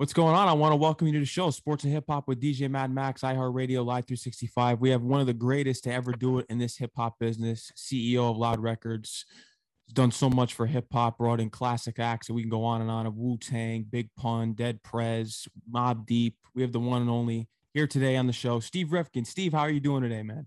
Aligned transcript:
What's 0.00 0.14
going 0.14 0.34
on? 0.34 0.48
I 0.48 0.54
want 0.54 0.72
to 0.72 0.76
welcome 0.76 1.08
you 1.08 1.12
to 1.12 1.20
the 1.20 1.26
show, 1.26 1.50
Sports 1.50 1.84
and 1.84 1.92
Hip 1.92 2.04
Hop 2.08 2.26
with 2.26 2.40
DJ 2.40 2.70
Mad 2.70 2.90
Max, 2.90 3.20
iHeartRadio, 3.20 3.84
Live 3.84 4.06
365. 4.06 4.80
We 4.80 4.88
have 4.88 5.02
one 5.02 5.20
of 5.20 5.26
the 5.26 5.34
greatest 5.34 5.84
to 5.84 5.92
ever 5.92 6.12
do 6.12 6.38
it 6.38 6.46
in 6.48 6.56
this 6.56 6.78
hip 6.78 6.92
hop 6.96 7.18
business, 7.18 7.70
CEO 7.76 8.30
of 8.30 8.38
Loud 8.38 8.60
Records. 8.60 9.26
He's 9.84 9.92
done 9.92 10.10
so 10.10 10.30
much 10.30 10.54
for 10.54 10.64
hip 10.64 10.86
hop, 10.90 11.18
brought 11.18 11.38
in 11.38 11.50
classic 11.50 11.98
acts, 11.98 12.30
and 12.30 12.36
we 12.36 12.40
can 12.40 12.50
go 12.50 12.64
on 12.64 12.80
and 12.80 12.90
on 12.90 13.04
of 13.04 13.18
Wu 13.18 13.36
Tang, 13.36 13.84
Big 13.90 14.08
Pun, 14.16 14.54
Dead 14.54 14.82
Prez, 14.82 15.46
Mobb 15.70 16.06
Deep. 16.06 16.34
We 16.54 16.62
have 16.62 16.72
the 16.72 16.80
one 16.80 17.02
and 17.02 17.10
only 17.10 17.50
here 17.74 17.86
today 17.86 18.16
on 18.16 18.26
the 18.26 18.32
show, 18.32 18.58
Steve 18.58 18.94
Rifkin. 18.94 19.26
Steve, 19.26 19.52
how 19.52 19.60
are 19.60 19.70
you 19.70 19.80
doing 19.80 20.02
today, 20.02 20.22
man? 20.22 20.46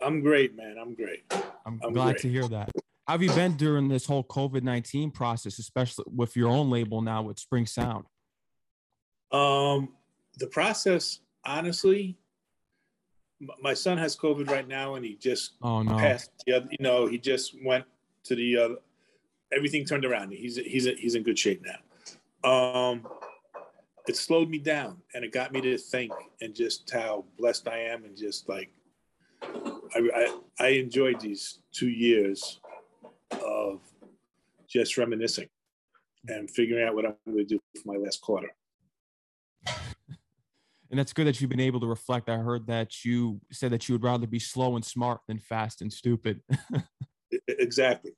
I'm 0.00 0.22
great, 0.22 0.56
man. 0.56 0.74
I'm 0.76 0.96
great. 0.96 1.22
I'm, 1.64 1.78
I'm 1.84 1.92
glad 1.92 2.14
great. 2.14 2.18
to 2.22 2.28
hear 2.28 2.48
that. 2.48 2.72
How 3.06 3.14
have 3.14 3.22
you 3.22 3.30
been 3.30 3.56
during 3.56 3.86
this 3.86 4.06
whole 4.06 4.24
COVID 4.24 4.64
19 4.64 5.12
process, 5.12 5.60
especially 5.60 6.06
with 6.12 6.34
your 6.34 6.48
own 6.48 6.68
label 6.68 7.00
now 7.00 7.22
with 7.22 7.38
Spring 7.38 7.64
Sound? 7.64 8.04
Um, 9.30 9.90
the 10.38 10.46
process, 10.46 11.20
honestly, 11.44 12.16
my 13.60 13.74
son 13.74 13.98
has 13.98 14.16
COVID 14.16 14.50
right 14.50 14.66
now, 14.66 14.94
and 14.94 15.04
he 15.04 15.14
just 15.14 15.52
oh 15.62 15.82
no 15.82 15.96
passed 15.96 16.30
the 16.46 16.54
other. 16.54 16.68
You 16.70 16.78
know, 16.80 17.06
he 17.06 17.18
just 17.18 17.54
went 17.62 17.84
to 18.24 18.34
the 18.34 18.56
other. 18.56 18.76
Everything 19.52 19.84
turned 19.84 20.04
around. 20.04 20.32
He's 20.32 20.56
he's 20.56 20.86
he's 20.86 21.14
in 21.14 21.22
good 21.22 21.38
shape 21.38 21.62
now. 21.64 22.48
Um, 22.48 23.06
it 24.06 24.16
slowed 24.16 24.48
me 24.48 24.58
down, 24.58 24.98
and 25.14 25.24
it 25.24 25.32
got 25.32 25.52
me 25.52 25.60
to 25.60 25.78
think 25.78 26.12
and 26.40 26.54
just 26.54 26.90
how 26.90 27.24
blessed 27.38 27.68
I 27.68 27.78
am, 27.78 28.04
and 28.04 28.16
just 28.16 28.48
like 28.48 28.70
I 29.42 29.98
I, 30.14 30.38
I 30.58 30.68
enjoyed 30.68 31.20
these 31.20 31.60
two 31.72 31.90
years 31.90 32.60
of 33.44 33.80
just 34.66 34.98
reminiscing 34.98 35.48
and 36.26 36.50
figuring 36.50 36.86
out 36.86 36.94
what 36.94 37.06
I'm 37.06 37.14
going 37.24 37.38
to 37.38 37.44
do 37.44 37.60
for 37.74 37.92
my 37.92 37.96
last 37.96 38.20
quarter 38.20 38.50
and 40.90 40.98
that's 40.98 41.12
good 41.12 41.26
that 41.26 41.40
you've 41.40 41.50
been 41.50 41.60
able 41.60 41.80
to 41.80 41.86
reflect. 41.86 42.28
I 42.28 42.36
heard 42.36 42.66
that 42.68 43.04
you 43.04 43.40
said 43.52 43.72
that 43.72 43.88
you 43.88 43.94
would 43.94 44.04
rather 44.04 44.26
be 44.26 44.38
slow 44.38 44.76
and 44.76 44.84
smart 44.84 45.20
than 45.28 45.38
fast 45.38 45.82
and 45.82 45.92
stupid. 45.92 46.40
exactly. 47.46 48.12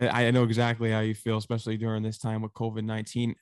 I 0.00 0.30
know 0.30 0.44
exactly 0.44 0.90
how 0.90 1.00
you 1.00 1.14
feel, 1.14 1.36
especially 1.36 1.76
during 1.76 2.02
this 2.02 2.16
time 2.16 2.40
with 2.40 2.54
COVID 2.54 2.84
19. 2.84 3.34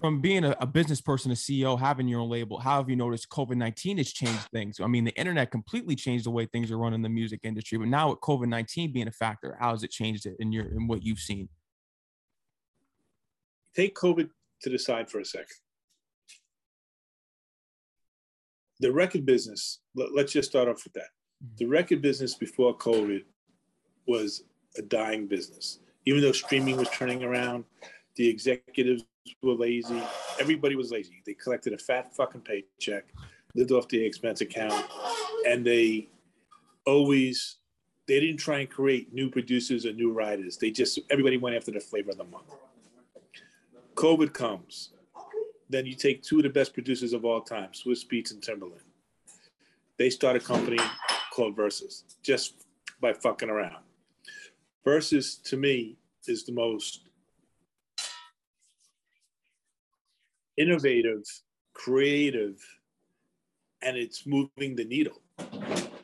From 0.00 0.22
being 0.22 0.44
a, 0.44 0.56
a, 0.60 0.66
business 0.66 1.02
person, 1.02 1.30
a 1.30 1.34
CEO, 1.34 1.78
having 1.78 2.08
your 2.08 2.20
own 2.20 2.30
label, 2.30 2.58
how 2.58 2.78
have 2.78 2.88
you 2.88 2.96
noticed 2.96 3.28
COVID 3.28 3.56
19 3.56 3.98
has 3.98 4.10
changed 4.14 4.48
things? 4.50 4.80
I 4.80 4.86
mean, 4.86 5.04
the 5.04 5.14
internet 5.18 5.50
completely 5.50 5.94
changed 5.94 6.24
the 6.24 6.30
way 6.30 6.46
things 6.46 6.70
are 6.70 6.78
run 6.78 6.94
in 6.94 7.02
the 7.02 7.10
music 7.10 7.40
industry, 7.42 7.76
but 7.76 7.88
now 7.88 8.08
with 8.08 8.20
COVID 8.20 8.48
19 8.48 8.94
being 8.94 9.08
a 9.08 9.12
factor, 9.12 9.58
how 9.60 9.72
has 9.72 9.82
it 9.82 9.90
changed 9.90 10.24
it 10.24 10.36
in 10.38 10.52
your 10.52 10.64
in 10.64 10.86
what 10.86 11.02
you've 11.02 11.18
seen? 11.18 11.50
Take 13.74 13.94
COVID 13.94 14.30
to 14.62 14.70
the 14.70 14.78
side 14.78 15.10
for 15.10 15.20
a 15.20 15.24
second 15.24 15.56
the 18.80 18.92
record 18.92 19.24
business, 19.24 19.80
let, 19.94 20.26
us 20.26 20.32
just 20.32 20.50
start 20.50 20.68
off 20.68 20.84
with 20.84 20.92
that. 20.94 21.10
Mm-hmm. 21.44 21.56
The 21.58 21.66
record 21.66 22.02
business 22.02 22.34
before 22.34 22.76
COVID 22.76 23.24
was 24.06 24.44
a 24.76 24.82
dying 24.82 25.26
business. 25.26 25.80
Even 26.04 26.20
though 26.20 26.32
streaming 26.32 26.76
was 26.76 26.88
turning 26.90 27.24
around, 27.24 27.64
the 28.16 28.28
executives 28.28 29.04
were 29.42 29.54
lazy. 29.54 30.00
Everybody 30.40 30.76
was 30.76 30.90
lazy. 30.90 31.22
They 31.26 31.34
collected 31.34 31.72
a 31.72 31.78
fat 31.78 32.14
fucking 32.14 32.42
paycheck, 32.42 33.06
lived 33.54 33.72
off 33.72 33.88
the 33.88 34.02
expense 34.02 34.40
account, 34.40 34.86
and 35.46 35.66
they 35.66 36.08
always 36.86 37.56
they 38.06 38.20
didn't 38.20 38.36
try 38.36 38.60
and 38.60 38.70
create 38.70 39.12
new 39.12 39.28
producers 39.28 39.84
or 39.84 39.92
new 39.92 40.12
writers. 40.12 40.56
They 40.56 40.70
just 40.70 41.00
everybody 41.10 41.38
went 41.38 41.56
after 41.56 41.72
the 41.72 41.80
flavor 41.80 42.12
of 42.12 42.18
the 42.18 42.24
month. 42.24 42.54
COVID 43.96 44.32
comes 44.32 44.90
then 45.68 45.86
you 45.86 45.94
take 45.94 46.22
two 46.22 46.38
of 46.38 46.42
the 46.44 46.50
best 46.50 46.74
producers 46.74 47.12
of 47.12 47.24
all 47.24 47.40
time, 47.40 47.70
Swizz 47.72 48.06
Beatz 48.06 48.32
and 48.32 48.42
Timbaland. 48.42 48.80
They 49.98 50.10
start 50.10 50.36
a 50.36 50.40
company 50.40 50.78
called 51.32 51.56
Verzuz 51.56 52.02
just 52.22 52.66
by 53.00 53.12
fucking 53.12 53.50
around. 53.50 53.82
Verzuz 54.86 55.42
to 55.44 55.56
me 55.56 55.96
is 56.26 56.44
the 56.44 56.52
most 56.52 57.00
innovative, 60.56 61.22
creative, 61.74 62.56
and 63.82 63.96
it's 63.96 64.26
moving 64.26 64.76
the 64.76 64.84
needle. 64.84 65.20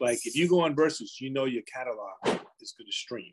Like 0.01 0.27
if 0.27 0.35
you 0.35 0.49
go 0.49 0.61
on 0.61 0.75
Verzuz, 0.75 1.21
you 1.21 1.31
know 1.31 1.45
your 1.45 1.63
catalog 1.63 2.41
is 2.61 2.73
going 2.73 2.87
to 2.87 2.93
stream, 2.93 3.33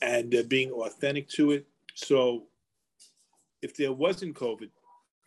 and 0.00 0.32
they're 0.32 0.44
being 0.44 0.70
authentic 0.70 1.28
to 1.30 1.52
it. 1.52 1.66
So 1.94 2.44
if 3.60 3.76
there 3.76 3.92
wasn't 3.92 4.34
COVID, 4.34 4.70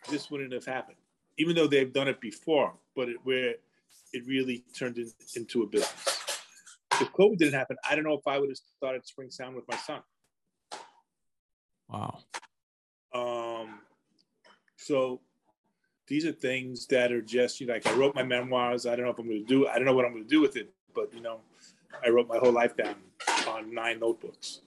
this 0.08 0.30
wouldn't 0.30 0.52
have 0.52 0.64
happened, 0.64 0.98
even 1.38 1.54
though 1.54 1.66
they've 1.66 1.92
done 1.92 2.08
it 2.08 2.20
before. 2.20 2.74
But 2.94 3.08
it, 3.08 3.16
where 3.24 3.54
it 4.12 4.26
really 4.26 4.64
turned 4.74 4.98
in, 4.98 5.10
into 5.34 5.62
a 5.62 5.66
business. 5.66 6.18
If 7.00 7.12
COVID 7.12 7.38
didn't 7.38 7.54
happen, 7.54 7.76
I 7.88 7.94
don't 7.94 8.04
know 8.04 8.14
if 8.14 8.26
I 8.26 8.38
would 8.38 8.48
have 8.48 8.58
started 8.76 9.06
Spring 9.06 9.30
Sound 9.30 9.54
with 9.54 9.68
my 9.68 9.76
son. 9.76 10.00
Wow. 11.88 12.18
Um, 13.14 13.80
so 14.76 15.20
these 16.06 16.24
are 16.24 16.32
things 16.32 16.86
that 16.86 17.12
are 17.12 17.20
just 17.20 17.60
you 17.60 17.66
know, 17.66 17.74
like 17.74 17.86
I 17.86 17.92
wrote 17.94 18.14
my 18.14 18.22
memoirs. 18.22 18.86
I 18.86 18.96
don't 18.96 19.04
know 19.04 19.12
if 19.12 19.18
I'm 19.18 19.26
going 19.26 19.44
to 19.44 19.46
do. 19.46 19.66
I 19.66 19.76
don't 19.76 19.84
know 19.84 19.94
what 19.94 20.04
I'm 20.04 20.12
going 20.12 20.24
to 20.24 20.30
do 20.30 20.40
with 20.40 20.56
it, 20.56 20.72
but 20.94 21.12
you 21.12 21.20
know, 21.20 21.40
I 22.04 22.08
wrote 22.08 22.28
my 22.28 22.38
whole 22.38 22.52
life 22.52 22.76
down 22.76 22.96
on 23.48 23.74
nine 23.74 24.00
notebooks. 24.00 24.60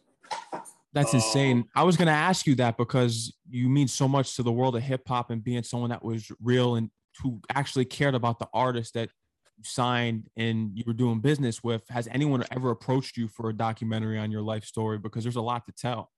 That's 0.94 1.14
insane. 1.14 1.58
Um, 1.58 1.70
I 1.76 1.84
was 1.84 1.98
going 1.98 2.08
to 2.08 2.12
ask 2.12 2.48
you 2.48 2.56
that 2.56 2.78
because 2.78 3.36
you 3.50 3.70
mean 3.70 3.88
so 3.88 4.08
much 4.08 4.36
to 4.36 4.44
the 4.44 4.52
world 4.52 4.76
of 4.76 4.82
hip 4.82 5.08
hop 5.08 5.30
and 5.30 5.44
being 5.44 5.64
someone 5.64 5.92
that 5.92 6.04
was 6.04 6.32
real 6.42 6.76
and 6.76 6.90
who 7.22 7.42
actually 7.54 7.86
cared 7.86 8.16
about 8.16 8.40
the 8.40 8.48
artist 8.54 8.96
that 8.96 9.10
you 9.58 9.64
signed 9.64 10.30
and 10.36 10.72
you 10.74 10.84
were 10.88 10.94
doing 10.94 11.20
business 11.20 11.64
with. 11.64 11.84
Has 11.90 12.08
anyone 12.12 12.44
ever 12.52 12.72
approached 12.72 13.18
you 13.18 13.28
for 13.28 13.50
a 13.50 13.54
documentary 13.54 14.18
on 14.18 14.32
your 14.32 14.42
life 14.42 14.64
story? 14.64 14.98
Because 14.98 15.24
there's 15.24 15.36
a 15.36 15.42
lot 15.42 15.66
to 15.68 15.72
tell. 15.74 16.12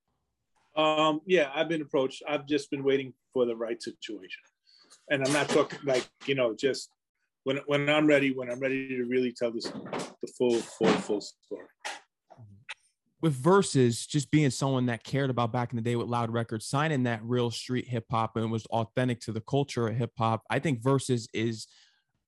Um, 0.77 1.19
yeah, 1.25 1.51
I've 1.53 1.67
been 1.67 1.81
approached. 1.81 2.23
I've 2.27 2.45
just 2.45 2.71
been 2.71 2.83
waiting 2.83 3.13
for 3.33 3.45
the 3.45 3.55
right 3.55 3.81
situation. 3.81 4.41
And 5.09 5.25
I'm 5.25 5.33
not 5.33 5.49
talking 5.49 5.79
like, 5.83 6.07
you 6.25 6.35
know, 6.35 6.55
just 6.55 6.89
when 7.43 7.59
when 7.65 7.89
I'm 7.89 8.07
ready, 8.07 8.31
when 8.31 8.49
I'm 8.49 8.59
ready 8.59 8.87
to 8.87 9.03
really 9.03 9.33
tell 9.33 9.51
this 9.51 9.65
the 9.65 10.27
full, 10.37 10.59
full, 10.59 10.87
full 10.87 11.21
story 11.21 11.67
with 13.21 13.41
Verzuz 13.41 14.07
just 14.07 14.31
being 14.31 14.49
someone 14.49 14.87
that 14.87 15.03
cared 15.03 15.29
about 15.29 15.51
back 15.51 15.71
in 15.71 15.75
the 15.75 15.81
day 15.81 15.95
with 15.95 16.07
loud 16.07 16.31
records 16.31 16.65
signing 16.65 17.03
that 17.03 17.23
real 17.23 17.51
street 17.51 17.87
hip 17.87 18.05
hop 18.09 18.35
and 18.35 18.51
was 18.51 18.65
authentic 18.67 19.19
to 19.21 19.31
the 19.31 19.41
culture 19.41 19.87
of 19.87 19.95
hip 19.95 20.11
hop 20.17 20.43
i 20.49 20.59
think 20.59 20.81
Verzuz 20.81 21.27
is 21.33 21.67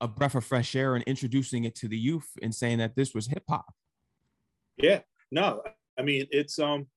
a 0.02 0.08
breath 0.08 0.36
of 0.36 0.46
fresh 0.46 0.76
air 0.76 0.96
and 0.96 1.03
introducing 1.06 1.64
it 1.64 1.76
to 1.76 1.88
the 1.88 1.98
youth 1.98 2.30
and 2.42 2.53
saying 2.53 2.78
that 2.78 2.96
this 2.96 3.14
was 3.14 3.28
hip 3.28 3.44
hop. 3.50 3.74
Yeah 4.78 5.00
no 5.32 5.62
i 5.98 6.02
mean 6.02 6.28
it's 6.32 6.59
um 6.59 6.88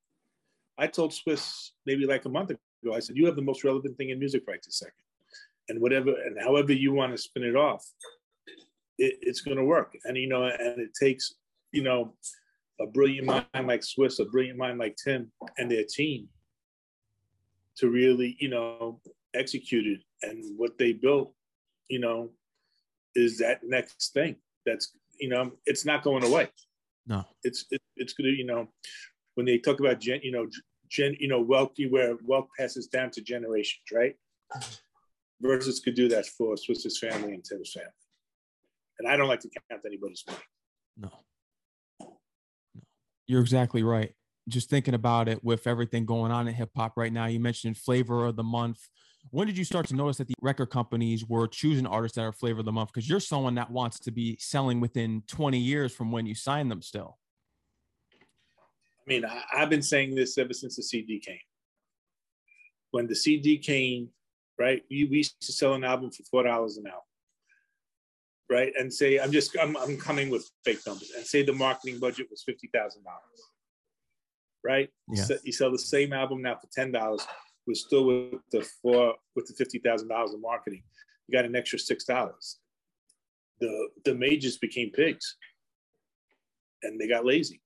i 0.79 0.87
told 0.87 1.12
Swizz 1.12 1.71
maybe 1.87 2.06
like 2.06 2.25
a 2.25 2.29
month 2.29 2.51
ago 2.51 2.95
i 2.95 2.99
said 2.99 3.17
you 3.17 3.27
have 3.27 3.37
the 3.37 3.43
most 3.43 3.65
relevant 3.65 3.97
thing 3.97 4.11
in 4.11 4.19
music 4.19 4.43
right 4.47 4.61
this 4.65 4.79
second. 4.79 4.95
And 5.69 5.81
whatever 5.81 6.11
and 6.25 6.41
however 6.41 6.73
you 6.73 6.93
want 6.93 7.12
to 7.12 7.19
spin 7.19 7.43
it 7.43 7.56
off 7.56 7.85
it, 8.99 9.19
it's 9.21 9.41
going 9.41 9.56
to 9.56 9.65
work. 9.65 9.95
And 10.05 10.17
you 10.17 10.29
know 10.29 10.45
and 10.45 10.81
it 10.81 10.91
takes 10.99 11.35
you 11.73 11.83
know 11.83 12.15
a 12.81 12.87
brilliant 12.87 13.26
mind 13.26 13.66
like 13.66 13.81
Swizz, 13.81 14.20
a 14.20 14.25
brilliant 14.25 14.59
mind 14.59 14.78
like 14.78 14.97
Tim, 15.03 15.31
and 15.59 15.70
their 15.70 15.84
team 15.84 16.28
to 17.76 17.88
really, 17.88 18.37
you 18.38 18.48
know, 18.48 19.00
execute 19.34 19.87
it. 19.87 20.00
And 20.22 20.59
what 20.59 20.78
they 20.78 20.92
built, 20.92 21.32
you 21.88 21.98
know, 21.98 22.31
is 23.14 23.38
that 23.38 23.60
next 23.62 24.12
thing. 24.12 24.37
That's, 24.64 24.92
you 25.19 25.28
know, 25.28 25.53
it's 25.64 25.84
not 25.84 26.03
going 26.03 26.25
away. 26.25 26.48
No, 27.06 27.25
it's 27.44 27.66
it, 27.70 27.81
it's 27.97 28.12
gonna, 28.14 28.31
you 28.31 28.44
know, 28.44 28.69
when 29.34 29.47
they 29.47 29.58
talk 29.58 29.81
about 29.81 30.00
gen, 30.00 30.20
you 30.22 30.32
know, 30.32 30.48
gen, 30.88 31.16
you 31.20 31.28
know, 31.28 31.41
wealthy 31.41 31.88
where 31.88 32.16
wealth 32.25 32.48
passes 32.58 32.88
down 32.88 33.10
to 33.12 33.20
generations, 33.20 33.84
right? 33.93 34.16
Verzuz 35.43 35.82
could 35.82 35.94
do 35.94 36.08
that 36.08 36.26
for 36.26 36.56
Swizz's 36.56 36.99
family 36.99 37.34
and 37.34 37.44
Tim's 37.44 37.72
family. 37.72 37.90
And 38.99 39.06
I 39.06 39.17
don't 39.17 39.29
like 39.29 39.40
to 39.40 39.50
count 39.70 39.82
anybody's 39.87 40.25
money. 40.26 40.40
No. 40.96 41.11
You're 43.26 43.40
exactly 43.40 43.82
right. 43.82 44.12
Just 44.49 44.70
thinking 44.70 44.94
about 44.94 45.28
it 45.28 45.43
with 45.43 45.67
everything 45.67 46.06
going 46.06 46.31
on 46.31 46.46
in 46.46 46.55
hip 46.55 46.70
hop 46.76 46.93
right 46.96 47.12
now, 47.12 47.26
you 47.26 47.40
mentioned 47.40 47.76
flavor 47.76 48.26
of 48.26 48.37
the 48.37 48.44
month. 48.44 48.78
When 49.31 49.49
did 49.49 49.58
you 49.58 49.64
start 49.64 49.88
to 49.88 49.96
notice 49.96 50.19
that 50.19 50.28
the 50.28 50.34
record 50.40 50.67
companies 50.67 51.25
were 51.26 51.49
choosing 51.49 51.87
artists 51.87 52.14
that 52.14 52.23
are 52.23 52.32
flavor 52.32 52.61
of 52.61 52.64
the 52.64 52.73
month? 52.73 52.90
Because 52.93 53.08
you're 53.08 53.19
someone 53.19 53.56
that 53.56 53.70
wants 53.70 53.99
to 54.00 54.12
be 54.12 54.37
selling 54.38 54.81
within 54.81 55.25
20 55.26 55.58
years 55.58 55.93
from 55.93 56.12
when 56.12 56.26
you 56.26 56.34
signed 56.34 56.70
them 56.70 56.81
still. 56.81 57.19
I 59.06 59.08
mean, 59.08 59.25
I, 59.25 59.43
have 59.58 59.70
been 59.70 59.82
saying 59.82 60.14
this 60.14 60.38
ever 60.38 60.52
since 60.52 60.76
the 60.76 60.82
CD 60.82 61.19
came. 61.19 61.38
When 62.93 63.08
the 63.08 63.17
CD 63.17 63.58
came, 63.58 64.11
right, 64.58 64.82
we, 64.88 65.05
we 65.05 65.19
used 65.19 65.40
to 65.40 65.52
sell 65.52 65.75
an 65.75 65.82
album 65.82 66.11
for 66.12 66.44
$4 66.44 66.46
an 66.46 66.87
album 66.87 67.06
right? 68.50 68.72
And 68.78 68.93
say 68.93 69.19
I'm 69.19 69.32
just 69.32 69.56
I'm, 69.60 69.76
I'm 69.76 69.96
coming 69.96 70.31
with 70.31 70.50
fake 70.64 70.81
numbers, 70.87 71.10
and 71.16 71.25
say 71.26 71.43
the 71.43 71.52
marketing 71.52 71.98
budget 71.98 72.28
was 72.31 72.43
fifty 72.43 72.69
thousand 72.72 73.04
dollars, 73.04 73.40
right? 74.64 74.88
Yeah. 75.12 75.25
So 75.25 75.37
you 75.44 75.52
sell 75.52 75.70
the 75.70 75.78
same 75.78 76.12
album 76.12 76.43
now 76.43 76.56
for 76.56 76.69
ten 76.72 76.93
dollars. 76.93 77.26
We're 77.66 77.75
still 77.75 78.04
with 78.04 78.40
the 78.52 78.66
four 78.82 79.14
with 79.34 79.46
the 79.46 79.54
fifty 79.54 79.78
thousand 79.78 80.08
dollars 80.08 80.32
in 80.34 80.40
marketing. 80.40 80.82
You 81.26 81.37
got 81.37 81.44
an 81.44 81.56
extra 81.56 81.78
six 81.78 82.04
dollars. 82.04 82.58
The 83.60 83.88
the 84.04 84.14
majors 84.14 84.58
became 84.58 84.90
pigs, 84.90 85.37
and 86.82 87.00
they 87.00 87.08
got 87.08 87.25
lazy. 87.25 87.60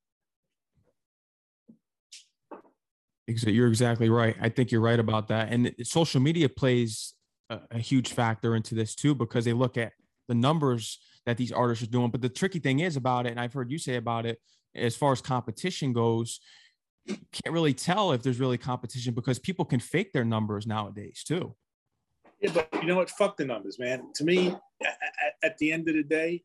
You're 3.47 3.69
exactly 3.69 4.11
right. 4.11 4.35
I 4.41 4.49
think 4.49 4.73
you're 4.73 4.81
right 4.81 4.99
about 4.99 5.29
that. 5.29 5.53
And 5.53 5.73
social 5.85 6.21
media 6.21 6.49
plays 6.49 7.15
a, 7.49 7.61
a 7.71 7.79
huge 7.79 8.13
factor 8.13 8.57
into 8.57 8.75
this 8.75 8.97
too, 8.97 9.15
because 9.15 9.45
they 9.45 9.53
look 9.53 9.77
at 9.77 9.93
the 10.31 10.35
numbers 10.37 11.01
that 11.27 11.37
these 11.37 11.51
artists 11.51 11.83
are 11.83 11.91
doing. 11.91 12.11
But 12.11 12.23
the 12.23 12.29
tricky 12.29 12.61
thing 12.61 12.79
is 12.79 12.97
about 12.97 13.27
it, 13.27 13.31
and 13.31 13.41
I've 13.41 13.53
heard 13.53 13.71
you 13.71 13.79
say 13.79 13.97
about 13.97 14.27
it, 14.27 14.41
as 14.77 14.97
far 14.97 15.11
as 15.13 15.21
competition 15.21 15.93
goes, 15.93 16.41
can't 17.33 17.53
really 17.53 17.75
tell 17.75 18.13
if 18.13 18.23
there's 18.23 18.39
really 18.39 18.57
competition 18.57 19.13
because 19.13 19.41
people 19.41 19.65
can 19.65 19.81
fake 19.81 20.13
their 20.13 20.25
numbers 20.25 20.69
nowadays 20.69 21.25
too. 21.27 21.57
Yeah, 22.41 22.53
but 22.55 22.69
you 22.81 22.87
know 22.87 22.95
what? 22.95 23.11
Fuck 23.11 23.37
the 23.37 23.45
numbers, 23.45 23.79
man. 23.81 24.05
To 24.15 24.25
me, 24.25 24.55
at, 25.43 25.59
the 25.59 25.73
end 25.73 25.89
of 25.89 25.97
the 25.97 26.05
day, 26.05 26.45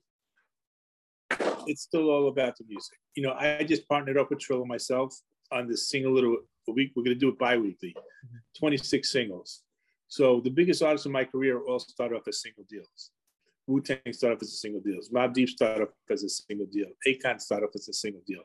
it's 1.68 1.84
still 1.84 2.10
all 2.10 2.28
about 2.28 2.58
the 2.58 2.66
music. 2.68 2.98
You 3.16 3.24
know, 3.24 3.34
I 3.34 3.64
just 3.64 3.88
partnered 3.88 4.18
up 4.18 4.32
with 4.32 4.40
Trilla 4.40 4.66
myself 4.66 5.16
on 5.52 5.68
this 5.68 5.90
single 5.90 6.12
little 6.12 6.38
a 6.68 6.72
week. 6.72 6.92
We're 6.96 7.04
going 7.04 7.16
to 7.16 7.20
do 7.20 7.30
it 7.30 7.38
bi-weekly, 7.38 7.96
mm-hmm. 7.96 8.38
26 8.58 9.10
singles. 9.10 9.62
So 10.08 10.42
the 10.42 10.50
biggest 10.50 10.82
artists 10.82 11.06
in 11.06 11.12
my 11.12 11.24
career 11.24 11.62
all 11.62 11.80
started 11.80 12.16
off 12.16 12.28
as 12.28 12.42
single 12.42 12.66
deals. 12.68 13.12
Wu 13.68 13.82
Tang 13.82 14.00
started 14.12 14.36
off 14.36 14.42
as 14.42 14.54
a 14.54 14.58
single 14.58 14.82
deal. 14.82 15.00
Mobb 15.14 15.34
Deep 15.34 15.50
started 15.50 15.84
off 15.84 15.90
as 16.10 16.24
a 16.24 16.30
single 16.30 16.68
deal. 16.68 16.88
Akon 17.08 17.42
started 17.42 17.66
off 17.66 17.76
as 17.76 17.90
a 17.90 17.94
single 17.94 18.22
deal. 18.28 18.42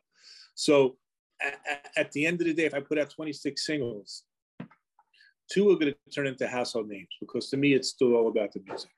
So 0.55 0.96
at, 1.43 1.90
at 1.96 2.12
the 2.12 2.26
end 2.26 2.40
of 2.40 2.46
the 2.46 2.55
day, 2.55 2.64
if 2.64 2.75
I 2.75 2.81
put 2.81 2.99
out 2.99 3.11
26 3.11 3.64
singles, 3.64 4.25
two 5.50 5.70
are 5.70 5.76
going 5.76 5.93
to 5.93 6.14
turn 6.14 6.26
into 6.26 6.46
household 6.46 6.88
names 6.88 7.08
because 7.20 7.50
to 7.50 7.56
me, 7.56 7.75
it's 7.75 7.88
still 7.88 8.14
all 8.14 8.28
about 8.28 8.52
the 8.52 8.62
music. 8.67 8.90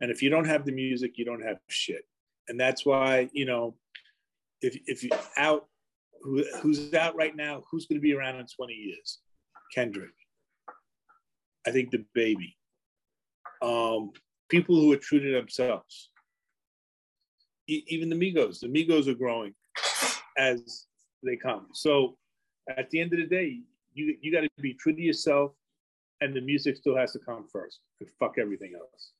And 0.00 0.10
if 0.10 0.22
you 0.22 0.30
don't 0.30 0.46
have 0.46 0.64
the 0.64 0.72
music, 0.72 1.12
you 1.16 1.24
don't 1.24 1.44
have 1.44 1.58
shit. 1.68 2.04
And 2.48 2.58
that's 2.58 2.86
why, 2.86 3.28
you 3.32 3.44
know, 3.44 3.76
if, 4.62 4.78
if 4.86 5.02
you 5.04 5.10
out, 5.36 5.66
who, 6.22 6.44
who's 6.60 6.92
out 6.94 7.16
right 7.16 7.36
now, 7.36 7.64
who's 7.70 7.86
going 7.86 7.98
to 7.98 8.02
be 8.02 8.14
around 8.14 8.36
in 8.36 8.46
20 8.46 8.72
years? 8.72 9.18
Kendrick. 9.74 10.10
I 11.66 11.70
think 11.70 11.90
the 11.90 12.04
baby. 12.14 12.56
Um, 13.62 14.12
people 14.50 14.76
who 14.76 14.92
are 14.92 14.96
true 14.96 15.20
to 15.20 15.32
themselves. 15.32 16.10
E- 17.68 17.84
even 17.88 18.10
the 18.10 18.16
Migos, 18.16 18.60
the 18.60 18.66
Migos 18.66 19.06
are 19.06 19.14
growing 19.14 19.54
as 20.36 20.86
they 21.22 21.36
come. 21.36 21.68
So 21.72 22.16
at 22.68 22.90
the 22.90 23.00
end 23.00 23.12
of 23.12 23.20
the 23.20 23.26
day, 23.26 23.60
you 23.94 24.16
you 24.20 24.32
got 24.32 24.42
to 24.42 24.48
be 24.60 24.74
true 24.74 24.94
to 24.94 25.00
yourself, 25.00 25.52
and 26.20 26.34
the 26.34 26.40
music 26.40 26.76
still 26.76 26.96
has 26.96 27.12
to 27.12 27.18
come 27.18 27.46
first. 27.50 27.80
Fuck 28.18 28.36
everything 28.38 28.72
else. 28.78 29.12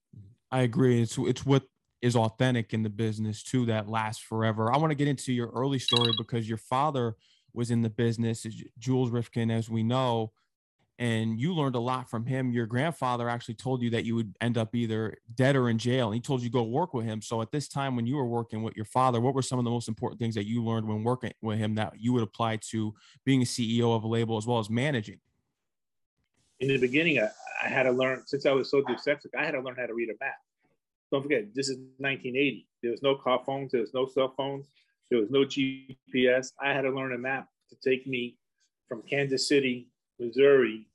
I 0.51 0.63
agree. 0.63 1.01
It's 1.03 1.17
it's 1.19 1.47
what 1.47 1.65
is 2.03 2.17
authentic 2.17 2.73
in 2.73 2.83
the 2.83 2.91
business 2.91 3.43
too 3.43 3.67
that 3.67 3.89
lasts 3.89 4.23
forever. 4.23 4.73
I 4.73 4.79
want 4.79 4.91
to 4.91 4.95
get 4.95 5.09
into 5.09 5.33
your 5.33 5.51
early 5.51 5.79
story 5.79 6.13
because 6.17 6.49
your 6.49 6.59
father 6.59 7.17
was 7.53 7.71
in 7.71 7.83
the 7.83 7.91
business, 7.91 8.47
Jules 8.79 9.11
Rifkin, 9.11 9.51
as 9.51 9.69
we 9.69 9.83
know, 9.83 10.33
and 11.01 11.41
you 11.41 11.55
learned 11.55 11.77
a 11.77 11.81
lot 11.81 12.11
from 12.11 12.27
him. 12.27 12.53
Your 12.53 12.67
grandfather 12.67 13.27
actually 13.27 13.55
told 13.55 13.81
you 13.81 13.89
that 13.91 14.05
you 14.05 14.15
would 14.15 14.37
end 14.43 14.59
up 14.59 14.75
either 14.75 15.17
dead 15.35 15.57
or 15.57 15.71
in 15.71 15.79
jail, 15.79 16.09
and 16.09 16.15
he 16.15 16.21
told 16.21 16.43
you 16.43 16.51
go 16.51 16.63
work 16.63 16.93
with 16.93 17.07
him. 17.07 17.23
So 17.23 17.41
at 17.41 17.51
this 17.51 17.69
time, 17.69 17.97
when 17.97 18.07
you 18.07 18.17
were 18.17 18.27
working 18.27 18.63
with 18.63 18.77
your 18.77 18.85
father, 18.85 19.19
what 19.19 19.35
were 19.35 19.41
some 19.41 19.59
of 19.59 19.65
the 19.65 19.71
most 19.71 19.89
important 19.89 20.21
things 20.21 20.35
that 20.35 20.47
you 20.47 20.63
learned 20.63 20.87
when 20.87 21.03
working 21.03 21.33
with 21.41 21.59
him 21.59 21.75
that 21.77 21.95
you 21.99 22.13
would 22.13 22.23
apply 22.23 22.59
to 22.71 22.95
being 23.25 23.41
a 23.41 23.47
CEO 23.47 23.97
of 23.97 24.05
a 24.05 24.07
label 24.07 24.37
as 24.37 24.47
well 24.47 24.59
as 24.59 24.69
managing? 24.69 25.19
In 26.61 26.69
the 26.69 26.77
beginning, 26.77 27.19
I, 27.19 27.31
I 27.65 27.69
had 27.69 27.85
to 27.85 27.93
learn 27.93 28.23
since 28.27 28.45
I 28.45 28.53
was 28.53 28.71
so 28.71 28.83
dyslexic. 28.83 29.31
I 29.37 29.43
had 29.43 29.53
to 29.53 29.61
learn 29.63 29.77
how 29.77 29.87
to 29.87 29.95
read 29.95 30.11
a 30.11 30.23
map. 30.23 30.35
Don't 31.11 31.23
forget, 31.23 31.55
this 31.55 31.71
is 31.71 31.79
1980. 31.97 32.69
There 32.83 32.91
was 32.91 33.03
no 33.03 33.15
car 33.15 33.43
phones. 33.47 33.73
There 33.73 33.81
was 33.81 33.95
no 33.95 34.07
cell 34.07 34.35
phones. 34.37 34.67
There 35.11 35.19
was 35.19 35.31
no 35.31 35.47
GPS. 35.47 36.53
I 36.61 36.75
had 36.75 36.83
to 36.83 36.91
learn 36.91 37.15
a 37.15 37.19
map 37.19 37.49
to 37.71 37.77
take 37.83 38.07
me 38.07 38.37
from 38.87 39.01
Kansas 39.03 39.49
City, 39.49 39.89
Missouri, 40.19 40.87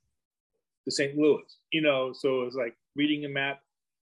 to 0.86 0.92
St. 0.92 1.18
Louis. 1.18 1.44
You 1.72 1.82
know, 1.82 2.14
so 2.14 2.42
it 2.42 2.46
was 2.46 2.56
like 2.56 2.76
reading 2.96 3.26
a 3.26 3.30
map, 3.30 3.60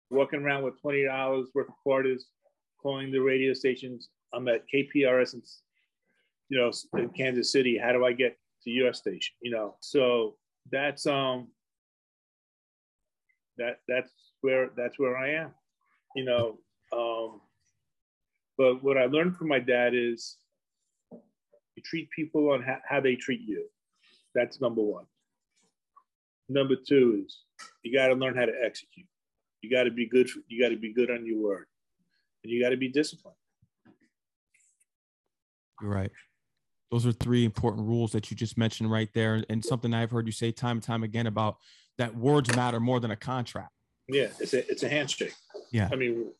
walking 0.09 0.41
around 0.41 0.63
with 0.63 0.79
twenty 0.81 1.03
dollars 1.03 1.47
worth 1.53 1.69
of 1.69 1.75
quarters, 1.83 2.25
calling 2.81 3.11
the 3.11 3.19
radio 3.19 3.53
stations. 3.53 4.09
I'm 4.33 4.47
at 4.47 4.63
KPRS 4.73 5.33
and 5.33 5.43
you 6.49 6.59
know 6.59 6.71
in 6.99 7.09
Kansas 7.09 7.51
City. 7.51 7.77
How 7.77 7.91
do 7.91 8.05
I 8.05 8.13
get 8.13 8.37
to 8.63 8.69
your 8.69 8.93
station? 8.93 9.35
You 9.41 9.51
know, 9.51 9.75
so 9.79 10.35
that's 10.71 11.05
um 11.05 11.47
that 13.57 13.79
that's 13.87 14.11
where 14.41 14.69
that's 14.75 14.97
where 14.97 15.17
I 15.17 15.31
am 15.31 15.51
you 16.15 16.25
know. 16.25 16.57
Um, 16.91 17.41
but 18.57 18.83
what 18.83 18.97
I 18.97 19.05
learned 19.05 19.37
from 19.37 19.47
my 19.47 19.59
dad 19.59 19.93
is 19.93 20.37
you 21.11 21.83
treat 21.83 22.09
people 22.11 22.51
on 22.51 22.65
how 22.87 22.99
they 22.99 23.15
treat 23.15 23.41
you. 23.41 23.65
That's 24.35 24.59
number 24.59 24.81
one. 24.81 25.05
Number 26.49 26.75
two 26.75 27.23
is 27.25 27.43
you 27.83 27.95
got 27.95 28.07
to 28.07 28.15
learn 28.15 28.35
how 28.35 28.45
to 28.45 28.53
execute. 28.65 29.05
You 29.61 29.69
got 29.69 29.83
to 29.83 29.91
be 29.91 30.07
good. 30.07 30.29
For, 30.29 30.39
you 30.47 30.61
got 30.61 30.69
to 30.69 30.77
be 30.77 30.93
good 30.93 31.11
on 31.11 31.25
your 31.25 31.39
word, 31.39 31.65
and 32.43 32.51
you 32.51 32.61
got 32.61 32.69
to 32.69 32.77
be 32.77 32.89
disciplined. 32.89 33.35
You're 35.81 35.91
right. 35.91 36.11
Those 36.91 37.05
are 37.05 37.11
three 37.11 37.45
important 37.45 37.85
rules 37.85 38.11
that 38.13 38.31
you 38.31 38.37
just 38.37 38.57
mentioned 38.57 38.91
right 38.91 39.09
there, 39.13 39.43
and 39.49 39.63
something 39.63 39.93
I've 39.93 40.11
heard 40.11 40.25
you 40.25 40.31
say 40.31 40.51
time 40.51 40.77
and 40.77 40.83
time 40.83 41.03
again 41.03 41.27
about 41.27 41.57
that 41.99 42.15
words 42.15 42.53
matter 42.55 42.79
more 42.79 42.99
than 42.99 43.11
a 43.11 43.15
contract. 43.15 43.71
Yeah, 44.07 44.29
it's 44.39 44.53
a 44.53 44.69
it's 44.69 44.81
a 44.81 44.89
handshake. 44.89 45.35
Yeah. 45.71 45.89
I 45.91 45.95
mean, 45.95 46.31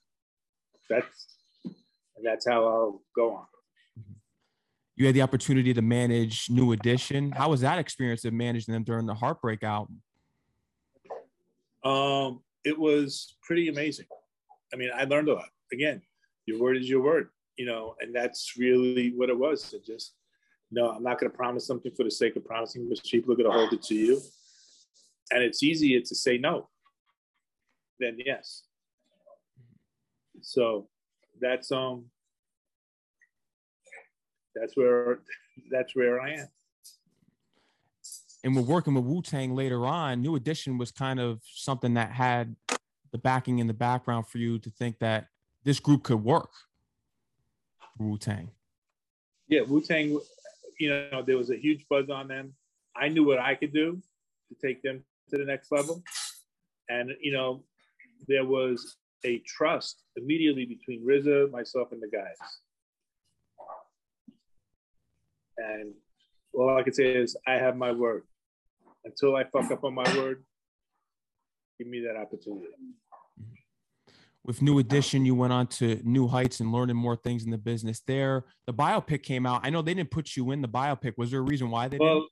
that's 0.90 1.28
and 1.64 2.26
that's 2.26 2.48
how 2.48 2.66
I'll 2.66 3.02
go 3.16 3.36
on. 3.36 3.46
You 5.00 5.06
had 5.06 5.16
the 5.16 5.22
opportunity 5.22 5.74
to 5.74 5.82
manage 5.82 6.50
New 6.50 6.74
Edition. 6.74 7.32
How 7.32 7.50
was 7.50 7.62
that 7.62 7.80
experience 7.80 8.26
of 8.26 8.34
managing 8.34 8.74
them 8.74 8.84
during 8.84 9.06
the 9.06 9.14
Heartbreak 9.14 9.64
album? 9.64 10.02
Um, 11.86 12.42
it 12.66 12.78
was 12.78 13.38
pretty 13.42 13.70
amazing. 13.70 14.08
I 14.74 14.76
mean, 14.76 14.90
I 14.94 15.06
learned 15.06 15.30
a 15.30 15.36
lot. 15.36 15.48
Again, 15.72 16.02
your 16.46 16.60
word 16.60 16.76
is 16.76 16.90
your 16.90 17.02
word, 17.02 17.30
you 17.56 17.66
know, 17.66 17.96
and 18.02 18.14
that's 18.14 18.56
really 18.58 19.14
what 19.16 19.30
it 19.30 19.40
was. 19.40 19.74
It 19.74 19.86
just, 19.86 20.16
no, 20.70 20.90
I'm 20.90 21.02
not 21.02 21.18
going 21.18 21.32
to 21.32 21.38
promise 21.38 21.66
something 21.66 21.94
for 21.96 22.04
the 22.04 22.12
sake 22.12 22.36
of 22.36 22.44
promising 22.44 22.90
because 22.90 23.00
people 23.00 23.32
are 23.32 23.38
going 23.38 23.50
to 23.50 23.58
hold 23.58 23.72
it 23.72 23.82
to 23.84 23.96
you. 23.96 24.20
And 25.32 25.42
it's 25.42 25.64
easier 25.64 26.02
to 26.02 26.14
say 26.14 26.38
no 26.38 26.68
than 28.02 28.18
yes. 28.20 28.64
So 30.42 30.90
that's 31.40 31.72
um 31.72 32.08
that's 34.56 34.76
where 34.76 35.20
that's 35.72 35.96
where 35.96 36.22
I 36.22 36.34
am. 36.34 36.48
And 38.44 38.56
we're 38.56 38.62
working 38.62 38.94
with 38.94 39.04
Wu 39.04 39.22
Tang 39.22 39.54
later 39.54 39.86
on. 39.86 40.22
New 40.22 40.36
Edition 40.36 40.78
was 40.78 40.92
kind 40.92 41.20
of 41.20 41.42
something 41.44 41.96
that 41.96 42.12
had 42.12 42.56
the 43.12 43.18
backing 43.18 43.60
in 43.60 43.68
the 43.68 43.74
background 43.74 44.28
for 44.28 44.38
you 44.38 44.60
to 44.60 44.70
think 44.70 45.00
that 45.00 45.28
this 45.64 45.80
group 45.80 46.04
could 46.04 46.24
work. 46.24 46.52
Wu 47.98 48.18
Tang. 48.18 48.50
Yeah, 49.50 49.62
Wu 49.62 49.82
Tang. 49.82 50.20
You 50.80 50.90
know, 51.12 51.22
there 51.22 51.38
was 51.38 51.50
a 51.50 51.58
huge 51.58 51.86
buzz 51.90 52.10
on 52.10 52.30
them. 52.30 52.54
I 52.96 53.10
knew 53.10 53.26
what 53.26 53.40
I 53.40 53.56
could 53.56 53.74
do 53.74 54.02
to 54.48 54.68
take 54.68 54.82
them 54.82 55.04
to 55.30 55.38
the 55.38 55.44
next 55.44 55.72
level, 55.72 56.02
and 56.90 57.12
you 57.22 57.34
know, 57.34 57.64
there 58.28 58.46
was 58.46 58.96
a 59.26 59.40
trust 59.40 60.04
immediately 60.16 60.66
between 60.66 61.06
RZA, 61.06 61.52
myself, 61.52 61.92
and 61.92 62.02
the 62.02 62.08
guys. 62.08 62.38
And 65.60 65.94
all 66.54 66.78
I 66.78 66.84
can 66.84 66.94
say 66.94 67.16
is, 67.16 67.36
I 67.48 67.54
have 67.54 67.76
my 67.76 67.92
word. 67.92 68.24
Until 69.06 69.36
I 69.36 69.44
fuck 69.46 69.72
up 69.72 69.84
on 69.84 69.94
my 69.94 70.04
word, 70.18 70.44
give 71.78 71.88
me 71.88 72.02
that 72.02 72.20
opportunity. 72.20 72.68
With 74.46 74.62
New 74.62 74.80
Edition, 74.80 75.26
you 75.26 75.36
went 75.36 75.54
on 75.54 75.68
to 75.68 76.02
new 76.04 76.28
heights 76.28 76.60
and 76.60 76.72
learning 76.72 76.96
more 76.96 77.16
things 77.16 77.44
in 77.44 77.52
the 77.52 77.58
business 77.58 78.02
there. 78.08 78.46
The 78.68 78.74
biopic 78.74 79.24
came 79.24 79.46
out. 79.46 79.62
I 79.64 79.70
know 79.70 79.82
they 79.82 79.94
didn't 79.94 80.12
put 80.12 80.36
you 80.36 80.52
in 80.52 80.62
the 80.62 80.68
biopic. 80.68 81.14
Was 81.18 81.32
there 81.32 81.40
a 81.40 81.44
reason 81.44 81.70
why 81.70 81.88
they 81.88 81.98
well, 81.98 82.28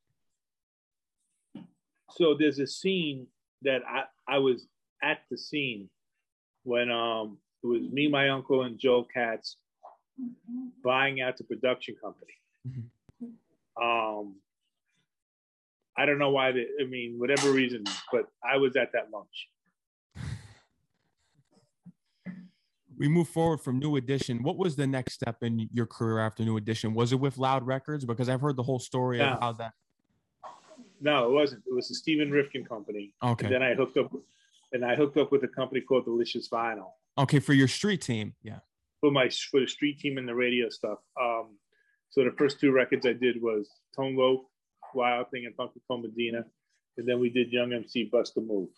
didn't? 1.54 1.68
So 2.12 2.36
there's 2.38 2.60
a 2.60 2.68
scene 2.68 3.28
that 3.64 3.82
I, 3.88 4.04
I 4.28 4.40
was 4.40 4.66
at 5.04 5.20
the 5.30 5.38
scene 5.38 5.90
when 6.64 6.90
um, 6.90 7.38
it 7.64 7.68
was 7.68 7.82
me, 7.92 8.08
my 8.08 8.30
uncle, 8.30 8.64
and 8.64 8.80
Joel 8.80 9.06
Katz 9.14 9.58
buying 10.84 11.22
out 11.22 11.38
the 11.38 11.44
production 11.44 11.96
company. 12.02 12.34
Mm-hmm. 12.68 12.82
Um, 13.82 14.36
I 15.98 16.06
don't 16.06 16.20
know 16.20 16.30
why. 16.30 16.52
They, 16.52 16.66
I 16.82 16.86
mean, 16.88 17.16
whatever 17.18 17.52
reason, 17.52 17.84
but 18.12 18.28
I 18.44 18.58
was 18.58 18.76
at 18.76 18.92
that 18.94 19.10
lunch. 19.12 19.50
We 22.98 23.08
move 23.08 23.28
forward 23.30 23.60
from 23.60 23.78
New 23.78 23.96
Edition. 23.96 24.42
What 24.42 24.58
was 24.58 24.76
the 24.76 24.88
next 24.88 25.14
step 25.14 25.44
in 25.44 25.70
your 25.72 25.86
career 25.86 26.20
after 26.20 26.44
New 26.44 26.58
Edition? 26.58 26.96
Was 26.96 27.14
it 27.14 27.20
with 27.20 27.38
Loud 27.38 27.66
Records? 27.66 28.06
Because 28.06 28.28
I've 28.28 28.42
heard 28.42 28.56
the 28.56 28.64
whole 28.64 28.80
story 28.80 29.20
yeah. 29.20 29.34
of 29.34 29.40
how 29.40 29.52
that. 29.54 29.74
No, 31.00 31.30
it 31.30 31.32
wasn't. 31.32 31.64
It 31.68 31.76
was 31.76 31.90
the 31.90 31.96
Stephen 31.96 32.32
Rifkin 32.32 32.66
company. 32.66 33.14
Okay. 33.24 33.46
And 33.46 33.54
then 33.54 33.62
I 33.62 33.76
hooked 33.76 33.98
up, 33.98 34.12
and 34.74 34.84
I 34.84 34.96
hooked 34.96 35.18
up 35.18 35.32
with 35.32 35.44
a 35.44 35.48
company 35.48 35.82
called 35.82 36.06
Delicious 36.06 36.50
Vinyl. 36.50 36.90
Okay, 37.20 37.40
for 37.40 37.54
your 37.54 37.68
street 37.68 38.02
team, 38.02 38.34
yeah. 38.42 38.60
For 39.02 39.12
my 39.12 39.30
for 39.30 39.60
the 39.60 39.68
street 39.68 40.00
team 40.00 40.18
and 40.18 40.28
the 40.28 40.34
radio 40.34 40.70
stuff. 40.70 40.98
Um, 41.22 41.56
so 42.10 42.24
the 42.24 42.32
first 42.38 42.60
two 42.60 42.72
records 42.72 43.06
I 43.06 43.14
did 43.14 43.42
was 43.42 43.70
Tone 43.96 44.16
Loc, 44.16 44.42
Wild 44.94 45.30
Thing, 45.32 45.46
and 45.46 45.56
Funky 45.56 45.82
Medina, 45.90 46.46
and 46.98 47.08
then 47.08 47.20
we 47.20 47.30
did 47.30 47.52
Young 47.52 47.74
MC 47.74 48.06
Bust 48.06 48.38
a 48.38 48.42
Move. 48.42 48.70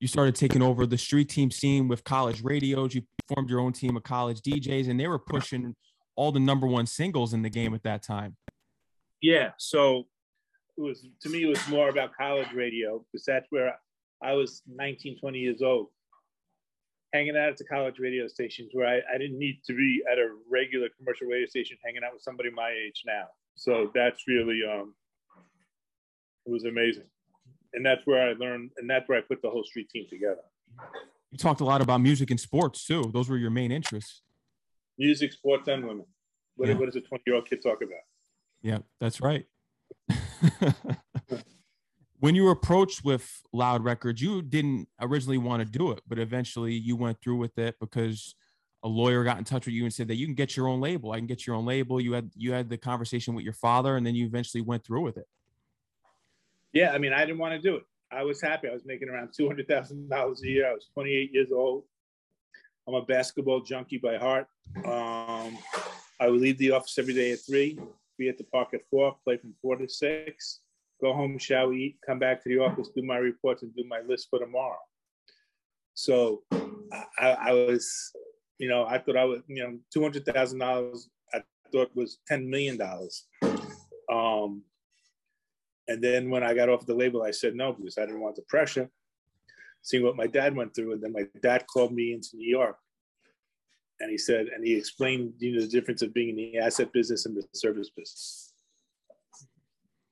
You 0.00 0.08
started 0.08 0.34
taking 0.34 0.62
over 0.62 0.86
the 0.86 0.98
street 0.98 1.28
team 1.28 1.50
scene 1.50 1.88
with 1.88 2.04
college 2.04 2.42
radios. 2.42 2.94
You 2.94 3.02
formed 3.28 3.48
your 3.48 3.60
own 3.60 3.72
team 3.72 3.96
of 3.96 4.02
college 4.02 4.40
DJs, 4.42 4.88
and 4.88 5.00
they 5.00 5.08
were 5.08 5.18
pushing 5.18 5.74
all 6.16 6.32
the 6.32 6.40
number 6.40 6.66
one 6.66 6.86
singles 6.86 7.32
in 7.32 7.42
the 7.42 7.50
game 7.50 7.74
at 7.74 7.82
that 7.84 8.02
time. 8.02 8.36
Yeah, 9.22 9.50
so 9.58 10.06
it 10.76 10.82
was 10.82 11.06
to 11.22 11.28
me 11.28 11.42
it 11.42 11.46
was 11.46 11.68
more 11.68 11.88
about 11.88 12.14
college 12.14 12.52
radio 12.54 13.04
because 13.10 13.24
that's 13.24 13.46
where 13.50 13.78
I 14.22 14.32
was 14.32 14.62
19, 14.66 15.18
20 15.20 15.38
years 15.38 15.62
old, 15.62 15.88
hanging 17.16 17.36
out 17.36 17.48
at 17.48 17.56
the 17.56 17.64
college 17.64 17.98
radio 17.98 18.28
stations 18.28 18.70
where 18.72 18.86
I, 18.86 18.96
I 19.14 19.18
didn't 19.18 19.38
need 19.38 19.60
to 19.66 19.74
be 19.74 20.02
at 20.10 20.18
a 20.18 20.28
regular 20.50 20.88
commercial 20.98 21.26
radio 21.26 21.46
station 21.46 21.78
hanging 21.84 22.02
out 22.04 22.12
with 22.12 22.22
somebody 22.22 22.50
my 22.50 22.70
age 22.70 23.02
now. 23.06 23.24
So 23.54 23.90
that's 23.94 24.22
really 24.28 24.60
um 24.70 24.94
it 26.44 26.52
was 26.52 26.64
amazing. 26.64 27.08
And 27.72 27.84
that's 27.84 28.02
where 28.04 28.28
I 28.28 28.34
learned 28.34 28.70
and 28.76 28.88
that's 28.88 29.08
where 29.08 29.18
I 29.18 29.22
put 29.22 29.40
the 29.42 29.50
whole 29.50 29.64
street 29.64 29.88
team 29.88 30.04
together. 30.10 30.44
You 31.30 31.38
talked 31.38 31.60
a 31.60 31.64
lot 31.64 31.80
about 31.80 32.00
music 32.00 32.30
and 32.30 32.38
sports 32.38 32.86
too. 32.86 33.10
Those 33.12 33.28
were 33.28 33.38
your 33.38 33.50
main 33.50 33.72
interests. 33.72 34.22
Music, 34.98 35.32
sports, 35.32 35.68
and 35.68 35.84
women. 35.84 36.06
What, 36.56 36.68
yeah. 36.68 36.74
what 36.74 36.86
does 36.86 36.96
a 36.96 37.00
20 37.00 37.22
year 37.26 37.36
old 37.36 37.48
kid 37.48 37.62
talk 37.62 37.78
about? 37.82 38.04
Yeah, 38.62 38.78
that's 39.00 39.20
right. 39.20 39.46
when 42.20 42.34
you 42.34 42.44
were 42.44 42.52
approached 42.52 43.04
with 43.04 43.42
Loud 43.52 43.84
Records, 43.84 44.20
you 44.22 44.42
didn't 44.42 44.88
originally 45.00 45.38
want 45.38 45.60
to 45.60 45.78
do 45.78 45.90
it, 45.90 46.00
but 46.08 46.18
eventually 46.18 46.74
you 46.74 46.96
went 46.96 47.20
through 47.20 47.36
with 47.36 47.58
it 47.58 47.76
because 47.80 48.34
a 48.82 48.88
lawyer 48.88 49.24
got 49.24 49.38
in 49.38 49.44
touch 49.44 49.66
with 49.66 49.74
you 49.74 49.84
and 49.84 49.92
said 49.92 50.08
that 50.08 50.16
you 50.16 50.26
can 50.26 50.34
get 50.34 50.56
your 50.56 50.68
own 50.68 50.80
label. 50.80 51.12
I 51.12 51.18
can 51.18 51.26
get 51.26 51.46
your 51.46 51.56
own 51.56 51.66
label. 51.66 52.00
You 52.00 52.12
had 52.12 52.30
you 52.36 52.52
had 52.52 52.68
the 52.68 52.78
conversation 52.78 53.34
with 53.34 53.44
your 53.44 53.54
father, 53.54 53.96
and 53.96 54.06
then 54.06 54.14
you 54.14 54.26
eventually 54.26 54.60
went 54.60 54.84
through 54.84 55.02
with 55.02 55.16
it. 55.16 55.26
Yeah, 56.72 56.92
I 56.92 56.98
mean, 56.98 57.12
I 57.12 57.24
didn't 57.24 57.38
want 57.38 57.54
to 57.54 57.60
do 57.60 57.76
it. 57.76 57.84
I 58.12 58.22
was 58.22 58.40
happy. 58.40 58.68
I 58.68 58.72
was 58.72 58.84
making 58.86 59.08
around 59.08 59.30
two 59.36 59.46
hundred 59.46 59.68
thousand 59.68 60.08
dollars 60.08 60.42
a 60.42 60.48
year. 60.48 60.68
I 60.68 60.72
was 60.72 60.88
twenty 60.94 61.12
eight 61.12 61.32
years 61.32 61.50
old. 61.52 61.84
I'm 62.86 62.94
a 62.94 63.02
basketball 63.02 63.60
junkie 63.60 63.98
by 63.98 64.16
heart. 64.16 64.46
Um, 64.84 65.58
I 66.20 66.28
would 66.28 66.40
leave 66.40 66.56
the 66.58 66.70
office 66.70 66.96
every 66.98 67.14
day 67.14 67.32
at 67.32 67.40
three, 67.40 67.78
be 68.16 68.28
at 68.28 68.38
the 68.38 68.44
park 68.44 68.74
at 68.74 68.82
four, 68.88 69.16
play 69.24 69.36
from 69.36 69.54
four 69.60 69.76
to 69.76 69.88
six, 69.88 70.60
go 71.06 71.14
home, 71.14 71.38
shower, 71.38 71.72
eat, 71.72 71.96
come 72.06 72.18
back 72.18 72.42
to 72.42 72.48
the 72.48 72.58
office, 72.58 72.88
do 72.94 73.02
my 73.02 73.16
reports, 73.16 73.62
and 73.62 73.74
do 73.74 73.84
my 73.88 74.00
list 74.00 74.28
for 74.28 74.38
tomorrow. 74.38 74.78
So 75.94 76.42
I, 77.18 77.30
I 77.48 77.52
was, 77.52 78.12
you 78.58 78.68
know, 78.68 78.84
I 78.84 78.98
thought 78.98 79.16
I 79.16 79.24
was, 79.24 79.40
you 79.46 79.62
know, 79.62 79.78
two 79.92 80.02
hundred 80.02 80.26
thousand 80.26 80.58
dollars. 80.58 81.08
I 81.32 81.42
thought 81.72 81.94
was 81.94 82.18
ten 82.26 82.48
million 82.48 82.76
dollars. 82.76 83.26
Um, 84.12 84.62
and 85.88 86.02
then 86.02 86.30
when 86.30 86.42
I 86.42 86.54
got 86.54 86.68
off 86.68 86.86
the 86.86 86.94
label, 86.94 87.22
I 87.22 87.30
said 87.30 87.54
no 87.54 87.72
because 87.72 87.98
I 87.98 88.06
didn't 88.06 88.20
want 88.20 88.36
the 88.36 88.42
pressure. 88.42 88.90
Seeing 89.82 90.02
what 90.02 90.16
my 90.16 90.26
dad 90.26 90.56
went 90.56 90.74
through, 90.74 90.92
and 90.94 91.02
then 91.02 91.12
my 91.12 91.24
dad 91.42 91.64
called 91.72 91.92
me 91.92 92.12
into 92.12 92.36
New 92.36 92.48
York 92.48 92.76
and 94.00 94.10
he 94.10 94.18
said, 94.18 94.46
and 94.54 94.64
he 94.64 94.76
explained, 94.76 95.32
you 95.38 95.54
know, 95.54 95.60
the 95.60 95.68
difference 95.68 96.02
of 96.02 96.12
being 96.12 96.30
in 96.30 96.36
the 96.36 96.58
asset 96.58 96.92
business 96.92 97.24
and 97.26 97.36
the 97.36 97.44
service 97.54 97.90
business. 97.90 98.45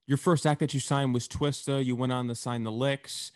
Your 0.07 0.19
first 0.19 0.47
act 0.47 0.61
that 0.61 0.75
you 0.75 0.81
signed 0.81 1.15
was 1.15 1.29
Twista. 1.29 1.85
You 1.85 1.97
went 1.97 2.13
on 2.13 2.29
to 2.29 2.35
sign 2.35 2.65
the 2.65 2.73
Liks. 2.73 3.33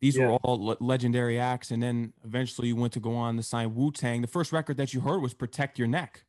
These 0.00 0.16
yeah. 0.16 0.28
were 0.28 0.32
all 0.34 0.64
le- 0.64 0.76
legendary 0.80 1.38
acts, 1.38 1.70
and 1.70 1.82
then 1.82 2.12
eventually 2.24 2.68
you 2.68 2.76
went 2.76 2.92
to 2.94 3.00
go 3.00 3.14
on 3.14 3.36
to 3.36 3.42
sign 3.42 3.74
Wu 3.74 3.90
Tang. 3.92 4.20
The 4.20 4.26
first 4.26 4.52
record 4.52 4.76
that 4.78 4.94
you 4.94 5.00
heard 5.00 5.20
was 5.20 5.34
"Protect 5.34 5.78
Your 5.78 5.88
Neck." 5.88 6.24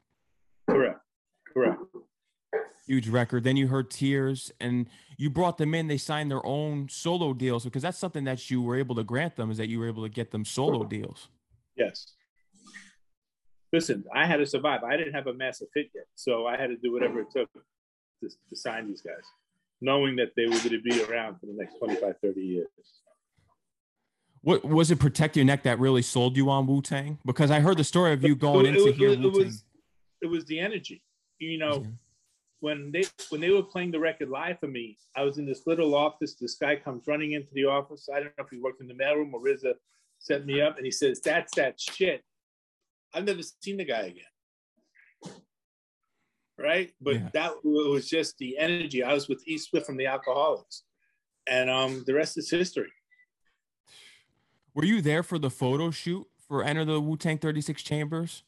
Correct. 0.70 1.00
Correct. 1.54 1.80
Huge 2.88 3.08
record. 3.08 3.44
Then 3.44 3.58
you 3.58 3.68
heard 3.68 3.90
Tearz, 3.90 4.52
and 4.60 4.88
you 5.18 5.30
brought 5.30 5.58
them 5.58 5.74
in. 5.74 5.88
They 5.88 5.98
signed 5.98 6.32
their 6.32 6.46
own 6.46 6.90
solo 6.90 7.34
deals 7.34 7.64
because 7.64 7.82
that's 7.82 7.98
something 7.98 8.26
that 8.26 8.50
you 8.50 8.62
were 8.62 8.78
able 8.78 8.96
to 8.96 9.04
grant 9.04 9.36
them 9.36 9.52
is 9.52 9.58
that 9.58 9.70
you 9.70 9.80
were 9.80 9.88
able 9.88 10.04
to 10.04 10.10
get 10.10 10.32
them 10.32 10.44
solo 10.44 10.84
deals. 10.84 11.30
Yes 11.78 12.14
listen, 13.74 14.04
I 14.14 14.26
had 14.26 14.38
to 14.38 14.46
survive. 14.46 14.84
I 14.84 14.98
didn't 14.98 15.14
have 15.14 15.28
a 15.28 15.34
massive 15.34 15.68
hit 15.74 15.88
yet, 15.94 16.06
so 16.16 16.46
I 16.46 16.58
had 16.58 16.68
to 16.68 16.78
do 16.78 16.92
whatever 16.92 17.22
it 17.22 17.32
took 17.32 17.50
to, 17.54 18.30
to 18.30 18.56
sign 18.56 18.88
these 18.88 19.02
guys, 19.02 19.24
knowing 19.82 20.16
that 20.18 20.32
they 20.36 20.46
were 20.46 20.58
going 20.58 20.70
to 20.70 20.82
be 20.82 21.04
around 21.04 21.40
for 21.40 21.48
the 21.48 21.54
next 21.54 21.78
25, 21.80 22.16
30 22.22 22.42
years. 22.42 22.68
What 24.44 24.66
was 24.66 24.90
it? 24.90 25.00
Protect 25.00 25.36
your 25.36 25.46
neck 25.46 25.64
that 25.64 25.80
really 25.80 26.02
sold 26.02 26.36
you 26.36 26.50
on 26.50 26.66
Wu 26.66 26.82
Tang? 26.82 27.20
Because 27.26 27.52
I 27.52 27.60
heard 27.60 27.78
the 27.78 27.84
story 27.84 28.14
of 28.14 28.24
you 28.24 28.36
going 28.36 28.66
it, 28.66 28.76
into 28.76 28.90
it, 28.90 28.96
here. 28.96 29.10
It, 29.10 29.24
it 29.24 29.32
was, 29.32 29.64
it 30.22 30.28
was 30.28 30.46
the 30.46 30.60
energy. 30.60 31.04
You 31.38 31.58
know, 31.60 31.86
when 32.60 32.92
they 32.92 33.04
when 33.30 33.42
they 33.42 33.50
were 33.50 33.64
playing 33.64 33.92
the 33.92 34.00
record 34.00 34.30
live 34.30 34.60
for 34.60 34.68
me, 34.68 34.98
I 35.16 35.24
was 35.24 35.38
in 35.38 35.46
this 35.46 35.68
little 35.68 35.94
office. 35.94 36.36
This 36.36 36.56
guy 36.56 36.76
comes 36.76 37.08
running 37.08 37.34
into 37.34 37.50
the 37.54 37.66
office. 37.66 38.08
I 38.12 38.20
don't 38.20 38.34
know 38.38 38.44
if 38.44 38.50
he 38.50 38.58
worked 38.58 38.82
in 38.82 38.88
the 38.88 38.94
mailroom 38.94 39.34
or 39.34 39.42
RZA 39.42 39.74
set 40.20 40.46
me 40.46 40.62
up, 40.62 40.78
and 40.78 40.86
he 40.86 40.92
says, 40.92 41.20
"That's 41.22 41.56
that 41.56 41.80
shit." 41.80 42.24
I've 43.14 43.26
never 43.26 43.42
seen 43.44 43.78
the 43.78 43.86
guy 43.86 44.02
again. 44.02 44.24
Right. 46.62 46.92
But 47.02 47.16
yeah. 47.16 47.30
that 47.34 47.54
was 47.64 48.08
just 48.08 48.38
the 48.38 48.58
energy. 48.58 49.04
I 49.04 49.14
was 49.14 49.28
with 49.28 49.42
E 49.48 49.58
Swift 49.58 49.86
from 49.86 49.98
the 49.98 50.06
Alkaholiks, 50.06 50.82
And 51.48 51.70
um, 51.70 52.04
the 52.06 52.14
rest 52.14 52.38
is 52.38 52.50
history. 52.50 52.92
Were 54.74 54.86
you 54.86 55.02
there 55.02 55.24
for 55.24 55.40
the 55.40 55.50
photo 55.50 55.92
shoot 55.92 56.26
for 56.48 56.64
Enter 56.64 56.86
the 56.86 57.02
Wu 57.02 57.18
Tang 57.18 57.38
36 57.38 57.82
Chambers? 57.84 58.44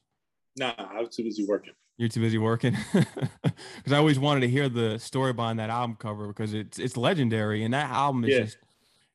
No, 0.57 0.73
nah, 0.77 0.87
I 0.91 1.01
was 1.01 1.15
too 1.15 1.23
busy 1.23 1.45
working. 1.45 1.73
You're 1.97 2.09
too 2.09 2.21
busy 2.21 2.37
working 2.37 2.75
because 2.93 3.91
I 3.91 3.97
always 3.97 4.19
wanted 4.19 4.41
to 4.41 4.47
hear 4.47 4.69
the 4.69 4.97
story 4.97 5.33
behind 5.33 5.59
that 5.59 5.69
album 5.69 5.95
cover 5.99 6.27
because 6.27 6.53
it's 6.53 6.79
it's 6.79 6.97
legendary 6.97 7.63
and 7.63 7.73
that 7.73 7.89
album 7.91 8.23
is 8.23 8.31
yeah. 8.31 8.39
just 8.41 8.57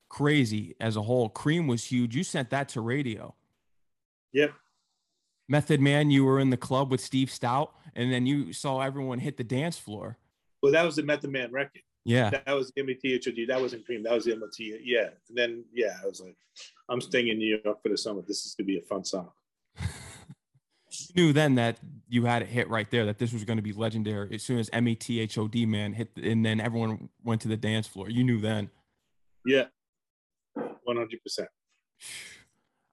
crazy 0.09 0.77
as 0.81 0.97
a 0.97 1.03
whole. 1.03 1.29
Cream 1.29 1.67
was 1.67 1.85
huge. 1.85 2.15
You 2.15 2.23
sent 2.23 2.51
that 2.51 2.69
to 2.71 2.81
radio. 2.81 3.35
Yep, 4.33 4.53
Method 5.49 5.81
Man, 5.81 6.11
you 6.11 6.25
were 6.25 6.39
in 6.39 6.51
the 6.51 6.57
club 6.57 6.91
with 6.91 7.01
Steve 7.01 7.29
Stoute, 7.29 7.71
and 7.99 8.13
then 8.13 8.27
you 8.27 8.53
saw 8.53 8.81
everyone 8.81 9.19
hit 9.19 9.37
the 9.37 9.45
dance 9.45 9.77
floor. 9.77 10.17
Well, 10.63 10.73
that 10.73 10.85
was 10.85 10.97
the 10.97 11.03
Method 11.03 11.31
Man 11.31 11.51
record. 11.53 11.83
Yeah. 12.05 12.31
That 12.31 12.55
was 12.55 12.73
MTHOD. 12.79 13.49
That 13.49 13.61
wasn't 13.61 13.85
Cream. 13.85 14.05
That 14.05 14.13
was 14.13 14.25
the 14.25 14.37
MOT. 14.37 14.59
Yeah. 14.59 15.09
And 15.29 15.37
then, 15.37 15.65
yeah, 15.75 15.97
I 16.03 16.07
was 16.07 16.21
like, 16.21 16.37
I'm 16.89 17.01
staying 17.01 17.29
in 17.29 17.39
New 17.39 17.61
York 17.63 17.83
for 17.83 17.89
the 17.89 17.99
summer. 17.99 18.23
This 18.27 18.47
is 18.47 18.55
going 18.55 18.67
to 18.67 18.73
be 18.73 18.79
a 18.79 18.83
fun 18.83 19.05
summer. 19.05 19.31
you 19.81 19.87
knew 21.17 21.33
then 21.33 21.57
that 21.57 21.79
you 22.09 22.25
had 22.25 22.43
it 22.43 22.49
hit 22.49 22.71
right 22.71 22.91
there, 22.91 23.05
that 23.05 23.19
this 23.19 23.33
was 23.33 23.45
going 23.45 23.59
to 23.59 23.63
be 23.63 23.73
legendary. 23.73 24.33
As 24.33 24.45
soon 24.45 24.59
as 24.59 24.71
METHOD 24.71 25.67
man 25.67 25.93
hit, 25.93 26.11
and 26.17 26.47
then 26.47 26.61
everyone 26.61 27.09
went 27.25 27.41
to 27.43 27.49
the 27.49 27.57
dance 27.57 27.89
floor. 27.89 28.09
You 28.09 28.23
knew 28.23 28.41
then. 28.41 28.71
Yeah. 29.45 29.65
100%. 30.57 31.47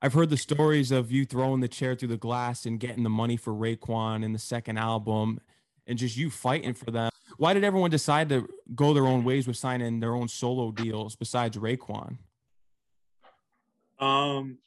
I've 0.06 0.14
heard 0.14 0.30
the 0.30 0.38
stories 0.38 0.92
of 0.92 1.12
you 1.12 1.26
throwing 1.26 1.62
the 1.62 1.68
chair 1.68 1.96
through 1.96 2.10
the 2.10 2.18
glass 2.18 2.68
and 2.68 2.80
getting 2.80 3.02
the 3.02 3.10
money 3.10 3.38
for 3.38 3.52
Raekwon 3.52 4.24
in 4.24 4.34
the 4.34 4.38
second 4.38 4.78
album 4.78 5.40
and 5.88 5.98
just 5.98 6.16
you 6.16 6.30
fighting 6.30 6.76
for 6.76 6.92
them. 6.92 7.10
Why 7.38 7.56
did 7.56 7.64
everyone 7.64 7.90
decide 7.90 8.30
to 8.30 8.48
go 8.76 8.94
their 8.94 9.08
own 9.08 9.24
ways 9.24 9.48
with 9.48 9.58
signing 9.58 10.02
their 10.02 10.14
own 10.14 10.28
solo 10.28 10.70
deals 10.72 11.16
besides 11.16 11.58
Raekwon? 11.58 12.20
Um, 13.98 14.60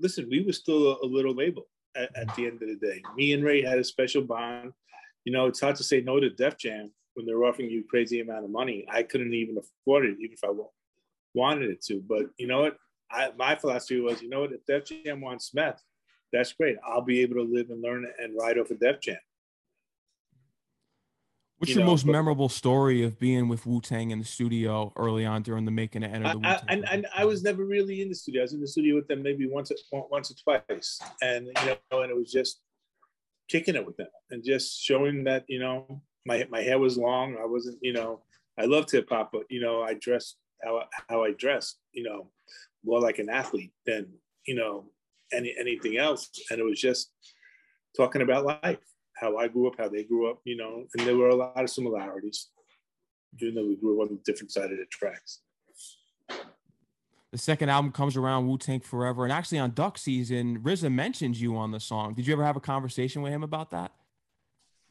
listen, 0.00 0.28
we 0.30 0.42
were 0.42 0.54
still 0.54 0.98
a, 1.02 1.04
little 1.04 1.34
label 1.34 1.66
at, 1.94 2.08
at, 2.16 2.34
the 2.34 2.46
end 2.46 2.62
of 2.62 2.68
the 2.68 2.76
day. 2.76 3.02
Me 3.14 3.34
and 3.34 3.44
Ray 3.44 3.60
had 3.60 3.78
a 3.78 3.84
special 3.84 4.22
bond. 4.22 4.72
You 5.24 5.32
know, 5.34 5.44
it's 5.44 5.60
hard 5.60 5.76
to 5.76 5.84
say 5.84 6.00
no 6.00 6.20
to 6.20 6.30
Def 6.30 6.56
Jam 6.56 6.90
when 7.12 7.26
they're 7.26 7.44
offering 7.44 7.68
you 7.68 7.84
crazy 7.86 8.22
amount 8.22 8.46
of 8.46 8.50
money. 8.50 8.86
I 8.90 9.02
couldn't 9.02 9.34
even 9.34 9.58
afford 9.58 10.06
it, 10.06 10.16
even 10.20 10.32
if 10.32 10.42
I 10.42 10.52
wanted 11.34 11.68
it 11.68 11.82
to. 11.82 12.02
But 12.08 12.30
you 12.38 12.46
know 12.46 12.62
what? 12.62 12.78
I, 13.10 13.30
my 13.36 13.54
philosophy 13.54 14.00
was, 14.00 14.22
you 14.22 14.28
know 14.28 14.40
what, 14.40 14.52
if 14.52 14.64
Def 14.66 14.84
Jam 14.84 15.20
wants 15.20 15.54
meth, 15.54 15.82
that's 16.32 16.52
great. 16.52 16.76
I'll 16.86 17.02
be 17.02 17.20
able 17.20 17.36
to 17.36 17.42
live 17.42 17.70
and 17.70 17.82
learn 17.82 18.06
and 18.20 18.36
ride 18.38 18.58
off 18.58 18.70
of 18.70 18.80
Def 18.80 19.00
Jam. 19.00 19.16
What's 21.58 21.70
you 21.70 21.76
your 21.76 21.84
know, 21.84 21.92
most 21.92 22.04
but, 22.04 22.12
memorable 22.12 22.48
story 22.48 23.04
of 23.04 23.18
being 23.18 23.48
with 23.48 23.64
Wu 23.64 23.80
Tang 23.80 24.10
in 24.10 24.18
the 24.18 24.24
studio 24.24 24.92
early 24.96 25.24
on 25.24 25.42
during 25.42 25.64
the 25.64 25.70
making 25.70 26.02
of 26.02 26.12
Enter 26.12 26.30
the 26.30 26.38
Wu 26.38 26.42
Tang? 26.42 26.60
And, 26.68 26.88
and 26.90 27.06
I 27.16 27.24
was 27.24 27.44
never 27.44 27.64
really 27.64 28.02
in 28.02 28.08
the 28.08 28.14
studio. 28.14 28.42
I 28.42 28.44
was 28.44 28.52
in 28.54 28.60
the 28.60 28.66
studio 28.66 28.96
with 28.96 29.06
them 29.06 29.22
maybe 29.22 29.48
once, 29.48 29.70
once 29.92 30.32
or 30.32 30.34
twice, 30.34 31.00
and 31.22 31.46
you 31.46 31.76
know, 31.90 32.02
and 32.02 32.10
it 32.10 32.16
was 32.16 32.32
just 32.32 32.60
kicking 33.48 33.76
it 33.76 33.86
with 33.86 33.96
them 33.96 34.08
and 34.30 34.42
just 34.42 34.82
showing 34.82 35.24
that 35.24 35.44
you 35.48 35.60
know 35.60 36.00
my 36.26 36.46
my 36.50 36.60
hair 36.60 36.78
was 36.78 36.98
long. 36.98 37.36
I 37.40 37.46
wasn't, 37.46 37.78
you 37.82 37.92
know, 37.92 38.22
I 38.58 38.64
loved 38.64 38.90
hip 38.90 39.08
hop, 39.08 39.30
but 39.32 39.44
you 39.48 39.60
know, 39.60 39.82
I 39.82 39.94
dressed 39.94 40.36
how 40.62 40.82
how 41.08 41.24
I 41.24 41.32
dressed, 41.32 41.78
you 41.92 42.02
know, 42.02 42.30
more 42.84 43.00
like 43.00 43.18
an 43.18 43.28
athlete 43.28 43.72
than 43.86 44.06
you 44.46 44.54
know 44.54 44.86
any 45.32 45.54
anything 45.58 45.96
else 45.96 46.30
and 46.50 46.60
it 46.60 46.64
was 46.64 46.80
just 46.80 47.10
talking 47.96 48.22
about 48.22 48.44
life 48.44 48.78
how 49.16 49.36
i 49.36 49.48
grew 49.48 49.66
up 49.66 49.74
how 49.78 49.88
they 49.88 50.04
grew 50.04 50.30
up 50.30 50.38
you 50.44 50.56
know 50.56 50.84
and 50.96 51.06
there 51.06 51.16
were 51.16 51.28
a 51.28 51.34
lot 51.34 51.62
of 51.62 51.70
similarities 51.70 52.48
even 53.40 53.54
though 53.54 53.66
we 53.66 53.76
grew 53.76 54.02
up 54.02 54.10
on 54.10 54.18
different 54.24 54.52
side 54.52 54.70
of 54.70 54.78
the 54.78 54.86
tracks. 54.90 55.40
The 57.32 57.38
second 57.38 57.68
album 57.68 57.90
comes 57.90 58.16
around 58.16 58.46
Wu 58.46 58.58
Tang 58.58 58.80
Forever, 58.80 59.24
and 59.24 59.32
actually 59.32 59.58
on 59.58 59.72
Duck 59.72 59.98
Season, 59.98 60.60
RZA 60.60 60.92
mentions 60.92 61.40
you 61.40 61.56
on 61.56 61.72
the 61.72 61.80
song. 61.80 62.14
Did 62.14 62.26
you 62.26 62.32
ever 62.32 62.44
have 62.44 62.56
a 62.56 62.60
conversation 62.60 63.22
with 63.22 63.32
him 63.32 63.42
about 63.42 63.70
that? 63.72 63.92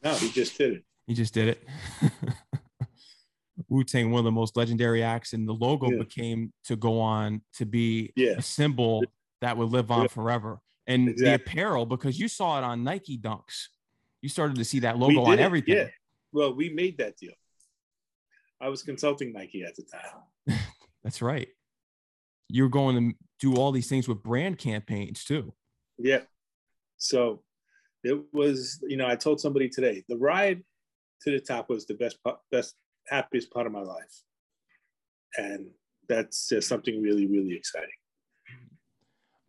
No, 0.02 0.14
he 0.14 0.30
just 0.30 0.58
did 0.58 0.74
it. 0.74 0.84
He 1.06 1.14
just 1.14 1.32
did 1.32 1.48
it. 1.48 1.66
Wu 3.68 3.84
Tang, 3.84 4.10
one 4.10 4.20
of 4.20 4.24
the 4.24 4.32
most 4.32 4.56
legendary 4.56 5.02
acts, 5.02 5.32
and 5.32 5.48
the 5.48 5.52
logo 5.52 5.90
yeah. 5.90 5.98
became 5.98 6.52
to 6.64 6.76
go 6.76 7.00
on 7.00 7.42
to 7.56 7.66
be 7.66 8.12
yeah. 8.16 8.32
a 8.32 8.42
symbol 8.42 9.04
that 9.40 9.56
would 9.56 9.70
live 9.70 9.90
on 9.90 10.02
yeah. 10.02 10.08
forever. 10.08 10.60
And 10.86 11.08
exactly. 11.08 11.24
the 11.24 11.34
apparel, 11.34 11.86
because 11.86 12.18
you 12.18 12.28
saw 12.28 12.58
it 12.58 12.64
on 12.64 12.84
Nike 12.84 13.18
Dunks, 13.18 13.68
you 14.20 14.28
started 14.28 14.56
to 14.56 14.64
see 14.64 14.80
that 14.80 14.98
logo 14.98 15.22
on 15.24 15.38
everything. 15.38 15.76
Yeah. 15.76 15.88
Well, 16.32 16.54
we 16.54 16.68
made 16.70 16.98
that 16.98 17.16
deal. 17.16 17.34
I 18.60 18.68
was 18.68 18.82
consulting 18.82 19.32
Nike 19.32 19.62
at 19.64 19.76
the 19.76 19.82
time. 19.82 20.58
That's 21.04 21.22
right. 21.22 21.48
You're 22.48 22.68
going 22.68 23.10
to 23.10 23.16
do 23.40 23.56
all 23.56 23.72
these 23.72 23.88
things 23.88 24.08
with 24.08 24.22
brand 24.22 24.58
campaigns 24.58 25.24
too. 25.24 25.52
Yeah. 25.98 26.20
So 26.96 27.42
it 28.02 28.22
was, 28.32 28.82
you 28.86 28.96
know, 28.96 29.06
I 29.06 29.16
told 29.16 29.40
somebody 29.40 29.68
today, 29.68 30.04
the 30.08 30.16
ride 30.16 30.62
to 31.22 31.30
the 31.30 31.40
top 31.40 31.68
was 31.68 31.86
the 31.86 31.94
best, 31.94 32.18
best, 32.50 32.74
happiest 33.08 33.50
part 33.50 33.66
of 33.66 33.72
my 33.72 33.82
life. 33.82 34.22
And 35.36 35.66
that's 36.08 36.48
just 36.48 36.68
something 36.68 37.02
really, 37.02 37.26
really 37.26 37.54
exciting. 37.54 37.88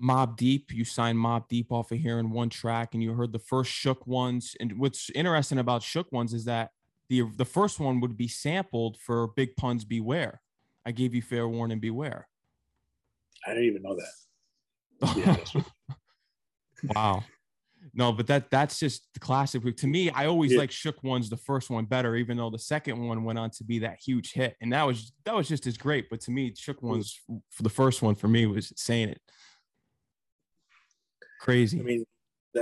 Mobb 0.01 0.35
Deep, 0.35 0.73
you 0.73 0.83
signed 0.83 1.17
Mobb 1.17 1.47
Deep 1.47 1.71
off 1.71 1.91
of 1.91 1.99
here 1.99 2.19
in 2.19 2.31
one 2.31 2.49
track, 2.49 2.93
and 2.93 3.01
you 3.01 3.13
heard 3.13 3.31
the 3.31 3.39
first 3.39 3.71
Shook 3.71 4.05
ones. 4.05 4.55
And 4.59 4.77
what's 4.77 5.09
interesting 5.11 5.59
about 5.59 5.83
Shook 5.83 6.11
ones 6.11 6.33
is 6.33 6.45
that 6.45 6.71
the 7.07 7.23
the 7.37 7.45
first 7.45 7.79
one 7.79 8.01
would 8.01 8.17
be 8.17 8.27
sampled 8.27 8.97
for 8.97 9.27
Big 9.27 9.55
Pun's 9.55 9.85
Beware. 9.85 10.41
I 10.85 10.91
gave 10.91 11.15
you 11.15 11.21
fair 11.21 11.47
warning, 11.47 11.79
beware. 11.79 12.27
I 13.45 13.53
didn't 13.53 13.65
even 13.65 13.81
know 13.83 13.97
that. 15.01 15.65
wow. 16.95 17.23
No, 17.97 18.11
but 18.11 18.27
that 18.27 18.51
that's 18.51 18.77
just 18.77 19.07
the 19.13 19.21
classic. 19.21 19.63
To 19.77 19.87
me, 19.87 20.09
I 20.09 20.25
always 20.25 20.51
yeah. 20.51 20.59
like 20.59 20.71
Shook 20.71 21.01
ones, 21.01 21.29
the 21.29 21.37
first 21.37 21.69
one 21.69 21.85
better, 21.85 22.17
even 22.17 22.35
though 22.35 22.49
the 22.49 22.59
second 22.59 23.01
one 23.01 23.23
went 23.23 23.39
on 23.39 23.49
to 23.51 23.63
be 23.63 23.79
that 23.79 23.99
huge 24.05 24.33
hit, 24.33 24.57
and 24.61 24.73
that 24.73 24.83
was 24.83 25.13
that 25.23 25.33
was 25.33 25.47
just 25.47 25.65
as 25.65 25.77
great. 25.77 26.09
But 26.09 26.19
to 26.21 26.31
me, 26.31 26.53
Shook 26.57 26.81
hmm. 26.81 26.89
ones 26.89 27.17
for 27.49 27.63
the 27.63 27.69
first 27.69 28.01
one 28.01 28.13
for 28.13 28.27
me 28.27 28.45
was 28.47 28.73
saying 28.75 29.09
it. 29.09 29.21
Crazy. 31.39 31.79
I 31.79 31.83
mean, 31.83 32.05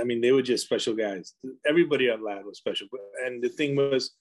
I 0.00 0.04
mean, 0.04 0.20
they 0.20 0.30
were 0.30 0.42
just 0.42 0.66
special 0.66 0.94
guys. 0.94 1.34
Everybody 1.66 2.08
on 2.10 2.22
Loud 2.22 2.44
was 2.44 2.58
special, 2.58 2.86
and 3.26 3.42
the 3.42 3.48
thing 3.48 3.74
was, 3.74 4.12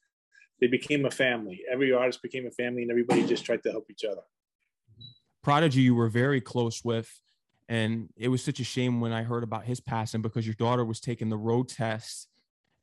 they 0.60 0.68
became 0.68 1.06
a 1.06 1.12
family. 1.12 1.62
Every 1.72 1.94
artist 1.94 2.24
became 2.24 2.48
a 2.48 2.52
family, 2.52 2.82
and 2.82 2.90
everybody 2.90 3.24
just 3.28 3.46
tried 3.46 3.62
to 3.64 3.72
help 3.72 3.86
each 3.92 4.04
other. 4.04 4.22
Prodigy, 5.44 5.82
you 5.82 5.94
were 5.94 6.10
very 6.10 6.42
close 6.42 6.84
with, 6.84 7.12
and 7.70 8.10
it 8.18 8.28
was 8.28 8.44
such 8.44 8.60
a 8.60 8.64
shame 8.64 9.02
when 9.02 9.12
I 9.12 9.24
heard 9.24 9.44
about 9.44 9.66
his 9.66 9.80
passing 9.80 10.22
because 10.22 10.46
your 10.46 10.56
daughter 10.56 10.86
was 10.86 11.00
taking 11.00 11.30
the 11.30 11.38
road 11.38 11.70
test, 11.70 12.28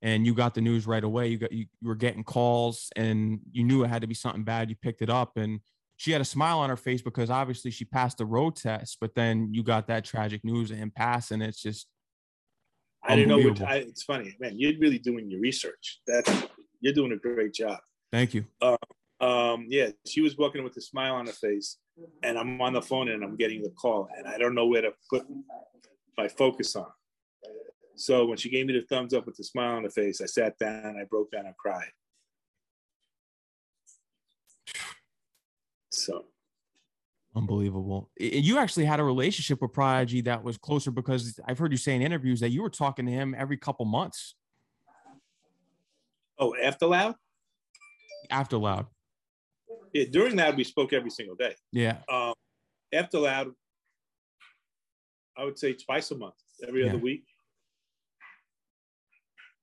and 0.03 0.27
you 0.27 0.35
got 0.35 0.55
the 0.55 0.61
news 0.61 0.87
right 0.87 1.05
away. 1.05 1.29
You 1.29 1.39
got 1.39 1.53
you, 1.53 1.67
you 1.81 1.89
were 1.89 1.95
getting 1.95 2.25
calls, 2.25 2.89
and 2.97 3.41
you 3.53 3.65
knew 3.65 3.85
it 3.85 3.89
had 3.89 4.03
to 4.03 4.09
be 4.09 4.15
something 4.15 4.45
bad. 4.45 4.71
You 4.71 4.77
picked 4.77 5.03
it 5.03 5.11
up, 5.11 5.37
and 5.37 5.61
she 5.97 6.13
had 6.13 6.21
a 6.21 6.25
smile 6.25 6.61
on 6.61 6.71
her 6.71 6.77
face 6.77 7.03
because 7.03 7.31
obviously 7.31 7.71
she 7.71 7.85
passed 7.85 8.19
the 8.19 8.27
road 8.27 8.57
test. 8.57 8.99
But 9.01 9.15
then 9.15 9.53
you 9.53 9.63
got 9.63 9.87
that 9.89 10.05
tragic 10.05 10.45
news 10.45 10.71
of 10.71 10.79
him 10.79 10.93
passing. 10.95 11.43
It's 11.43 11.61
just 11.61 11.87
I 13.03 13.17
didn't 13.17 13.29
know. 13.29 13.49
What, 13.49 13.63
I, 13.63 13.77
it's 13.77 14.03
funny, 14.03 14.35
man. 14.41 14.59
You're 14.59 14.79
really 14.79 14.99
doing 14.99 15.31
your 15.31 15.41
research. 15.41 16.01
That's 16.07 16.31
you're 16.81 16.95
doing 16.95 17.13
a 17.13 17.17
great 17.17 17.55
job. 17.55 17.79
Thank 18.13 18.35
you. 18.35 18.45
Uh, 18.61 18.77
um, 19.21 19.67
yeah, 19.69 19.91
she 20.07 20.21
was 20.21 20.37
walking 20.37 20.65
with 20.65 20.77
a 20.77 20.81
smile 20.81 21.15
on 21.15 21.27
her 21.27 21.33
face, 21.33 21.79
and 22.23 22.39
I'm 22.39 22.61
on 22.61 22.73
the 22.73 22.83
phone 22.83 23.09
and 23.09 23.23
I'm 23.23 23.37
getting 23.37 23.63
the 23.63 23.71
call, 23.71 24.09
and 24.17 24.27
I 24.27 24.39
don't 24.39 24.55
know 24.55 24.67
where 24.67 24.83
to 24.83 24.93
put 25.09 25.27
my 26.17 26.29
focus 26.29 26.75
on. 26.77 26.87
So 27.97 28.25
when 28.25 28.39
she 28.39 28.49
gave 28.49 28.67
me 28.67 28.73
the 28.73 28.87
thumbs 28.89 29.13
up 29.13 29.27
with 29.27 29.37
the 29.37 29.45
smile 29.45 29.77
on 29.77 29.85
her 29.85 29.91
face, 29.91 30.21
I 30.23 30.27
sat 30.27 30.59
down, 30.59 30.87
and 30.87 30.99
I 30.99 31.05
broke 31.05 31.31
down, 31.31 31.47
and 31.47 31.57
cried. 31.57 31.91
So 35.91 36.27
unbelievable. 37.37 38.11
You 38.19 38.59
actually 38.59 38.87
had 38.87 39.01
a 39.01 39.05
relationship 39.05 39.63
with 39.63 39.73
Prodigy 39.73 40.21
that 40.23 40.43
was 40.43 40.57
closer 40.57 40.91
because 40.91 41.39
I've 41.47 41.59
heard 41.59 41.73
you 41.73 41.79
say 41.79 41.95
in 41.95 42.03
interviews 42.03 42.41
that 42.41 42.51
you 42.51 42.63
were 42.63 42.71
talking 42.71 43.07
to 43.07 43.13
him 43.13 43.35
every 43.39 43.57
couple 43.57 43.85
months. 43.85 44.35
Oh, 46.39 46.55
after 46.61 46.87
Loud? 46.87 47.15
After 48.31 48.57
Loud. 48.57 48.87
Yeah, 49.93 50.05
during 50.11 50.37
that 50.37 50.57
we 50.57 50.65
spoke 50.65 50.93
every 50.93 51.11
single 51.11 51.37
day. 51.37 51.55
Yeah. 51.73 51.99
Um, 52.09 52.35
after 52.93 53.19
Loud, 53.19 53.53
I 55.37 55.45
would 55.45 55.59
say 55.59 55.73
twice 55.73 56.11
a 56.11 56.17
month, 56.17 56.35
every 56.67 56.83
yeah. 56.83 56.91
other 56.91 56.99
week. 56.99 57.25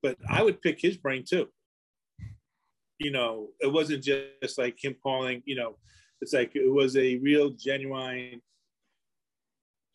But 0.01 0.17
I 0.29 0.43
would 0.43 0.61
pick 0.61 0.79
his 0.79 0.97
brain 0.97 1.23
too. 1.27 1.47
You 2.99 3.11
know, 3.11 3.49
it 3.59 3.71
wasn't 3.71 4.03
just 4.03 4.57
like 4.57 4.83
him 4.83 4.95
calling. 5.01 5.43
You 5.45 5.55
know, 5.55 5.77
it's 6.21 6.33
like 6.33 6.55
it 6.55 6.71
was 6.71 6.95
a 6.97 7.17
real, 7.17 7.51
genuine 7.51 8.41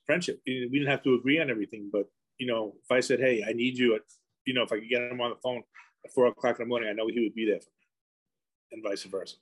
friendship. 0.07 0.41
We 0.47 0.69
didn't 0.73 0.89
have 0.89 1.03
to 1.05 1.15
agree 1.15 1.41
on 1.41 1.51
everything, 1.51 1.91
but 1.93 2.07
you 2.39 2.47
know, 2.47 2.75
if 2.83 2.91
I 2.91 3.01
said, 3.01 3.21
"Hey, 3.21 3.45
I 3.47 3.53
need 3.53 3.79
you," 3.79 3.95
at, 3.95 4.03
you 4.47 4.55
know, 4.55 4.63
if 4.63 4.73
I 4.73 4.79
could 4.79 4.89
get 4.89 5.03
him 5.03 5.21
on 5.21 5.31
the 5.31 5.37
phone 5.43 5.63
at 6.05 6.13
four 6.13 6.27
o'clock 6.27 6.59
in 6.59 6.65
the 6.65 6.69
morning, 6.69 6.89
I 6.89 6.93
know 6.93 7.09
he 7.09 7.23
would 7.23 7.35
be 7.35 7.47
there 7.47 7.61
for 7.61 7.71
me, 7.71 7.87
and 8.73 8.83
vice 8.83 9.05
versa. 9.05 9.37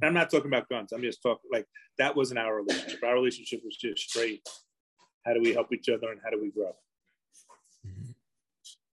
And 0.00 0.08
I'm 0.08 0.14
not 0.14 0.30
talking 0.30 0.48
about 0.48 0.68
guns. 0.68 0.92
I'm 0.92 1.02
just 1.02 1.22
talking 1.22 1.50
like 1.52 1.66
that 1.98 2.16
wasn't 2.16 2.38
our 2.38 2.56
relationship. 2.56 3.02
Our 3.02 3.14
relationship 3.14 3.60
was 3.64 3.76
just 3.76 4.08
straight. 4.08 4.46
How 5.26 5.34
do 5.34 5.40
we 5.40 5.52
help 5.52 5.72
each 5.72 5.88
other 5.88 6.10
and 6.10 6.20
how 6.24 6.30
do 6.30 6.40
we 6.40 6.50
grow? 6.50 6.74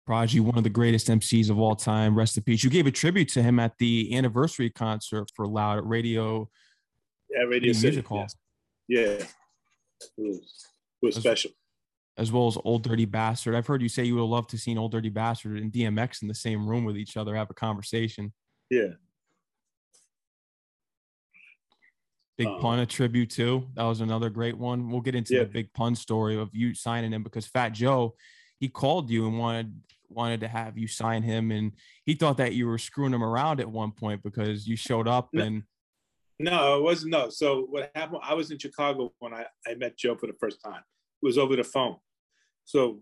Prodigy, 0.06 0.38
one 0.38 0.56
of 0.56 0.62
the 0.62 0.70
greatest 0.70 1.08
MCs 1.08 1.50
of 1.50 1.58
all 1.58 1.74
time. 1.74 2.16
Rest 2.16 2.36
in 2.36 2.44
peace. 2.44 2.62
You 2.62 2.70
gave 2.70 2.86
a 2.86 2.92
tribute 2.92 3.28
to 3.30 3.42
him 3.42 3.58
at 3.58 3.76
the 3.78 4.16
anniversary 4.16 4.70
concert 4.70 5.30
for 5.34 5.46
Loud 5.46 5.84
Radio. 5.84 6.48
Yeah, 7.30 7.42
Radio 7.42 7.72
City. 7.72 7.88
Music 7.88 8.06
Hall. 8.06 8.26
Yeah, 8.86 9.00
yeah. 9.00 9.06
It 9.06 9.28
was, 10.16 10.66
it 11.02 11.06
was 11.06 11.16
as, 11.16 11.22
special. 11.22 11.50
As 12.16 12.30
well 12.30 12.46
as 12.46 12.56
Ol' 12.64 12.78
Dirty 12.78 13.04
Bastard. 13.04 13.56
I've 13.56 13.66
heard 13.66 13.82
you 13.82 13.88
say 13.88 14.04
you 14.04 14.14
would 14.14 14.22
love 14.22 14.46
to 14.48 14.58
see 14.58 14.76
Ol' 14.76 14.88
Dirty 14.88 15.08
Bastard 15.08 15.58
and 15.58 15.72
DMX 15.72 16.22
in 16.22 16.28
the 16.28 16.34
same 16.34 16.68
room 16.68 16.84
with 16.84 16.96
each 16.96 17.16
other, 17.16 17.34
have 17.34 17.50
a 17.50 17.54
conversation. 17.54 18.32
Yeah, 18.70 18.90
Big 22.36 22.46
um, 22.46 22.60
Pun 22.60 22.78
a 22.80 22.86
tribute 22.86 23.30
too. 23.30 23.66
That 23.74 23.84
was 23.84 24.00
another 24.00 24.28
great 24.28 24.56
one. 24.56 24.90
We'll 24.90 25.00
get 25.00 25.14
into 25.14 25.34
yeah. 25.34 25.40
the 25.40 25.46
Big 25.46 25.72
Pun 25.72 25.94
story 25.94 26.36
of 26.36 26.50
you 26.52 26.74
signing 26.74 27.12
him 27.12 27.22
because 27.22 27.46
Fat 27.46 27.70
Joe, 27.70 28.14
he 28.58 28.68
called 28.68 29.10
you 29.10 29.26
and 29.26 29.38
wanted 29.38 29.72
wanted 30.08 30.40
to 30.40 30.48
have 30.48 30.78
you 30.78 30.86
sign 30.86 31.22
him, 31.22 31.50
and 31.50 31.72
he 32.04 32.14
thought 32.14 32.36
that 32.36 32.54
you 32.54 32.66
were 32.66 32.78
screwing 32.78 33.12
him 33.12 33.24
around 33.24 33.60
at 33.60 33.70
one 33.70 33.90
point 33.90 34.22
because 34.22 34.66
you 34.66 34.76
showed 34.76 35.08
up 35.08 35.28
no, 35.32 35.42
and. 35.42 35.62
No, 36.38 36.78
it 36.78 36.82
wasn't. 36.82 37.12
No. 37.12 37.30
So 37.30 37.66
what 37.70 37.90
happened? 37.94 38.20
I 38.22 38.34
was 38.34 38.50
in 38.50 38.58
Chicago 38.58 39.12
when 39.20 39.32
I, 39.32 39.46
I 39.66 39.74
met 39.74 39.96
Joe 39.96 40.16
for 40.16 40.26
the 40.26 40.36
first 40.38 40.62
time. 40.62 40.82
It 41.22 41.26
was 41.26 41.38
over 41.38 41.56
the 41.56 41.64
phone. 41.64 41.96
So, 42.66 43.00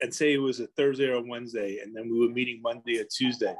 and 0.00 0.14
say 0.14 0.34
it 0.34 0.38
was 0.38 0.60
a 0.60 0.68
Thursday 0.68 1.08
or 1.08 1.20
Wednesday, 1.26 1.80
and 1.82 1.94
then 1.94 2.08
we 2.08 2.20
were 2.20 2.32
meeting 2.32 2.60
Monday 2.62 3.00
or 3.00 3.04
Tuesday 3.04 3.56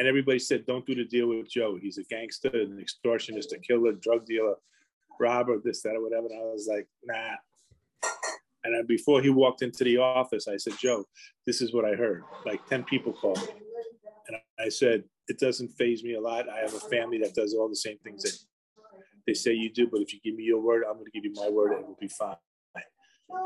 and 0.00 0.08
everybody 0.08 0.38
said, 0.38 0.64
"Don't 0.64 0.86
do 0.86 0.94
the 0.94 1.04
deal 1.04 1.28
with 1.28 1.50
Joe. 1.50 1.76
He's 1.76 1.98
a 1.98 2.04
gangster, 2.04 2.48
an 2.48 2.82
extortionist, 2.82 3.52
a 3.52 3.58
killer, 3.58 3.92
drug 3.92 4.24
dealer, 4.24 4.54
robber, 5.20 5.60
this, 5.62 5.82
that, 5.82 5.94
or 5.94 6.02
whatever." 6.02 6.26
And 6.28 6.40
I 6.40 6.44
was 6.44 6.66
like, 6.66 6.88
"Nah." 7.04 7.36
And 8.64 8.88
before 8.88 9.20
he 9.20 9.28
walked 9.28 9.60
into 9.60 9.84
the 9.84 9.98
office, 9.98 10.48
I 10.48 10.56
said, 10.56 10.72
"Joe, 10.78 11.04
this 11.46 11.60
is 11.60 11.74
what 11.74 11.84
I 11.84 11.96
heard. 11.96 12.22
Like 12.46 12.66
ten 12.66 12.82
people 12.84 13.12
called 13.12 13.40
me, 13.40 13.52
and 14.28 14.38
I 14.58 14.70
said, 14.70 15.04
it 15.28 15.38
doesn't 15.38 15.68
phase 15.68 16.02
me 16.02 16.14
a 16.14 16.20
lot. 16.20 16.48
I 16.48 16.60
have 16.60 16.74
a 16.74 16.80
family 16.80 17.18
that 17.18 17.34
does 17.34 17.54
all 17.54 17.68
the 17.68 17.76
same 17.76 17.98
things 17.98 18.22
that 18.22 18.36
they 19.26 19.34
say 19.34 19.52
you 19.52 19.70
do. 19.70 19.86
But 19.86 20.00
if 20.00 20.14
you 20.14 20.20
give 20.24 20.34
me 20.34 20.44
your 20.44 20.62
word, 20.62 20.82
I'm 20.88 20.94
going 20.94 21.04
to 21.04 21.10
give 21.12 21.26
you 21.26 21.34
my 21.34 21.50
word, 21.50 21.72
and 21.72 21.84
we'll 21.86 21.98
be 22.00 22.08
fine." 22.08 22.36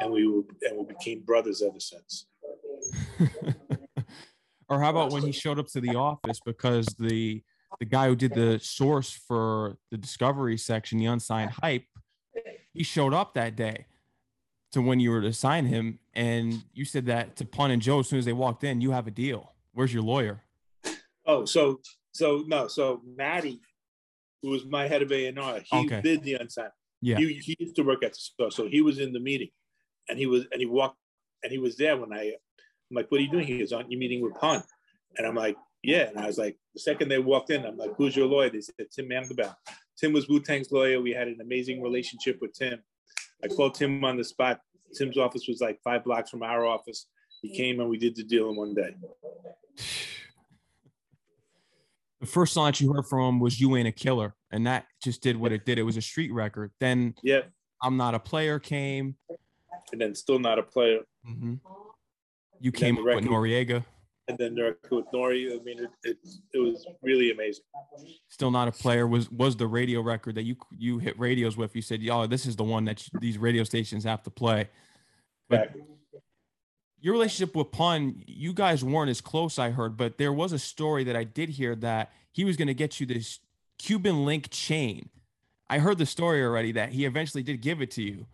And 0.01 0.13
we 0.13 0.27
were, 0.27 0.43
and 0.63 0.79
we 0.79 0.85
became 0.87 1.21
brothers 1.21 1.63
ever 1.63 1.81
since. 1.81 2.27
Or 4.69 4.81
how 4.81 4.91
about 4.91 5.13
when 5.13 5.23
he 5.23 5.33
showed 5.33 5.59
up 5.59 5.67
to 5.69 5.81
the 5.81 5.97
office 5.97 6.41
because 6.45 6.87
the 6.99 7.43
the 7.81 7.85
guy 7.85 8.07
who 8.07 8.15
did 8.15 8.35
the 8.35 8.61
source 8.61 9.11
for 9.11 9.77
the 9.91 9.97
discovery 9.97 10.57
section, 10.57 10.99
the 10.99 11.07
unsigned 11.07 11.51
hype, 11.51 11.87
he 12.73 12.85
showed 12.85 13.13
up 13.13 13.35
that 13.35 13.57
day 13.57 13.87
to 14.73 14.81
when 14.81 15.01
you 15.01 15.11
were 15.11 15.23
to 15.23 15.33
sign 15.33 15.67
him, 15.67 15.99
and 16.15 16.63
you 16.73 16.85
said 16.85 17.07
that 17.07 17.37
to 17.37 17.45
Pun 17.45 17.71
and 17.71 17.83
Joe 17.83 18.01
as 18.01 18.09
soon 18.09 18.19
as 18.19 18.25
they 18.25 18.33
walked 18.33 18.65
in, 18.65 18.81
you 18.81 18.91
have 18.91 19.07
a 19.07 19.11
deal. 19.11 19.53
Where's 19.73 19.93
your 19.93 20.03
lawyer? 20.03 20.43
Oh, 21.27 21.45
so 21.45 21.81
so 22.13 22.45
no, 22.47 22.69
so 22.69 23.03
Maddie, 23.17 23.61
who 24.43 24.51
was 24.51 24.65
my 24.65 24.87
head 24.87 25.03
of 25.03 25.11
A 25.11 25.27
and 25.27 25.39
R, 25.39 25.61
he 25.65 25.79
okay. 25.79 26.01
did 26.01 26.23
the 26.23 26.35
unsigned. 26.35 26.71
Yeah, 27.01 27.19
he, 27.19 27.35
he 27.35 27.57
used 27.59 27.77
to 27.77 27.83
work 27.83 28.03
at 28.03 28.13
the 28.13 28.19
store, 28.19 28.51
so 28.51 28.67
he 28.67 28.81
was 28.81 28.99
in 28.99 29.13
the 29.13 29.21
meeting, 29.21 29.51
and 30.09 30.19
he 30.19 30.27
was 30.27 30.45
and 30.53 30.61
he 30.61 30.67
walked 30.67 30.97
and 31.43 31.53
he 31.53 31.59
was 31.59 31.77
there 31.77 31.97
when 31.97 32.13
I 32.13 32.35
I'm 32.95 33.03
like, 33.03 33.11
what 33.11 33.21
are 33.21 33.25
you 33.25 33.31
doing 33.31 33.47
here? 33.47 33.67
Aren't 33.75 33.91
you 33.91 33.99
meeting 33.99 34.23
with 34.23 34.35
Pun? 34.35 34.63
And 35.19 35.27
I'm 35.27 35.35
like, 35.35 35.57
yeah. 35.83 36.09
And 36.09 36.19
I 36.19 36.27
was 36.27 36.39
like, 36.39 36.57
the 36.75 36.81
second 36.81 37.09
they 37.09 37.19
walked 37.19 37.51
in, 37.51 37.67
I'm 37.67 37.77
like, 37.77 37.91
who's 37.97 38.15
your 38.15 38.27
lawyer? 38.27 38.51
They 38.51 38.61
said 38.61 38.87
Tim 38.95 39.09
Mandelbaum. 39.09 39.55
Tim 39.99 40.13
was 40.13 40.29
Wu 40.29 40.39
Tang's 40.39 40.71
lawyer. 40.71 41.01
We 41.01 41.11
had 41.11 41.27
an 41.27 41.39
amazing 41.41 41.83
relationship 41.83 42.39
with 42.41 42.53
Tim. 42.55 42.81
I 43.43 43.49
called 43.49 43.75
Tim 43.75 44.05
on 44.05 44.17
the 44.17 44.23
spot. 44.23 44.61
Tim's 44.97 45.19
office 45.19 45.49
was 45.49 45.61
like 45.61 45.81
five 45.83 46.05
blocks 46.05 46.31
from 46.31 46.45
our 46.45 46.65
office. 46.65 47.07
He 47.43 47.49
came 47.55 47.81
and 47.81 47.91
we 47.91 47.99
did 47.99 48.15
the 48.15 48.23
deal 48.23 48.49
in 48.51 48.57
one 48.57 48.75
day. 48.75 48.95
The 52.21 52.27
first 52.27 52.55
song 52.55 52.67
that 52.67 52.81
you 52.81 52.93
heard 52.93 53.07
from 53.07 53.35
him 53.35 53.41
was 53.41 53.61
"You 53.61 53.77
Ain't 53.77 53.89
a 53.89 53.93
Killer," 53.93 54.35
and 54.51 54.67
that 54.67 54.87
just 55.03 55.21
did 55.21 55.37
what 55.37 55.53
it 55.53 55.67
did. 55.67 55.79
It 55.79 55.83
was 55.83 55.99
a 55.99 56.03
street 56.03 56.33
record. 56.33 56.71
Then, 56.81 57.15
yeah, 57.23 57.41
"I'm 57.83 57.99
Not 57.99 58.15
a 58.15 58.19
Player" 58.19 58.59
came, 58.59 59.17
and 59.93 60.01
then 60.01 60.15
"Still 60.15 60.39
Not 60.39 60.59
a 60.59 60.63
Player." 60.63 61.01
Mm-hmm. 61.29 61.55
You 62.65 62.73
came 62.73 62.97
up 62.97 63.05
with 63.05 63.25
Noreaga. 63.27 63.85
and 64.27 64.39
then 64.39 64.55
there 64.55 64.79
with 64.91 65.05
Nori. 65.15 65.53
I 65.53 65.63
mean, 65.63 65.81
it, 65.81 65.91
it, 66.03 66.17
it 66.55 66.59
was 66.59 66.87
really 67.03 67.31
amazing. 67.31 67.63
Still 68.29 68.51
not 68.51 68.69
a 68.69 68.73
player 68.73 69.07
was 69.07 69.31
was 69.31 69.55
the 69.55 69.67
radio 69.67 70.01
record 70.01 70.37
that 70.37 70.45
you 70.45 70.57
you 70.71 70.99
hit 70.99 71.19
radios 71.19 71.59
with. 71.59 71.77
You 71.77 71.83
said, 71.83 72.01
"Y'all, 72.01 72.27
this 72.27 72.47
is 72.47 72.57
the 72.57 72.65
one 72.65 72.87
that 72.87 73.07
you, 73.07 73.21
these 73.21 73.37
radio 73.37 73.65
stations 73.65 74.05
have 74.05 74.23
to 74.23 74.31
play." 74.31 74.71
But 75.51 75.61
exactly. 75.61 75.83
your 77.03 77.13
relationship 77.13 77.55
with 77.55 77.71
Pun, 77.71 78.23
you 78.27 78.55
guys 78.55 78.83
weren't 78.83 79.11
as 79.11 79.21
close, 79.21 79.59
I 79.59 79.69
heard, 79.69 79.99
but 79.99 80.17
there 80.17 80.33
was 80.33 80.55
a 80.55 80.59
story 80.59 81.05
that 81.05 81.17
I 81.17 81.25
did 81.25 81.51
hear 81.51 81.75
that 81.77 82.13
he 82.33 82.45
was 82.45 82.57
going 82.57 82.69
to 82.69 82.75
get 82.75 82.99
you 82.99 83.05
this 83.05 83.41
Cuban 83.77 84.25
link 84.25 84.49
chain. 84.49 85.11
I 85.69 85.81
heard 85.81 85.99
the 85.99 86.07
story 86.07 86.43
already 86.43 86.73
that 86.73 86.93
he 86.93 87.05
eventually 87.05 87.43
did 87.43 87.61
give 87.61 87.83
it 87.83 87.91
to 87.91 88.03
you 88.03 88.25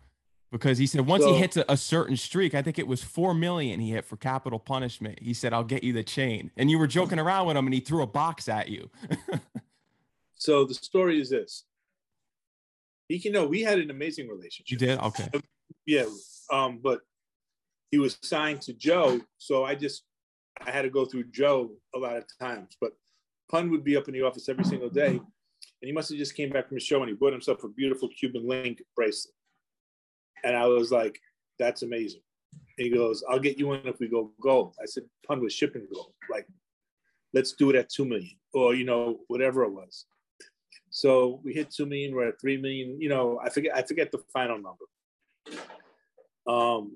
because 0.51 0.77
he 0.77 0.85
said 0.85 1.05
once 1.05 1.23
so, 1.23 1.33
he 1.33 1.39
hits 1.39 1.57
a, 1.57 1.65
a, 1.69 1.77
certain 1.77 2.17
streak, 2.17 2.53
I 2.53 2.61
think 2.61 2.77
it 2.77 2.87
was 2.87 3.01
four 3.01 3.33
million 3.33 3.79
he 3.79 3.91
hit 3.91 4.05
for 4.05 4.17
capital 4.17 4.59
punishment. 4.59 5.19
He 5.21 5.33
said, 5.33 5.53
"I'll 5.53 5.63
get 5.63 5.83
you 5.83 5.93
the 5.93 6.03
chain," 6.03 6.51
and 6.57 6.69
you 6.69 6.77
were 6.77 6.87
joking 6.87 7.19
around 7.19 7.47
with 7.47 7.57
him, 7.57 7.65
and 7.65 7.73
he 7.73 7.79
threw 7.79 8.03
a 8.03 8.07
box 8.07 8.49
at 8.49 8.67
you. 8.67 8.89
so 10.35 10.65
the 10.65 10.73
story 10.73 11.21
is 11.21 11.29
this: 11.29 11.63
he 13.07 13.19
can 13.19 13.31
know 13.31 13.45
we 13.45 13.61
had 13.61 13.79
an 13.79 13.89
amazing 13.89 14.27
relationship. 14.27 14.69
You 14.69 14.77
did, 14.77 14.99
okay? 14.99 15.29
Yeah, 15.85 16.05
um, 16.51 16.79
but 16.83 16.99
he 17.89 17.97
was 17.97 18.17
signed 18.21 18.61
to 18.63 18.73
Joe, 18.73 19.21
so 19.37 19.63
I 19.63 19.75
just 19.75 20.03
I 20.65 20.71
had 20.71 20.81
to 20.81 20.89
go 20.89 21.05
through 21.05 21.31
Joe 21.31 21.71
a 21.95 21.99
lot 21.99 22.17
of 22.17 22.25
times. 22.39 22.75
But 22.79 22.91
Pun 23.49 23.71
would 23.71 23.85
be 23.85 23.95
up 23.95 24.07
in 24.09 24.13
the 24.13 24.23
office 24.23 24.49
every 24.49 24.65
single 24.65 24.89
day, 24.89 25.11
and 25.11 25.21
he 25.81 25.93
must 25.93 26.09
have 26.09 26.17
just 26.17 26.35
came 26.35 26.49
back 26.49 26.67
from 26.67 26.77
a 26.77 26.81
show 26.81 26.99
and 26.99 27.09
he 27.09 27.15
bought 27.15 27.31
himself 27.31 27.63
a 27.63 27.69
beautiful 27.69 28.09
Cuban 28.09 28.45
link 28.45 28.81
bracelet 28.97 29.33
and 30.43 30.55
I 30.55 30.67
was 30.67 30.91
like, 30.91 31.19
that's 31.59 31.83
amazing. 31.83 32.21
He 32.77 32.89
goes, 32.89 33.23
I'll 33.29 33.39
get 33.39 33.59
you 33.59 33.73
in 33.73 33.87
if 33.87 33.99
we 33.99 34.07
go 34.07 34.31
gold. 34.41 34.75
I 34.81 34.85
said, 34.85 35.03
pun 35.27 35.41
was 35.41 35.53
shipping 35.53 35.87
gold. 35.93 36.13
Like, 36.29 36.47
let's 37.33 37.53
do 37.53 37.69
it 37.69 37.75
at 37.75 37.89
2 37.89 38.05
million 38.05 38.35
or, 38.53 38.73
you 38.73 38.85
know, 38.85 39.19
whatever 39.27 39.63
it 39.63 39.71
was. 39.71 40.05
So 40.89 41.39
we 41.43 41.53
hit 41.53 41.71
2 41.71 41.85
million, 41.85 42.13
we're 42.15 42.29
at 42.29 42.41
3 42.41 42.57
million, 42.57 42.99
you 42.99 43.09
know, 43.09 43.39
I 43.43 43.49
forget, 43.49 43.75
I 43.75 43.83
forget 43.83 44.11
the 44.11 44.21
final 44.33 44.57
number. 44.57 44.85
Um, 46.47 46.93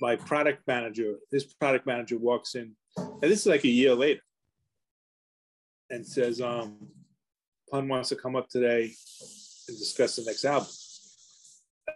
my 0.00 0.16
product 0.16 0.66
manager, 0.66 1.14
this 1.30 1.44
product 1.44 1.86
manager 1.86 2.18
walks 2.18 2.54
in, 2.54 2.72
and 2.96 3.22
this 3.22 3.40
is 3.40 3.46
like 3.46 3.64
a 3.64 3.68
year 3.68 3.94
later, 3.94 4.20
and 5.90 6.06
says, 6.06 6.40
um, 6.40 6.76
Pun 7.70 7.88
wants 7.88 8.10
to 8.10 8.16
come 8.16 8.36
up 8.36 8.48
today 8.48 8.92
and 9.68 9.78
discuss 9.78 10.16
the 10.16 10.24
next 10.24 10.44
album. 10.44 10.68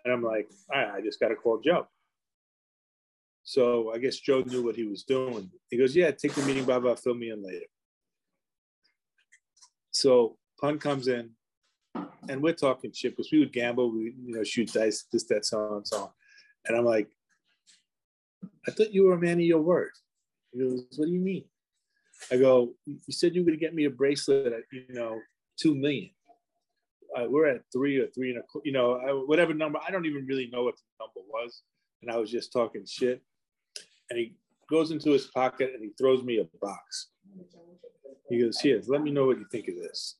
And 0.06 0.14
I'm 0.14 0.22
like, 0.22 0.48
right, 0.70 0.88
I 0.88 1.00
just 1.00 1.18
got 1.18 1.28
to 1.28 1.34
call 1.34 1.60
Joe. 1.60 1.88
So 3.42 3.92
I 3.92 3.98
guess 3.98 4.16
Joe 4.16 4.44
knew 4.46 4.62
what 4.64 4.76
he 4.76 4.84
was 4.84 5.02
doing. 5.02 5.50
He 5.68 5.76
goes, 5.76 5.96
yeah, 5.96 6.12
take 6.12 6.32
the 6.32 6.42
meeting, 6.42 6.64
blah, 6.64 6.94
fill 6.94 7.14
me 7.14 7.30
in 7.30 7.42
later. 7.42 7.66
So 9.90 10.36
Pun 10.60 10.78
comes 10.78 11.08
in 11.08 11.30
and 12.28 12.40
we're 12.40 12.52
talking 12.52 12.92
shit 12.92 13.16
because 13.16 13.32
we 13.32 13.40
would 13.40 13.52
gamble, 13.52 13.90
we, 13.90 14.14
you 14.24 14.36
know, 14.36 14.44
shoot 14.44 14.72
dice, 14.72 15.06
this, 15.12 15.24
that, 15.24 15.44
so 15.44 15.58
on, 15.58 15.84
so 15.84 16.02
on. 16.02 16.10
And 16.66 16.76
I'm 16.76 16.84
like, 16.84 17.08
I 18.68 18.70
thought 18.70 18.94
you 18.94 19.06
were 19.06 19.14
a 19.14 19.20
man 19.20 19.40
of 19.40 19.40
your 19.40 19.60
word. 19.60 19.90
He 20.52 20.60
goes, 20.60 20.84
what 20.96 21.06
do 21.06 21.12
you 21.12 21.20
mean? 21.20 21.46
I 22.30 22.36
go, 22.36 22.74
you 22.86 23.12
said 23.12 23.34
you 23.34 23.44
were 23.44 23.50
to 23.50 23.56
get 23.56 23.74
me 23.74 23.86
a 23.86 23.90
bracelet 23.90 24.52
at, 24.52 24.62
you 24.70 24.84
know, 24.90 25.18
two 25.56 25.74
million 25.74 26.10
uh, 27.16 27.26
we're 27.28 27.46
at 27.46 27.62
three 27.72 27.98
or 27.98 28.06
three 28.08 28.30
and 28.30 28.38
a, 28.38 28.42
you 28.64 28.72
know, 28.72 29.24
whatever 29.26 29.54
number. 29.54 29.78
I 29.86 29.90
don't 29.90 30.06
even 30.06 30.26
really 30.26 30.48
know 30.52 30.64
what 30.64 30.76
the 30.76 31.04
number 31.04 31.26
was, 31.28 31.62
and 32.02 32.10
I 32.10 32.16
was 32.16 32.30
just 32.30 32.52
talking 32.52 32.84
shit. 32.86 33.22
And 34.10 34.18
he 34.18 34.36
goes 34.70 34.90
into 34.90 35.10
his 35.10 35.26
pocket 35.26 35.72
and 35.74 35.82
he 35.82 35.90
throws 35.98 36.22
me 36.22 36.38
a 36.38 36.44
box. 36.60 37.08
He 38.28 38.40
goes, 38.40 38.60
"Here, 38.60 38.82
let 38.86 39.02
me 39.02 39.10
know 39.10 39.26
what 39.26 39.38
you 39.38 39.46
think 39.50 39.68
of 39.68 39.76
this." 39.76 40.16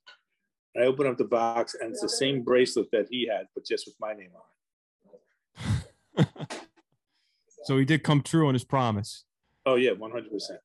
And 0.75 0.85
I 0.85 0.87
open 0.87 1.07
up 1.07 1.19
the 1.19 1.25
box, 1.25 1.75
and 1.75 1.91
it's 1.91 2.01
the 2.01 2.09
same 2.09 2.43
bracelet 2.43 2.91
that 2.93 3.07
he 3.11 3.27
had, 3.27 3.47
but 3.55 3.67
just 3.67 3.87
with 3.87 3.97
my 4.01 4.15
name 4.15 4.31
on 4.35 5.83
it. 6.19 6.29
so 7.65 7.79
he 7.79 7.85
did 7.85 8.03
come 8.03 8.23
true 8.23 8.49
on 8.49 8.55
his 8.55 8.65
promise. 8.65 9.25
Oh 9.65 9.75
yeah, 9.75 9.93
one 9.93 10.11
hundred 10.11 10.31
percent. 10.31 10.61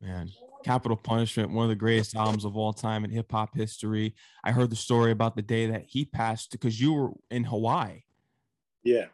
Man, 0.00 0.30
Capital 0.64 0.96
Punishment, 0.96 1.50
one 1.50 1.64
of 1.64 1.70
the 1.70 1.76
greatest 1.76 2.16
albums 2.16 2.44
of 2.44 2.56
all 2.56 2.72
time 2.72 3.04
in 3.04 3.10
hip 3.10 3.30
hop 3.30 3.54
history. 3.54 4.14
I 4.44 4.52
heard 4.52 4.70
the 4.70 4.76
story 4.76 5.12
about 5.12 5.36
the 5.36 5.42
day 5.42 5.66
that 5.66 5.84
he 5.86 6.04
passed 6.04 6.50
because 6.50 6.80
you 6.80 6.92
were 6.92 7.10
in 7.30 7.44
Hawaii. 7.44 8.02
Yeah. 8.82 9.06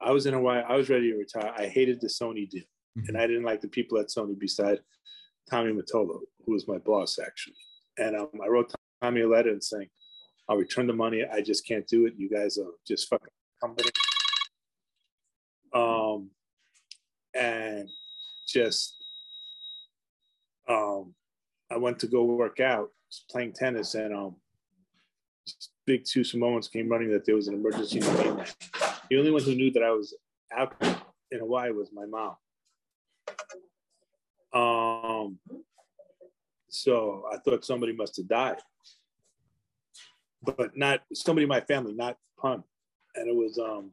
I 0.00 0.10
was 0.10 0.26
in 0.26 0.34
Hawaii. 0.34 0.62
I 0.68 0.76
was 0.76 0.90
ready 0.90 1.10
to 1.12 1.16
retire. 1.16 1.52
I 1.56 1.66
hated 1.66 2.00
the 2.00 2.08
Sony 2.08 2.48
deal. 2.48 2.64
Mm-hmm. 2.98 3.08
And 3.08 3.18
I 3.18 3.26
didn't 3.26 3.44
like 3.44 3.60
the 3.60 3.68
people 3.68 3.98
at 3.98 4.08
Sony 4.08 4.38
beside 4.38 4.80
Tommy 5.50 5.72
Mottola, 5.72 6.18
who 6.44 6.52
was 6.52 6.68
my 6.68 6.78
boss 6.78 7.18
actually. 7.18 7.56
And 7.98 8.16
um, 8.16 8.30
I 8.42 8.48
wrote 8.48 8.72
Tommy 9.02 9.22
a 9.22 9.28
letter 9.28 9.50
and 9.50 9.62
saying, 9.62 9.88
I'll 10.48 10.56
return 10.56 10.86
the 10.86 10.92
money. 10.92 11.24
I 11.24 11.40
just 11.40 11.66
can't 11.66 11.86
do 11.86 12.06
it. 12.06 12.14
You 12.16 12.28
guys 12.28 12.58
are 12.58 12.72
just 12.86 13.08
fucking 13.08 13.28
company. 13.62 13.90
Um, 15.72 16.30
and 17.34 17.88
just 18.46 19.01
um, 20.68 21.14
I 21.70 21.76
went 21.76 21.98
to 22.00 22.06
go 22.06 22.24
work 22.24 22.60
out, 22.60 22.90
playing 23.30 23.52
tennis, 23.52 23.94
and 23.94 24.14
um, 24.14 24.36
big 25.86 26.04
two 26.04 26.24
Samoans 26.24 26.68
came 26.68 26.88
running 26.88 27.10
that 27.10 27.24
there 27.24 27.36
was 27.36 27.48
an 27.48 27.54
emergency 27.54 28.00
the. 28.00 28.54
The 29.10 29.18
only 29.18 29.30
one 29.30 29.42
who 29.42 29.54
knew 29.54 29.70
that 29.72 29.82
I 29.82 29.90
was 29.90 30.14
out 30.56 30.74
in 31.30 31.40
Hawaii 31.40 31.70
was 31.72 31.90
my 31.92 32.06
mom. 32.06 32.36
Um, 34.52 35.38
so 36.68 37.24
I 37.32 37.38
thought 37.38 37.64
somebody 37.64 37.92
must 37.92 38.16
have 38.16 38.28
died, 38.28 38.58
but 40.42 40.76
not 40.76 41.00
somebody 41.14 41.44
in 41.44 41.48
my 41.48 41.60
family, 41.60 41.94
not 41.94 42.16
Pun. 42.38 42.62
And 43.14 43.28
it 43.28 43.34
was 43.34 43.58
um, 43.58 43.92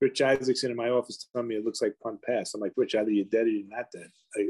Rich 0.00 0.22
Isaacson 0.22 0.70
in 0.70 0.76
my 0.76 0.90
office 0.90 1.26
telling 1.32 1.48
me 1.48 1.56
it 1.56 1.64
looks 1.64 1.82
like 1.82 1.94
Pun 2.02 2.18
passed. 2.24 2.54
I'm 2.54 2.60
like, 2.60 2.72
Rich, 2.76 2.94
either 2.94 3.10
you're 3.10 3.24
dead 3.24 3.46
or 3.46 3.50
you're 3.50 3.68
not 3.68 3.86
dead. 3.92 4.08
I, 4.36 4.48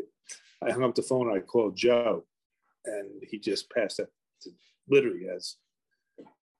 I 0.62 0.70
hung 0.70 0.84
up 0.84 0.94
the 0.94 1.02
phone. 1.02 1.28
And 1.28 1.36
I 1.36 1.40
called 1.40 1.76
Joe, 1.76 2.24
and 2.84 3.22
he 3.28 3.38
just 3.38 3.70
passed 3.70 3.98
that 3.98 4.08
literally 4.88 5.26
as. 5.34 5.56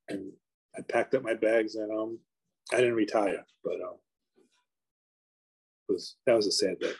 And 0.08 0.32
I 0.76 0.82
packed 0.82 1.14
up 1.14 1.22
my 1.22 1.34
bags, 1.34 1.74
and 1.74 1.90
um, 1.92 2.18
I 2.72 2.76
didn't 2.76 2.94
retire, 2.94 3.44
but 3.64 3.74
um, 3.74 3.96
was 5.88 6.16
that 6.26 6.34
was 6.36 6.46
a 6.46 6.52
sad 6.52 6.78
day. 6.78 6.92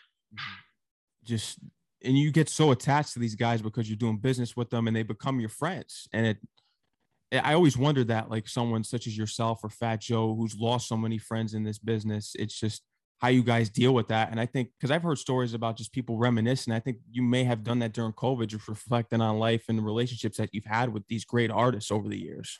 Just 1.24 1.58
and 2.02 2.18
you 2.18 2.30
get 2.32 2.48
so 2.48 2.70
attached 2.70 3.12
to 3.12 3.18
these 3.18 3.34
guys 3.34 3.62
because 3.62 3.88
you're 3.88 3.96
doing 3.96 4.18
business 4.18 4.56
with 4.56 4.70
them, 4.70 4.86
and 4.86 4.96
they 4.96 5.02
become 5.02 5.40
your 5.40 5.48
friends, 5.48 6.08
and 6.12 6.26
it. 6.26 6.38
I 7.32 7.54
always 7.54 7.76
wonder 7.76 8.02
that, 8.04 8.28
like 8.28 8.48
someone 8.48 8.82
such 8.82 9.06
as 9.06 9.16
yourself 9.16 9.62
or 9.62 9.70
Fat 9.70 10.00
Joe, 10.00 10.34
who's 10.34 10.56
lost 10.58 10.88
so 10.88 10.96
many 10.96 11.16
friends 11.16 11.54
in 11.54 11.62
this 11.62 11.78
business, 11.78 12.32
it's 12.36 12.58
just 12.58 12.82
how 13.20 13.28
you 13.28 13.42
guys 13.42 13.68
deal 13.68 13.92
with 13.92 14.08
that. 14.08 14.30
And 14.30 14.40
I 14.40 14.46
think 14.46 14.70
because 14.78 14.90
I've 14.90 15.02
heard 15.02 15.18
stories 15.18 15.52
about 15.52 15.76
just 15.76 15.92
people 15.92 16.16
reminiscing. 16.16 16.72
I 16.72 16.80
think 16.80 16.98
you 17.10 17.22
may 17.22 17.44
have 17.44 17.62
done 17.62 17.78
that 17.80 17.92
during 17.92 18.12
COVID, 18.12 18.46
just 18.46 18.66
reflecting 18.66 19.20
on 19.20 19.38
life 19.38 19.64
and 19.68 19.78
the 19.78 19.82
relationships 19.82 20.38
that 20.38 20.48
you've 20.52 20.64
had 20.64 20.92
with 20.92 21.06
these 21.06 21.24
great 21.26 21.50
artists 21.50 21.90
over 21.90 22.08
the 22.08 22.18
years. 22.18 22.58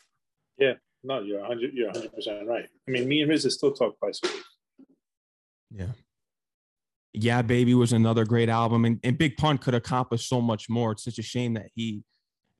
Yeah, 0.58 0.74
no, 1.02 1.22
you're 1.22 1.40
100, 1.40 1.72
you're 1.72 1.90
100% 1.90 2.46
right. 2.46 2.68
I 2.86 2.90
mean, 2.90 3.08
me 3.08 3.22
and 3.22 3.30
Riz 3.30 3.46
still 3.54 3.72
talk 3.72 3.98
twice 3.98 4.20
a 4.22 4.28
week. 4.28 4.42
Yeah. 5.70 5.92
Yeah, 7.14 7.42
Baby 7.42 7.74
was 7.74 7.94
another 7.94 8.26
great 8.26 8.50
album. 8.50 8.84
And, 8.84 9.00
and 9.02 9.16
Big 9.16 9.38
Pun 9.38 9.56
could 9.56 9.74
accomplish 9.74 10.28
so 10.28 10.42
much 10.42 10.68
more. 10.68 10.92
It's 10.92 11.04
such 11.04 11.18
a 11.18 11.22
shame 11.22 11.54
that 11.54 11.70
he, 11.74 12.04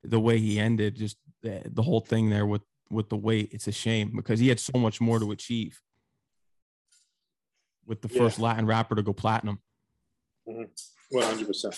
the 0.03 0.19
way 0.19 0.39
he 0.39 0.59
ended, 0.59 0.95
just 0.95 1.17
the, 1.43 1.61
the 1.65 1.83
whole 1.83 2.01
thing 2.01 2.31
there 2.31 2.47
with, 2.47 2.63
with 2.89 3.09
the 3.09 3.15
weight, 3.15 3.49
it's 3.53 3.67
a 3.67 3.71
shame 3.71 4.11
because 4.15 4.39
he 4.39 4.49
had 4.49 4.59
so 4.59 4.77
much 4.79 4.99
more 4.99 5.19
to 5.19 5.31
achieve 5.31 5.79
with 7.85 8.01
the 8.01 8.09
first. 8.09 8.39
Latin 8.39 8.65
rapper 8.65 8.95
to 8.95 9.03
go 9.03 9.13
platinum. 9.13 9.59
Mm-hmm. 10.47 10.63
One 11.11 11.25
hundred 11.25 11.47
percent. 11.47 11.77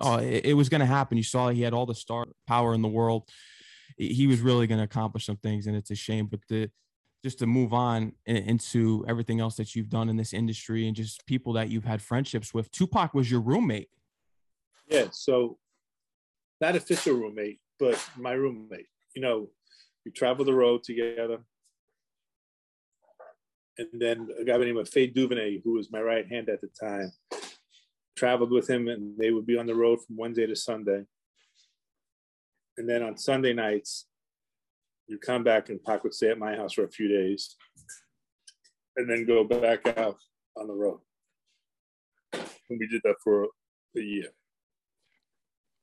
Oh, 0.00 0.18
it, 0.18 0.46
it 0.46 0.54
was 0.54 0.68
going 0.68 0.80
to 0.80 0.86
happen. 0.86 1.16
You 1.16 1.24
saw 1.24 1.48
he 1.48 1.62
had 1.62 1.74
all 1.74 1.86
the 1.86 1.94
star 1.94 2.26
power 2.46 2.74
in 2.74 2.82
the 2.82 2.88
world. 2.88 3.28
He 3.96 4.26
was 4.26 4.40
really 4.40 4.66
going 4.66 4.78
to 4.78 4.84
accomplish 4.84 5.26
some 5.26 5.36
things, 5.36 5.66
and 5.66 5.76
it's 5.76 5.90
a 5.90 5.96
shame. 5.96 6.26
But 6.26 6.40
the 6.48 6.70
just 7.24 7.38
to 7.38 7.46
move 7.46 7.72
on 7.72 8.12
into 8.26 9.04
everything 9.06 9.40
else 9.40 9.56
that 9.56 9.76
you've 9.76 9.88
done 9.88 10.08
in 10.08 10.16
this 10.16 10.32
industry 10.32 10.86
and 10.88 10.96
just 10.96 11.24
people 11.26 11.52
that 11.52 11.70
you've 11.70 11.84
had 11.84 12.02
friendships 12.02 12.52
with. 12.52 12.70
Tupac 12.72 13.14
was 13.14 13.30
your 13.30 13.40
roommate. 13.40 13.88
Yeah, 14.88 15.06
so 15.12 15.58
not 16.60 16.74
official 16.74 17.14
roommate, 17.14 17.60
but 17.78 18.04
my 18.16 18.32
roommate. 18.32 18.86
You 19.14 19.22
know, 19.22 19.50
we 20.04 20.10
traveled 20.10 20.48
the 20.48 20.54
road 20.54 20.82
together. 20.82 21.38
And 23.78 23.88
then 23.92 24.28
a 24.38 24.44
guy 24.44 24.52
by 24.52 24.58
the 24.58 24.64
name 24.66 24.76
of 24.76 24.88
Faye 24.88 25.06
Duvernay, 25.06 25.60
who 25.64 25.72
was 25.74 25.90
my 25.90 26.00
right 26.00 26.26
hand 26.26 26.48
at 26.48 26.60
the 26.60 26.68
time, 26.78 27.10
traveled 28.16 28.50
with 28.50 28.68
him 28.68 28.88
and 28.88 29.16
they 29.18 29.30
would 29.30 29.46
be 29.46 29.56
on 29.56 29.66
the 29.66 29.74
road 29.74 29.98
from 30.04 30.16
Wednesday 30.16 30.46
to 30.46 30.56
Sunday. 30.56 31.04
And 32.76 32.88
then 32.88 33.02
on 33.02 33.16
Sunday 33.16 33.52
nights, 33.52 34.06
you 35.06 35.18
come 35.18 35.42
back 35.42 35.68
and 35.68 35.82
Pac 35.82 36.04
would 36.04 36.14
stay 36.14 36.30
at 36.30 36.38
my 36.38 36.54
house 36.54 36.74
for 36.74 36.84
a 36.84 36.90
few 36.90 37.08
days 37.08 37.56
and 38.96 39.08
then 39.08 39.26
go 39.26 39.44
back 39.44 39.86
out 39.98 40.18
on 40.56 40.68
the 40.68 40.74
road. 40.74 41.00
And 42.32 42.78
we 42.78 42.86
did 42.86 43.02
that 43.04 43.16
for 43.22 43.48
a 43.96 44.00
year. 44.00 44.28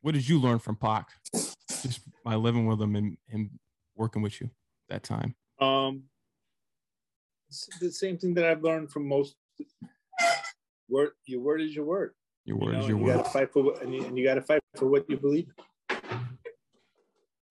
What 0.02 0.14
did 0.14 0.28
you 0.28 0.40
learn 0.40 0.60
from 0.60 0.76
Pac 0.76 1.10
just 1.34 2.02
by 2.24 2.36
living 2.36 2.66
with 2.66 2.82
him 2.82 2.96
and, 2.96 3.18
and 3.32 3.50
working 3.96 4.22
with 4.22 4.40
you 4.40 4.50
that 4.88 5.04
time? 5.04 5.36
Um, 5.60 6.04
the 7.80 7.92
same 7.92 8.18
thing 8.18 8.34
that 8.36 8.46
I've 8.46 8.64
learned 8.64 8.92
from 8.92 9.08
most. 9.08 9.36
Word, 10.88 11.12
your 11.26 11.42
word 11.42 11.62
is 11.62 11.76
your 11.76 11.86
word. 11.86 12.14
Your 12.46 12.58
word 12.58 12.68
you 12.68 12.74
know, 12.74 12.80
is 12.80 12.88
your 12.88 12.98
you 12.98 13.04
word. 13.06 13.18
gotta 13.18 13.30
fight 13.30 13.54
for 13.54 13.64
what, 13.64 13.82
and 13.84 13.94
you, 13.94 14.04
and 14.06 14.18
you 14.18 14.24
gotta 14.24 14.42
fight 14.42 14.62
for 14.76 14.88
what 14.88 15.10
you 15.10 15.18
believe. 15.18 15.48
Do 15.90 15.96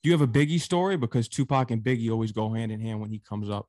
you 0.05 0.13
have 0.13 0.23
a 0.23 0.27
Biggie 0.29 0.61
story? 0.61 0.97
Because 0.97 1.29
Tupac 1.29 1.71
and 1.71 1.83
Biggie 1.83 2.11
always 2.11 2.33
go 2.33 2.53
hand 2.53 2.73
in 2.73 2.81
hand 2.81 3.01
when 3.01 3.11
he 3.11 3.19
comes 3.21 3.51
up. 3.51 3.69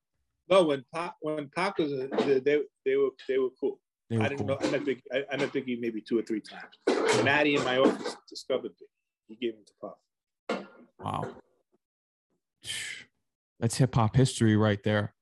No, 0.49 0.63
when 0.63 0.83
Pac 0.93 1.15
when 1.21 1.49
Pac 1.49 1.77
was 1.77 1.91
a, 1.91 2.07
they 2.43 2.63
they 2.85 2.95
were 2.97 3.09
they 3.27 3.37
were 3.37 3.49
cool. 3.59 3.79
They 4.09 4.17
were 4.17 4.23
I 4.23 4.29
didn't 4.29 4.39
cool. 4.39 4.47
know. 4.47 4.57
I 4.59 4.71
met 4.71 4.83
Biggie. 4.83 5.01
I, 5.11 5.23
I 5.31 5.37
met 5.37 5.53
Biggie 5.53 5.79
maybe 5.79 6.01
two 6.01 6.17
or 6.17 6.23
three 6.23 6.41
times. 6.41 7.23
Maddie 7.23 7.55
in 7.55 7.63
my 7.63 7.77
office 7.77 8.17
discovered 8.27 8.71
Biggie. 8.71 9.27
He 9.27 9.35
gave 9.35 9.53
him 9.53 9.63
to 9.67 9.73
Puff. 9.79 10.65
Wow. 10.99 11.27
That's 13.59 13.77
hip 13.77 13.93
hop 13.93 14.15
history 14.15 14.57
right 14.57 14.81
there. 14.83 15.13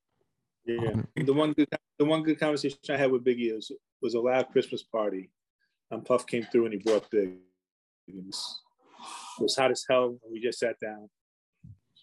Yeah. 0.67 0.91
Oh, 0.95 1.23
the 1.23 1.33
one 1.33 1.53
good 1.53 1.67
the 1.97 2.05
one 2.05 2.23
good 2.23 2.39
conversation 2.39 2.77
I 2.89 2.97
had 2.97 3.09
with 3.11 3.23
Biggie 3.23 3.55
was 3.55 3.71
was 4.01 4.13
a 4.15 4.19
loud 4.19 4.49
Christmas 4.51 4.83
party, 4.83 5.31
and 5.91 6.03
Puff 6.05 6.27
came 6.27 6.43
through 6.43 6.65
and 6.65 6.73
he 6.73 6.79
brought 6.79 7.09
Big. 7.09 7.35
It 8.07 8.15
was, 8.25 8.61
it 9.39 9.43
was 9.43 9.55
hot 9.55 9.71
as 9.71 9.85
hell, 9.89 10.17
and 10.23 10.31
we 10.31 10.39
just 10.41 10.59
sat 10.59 10.75
down. 10.79 11.09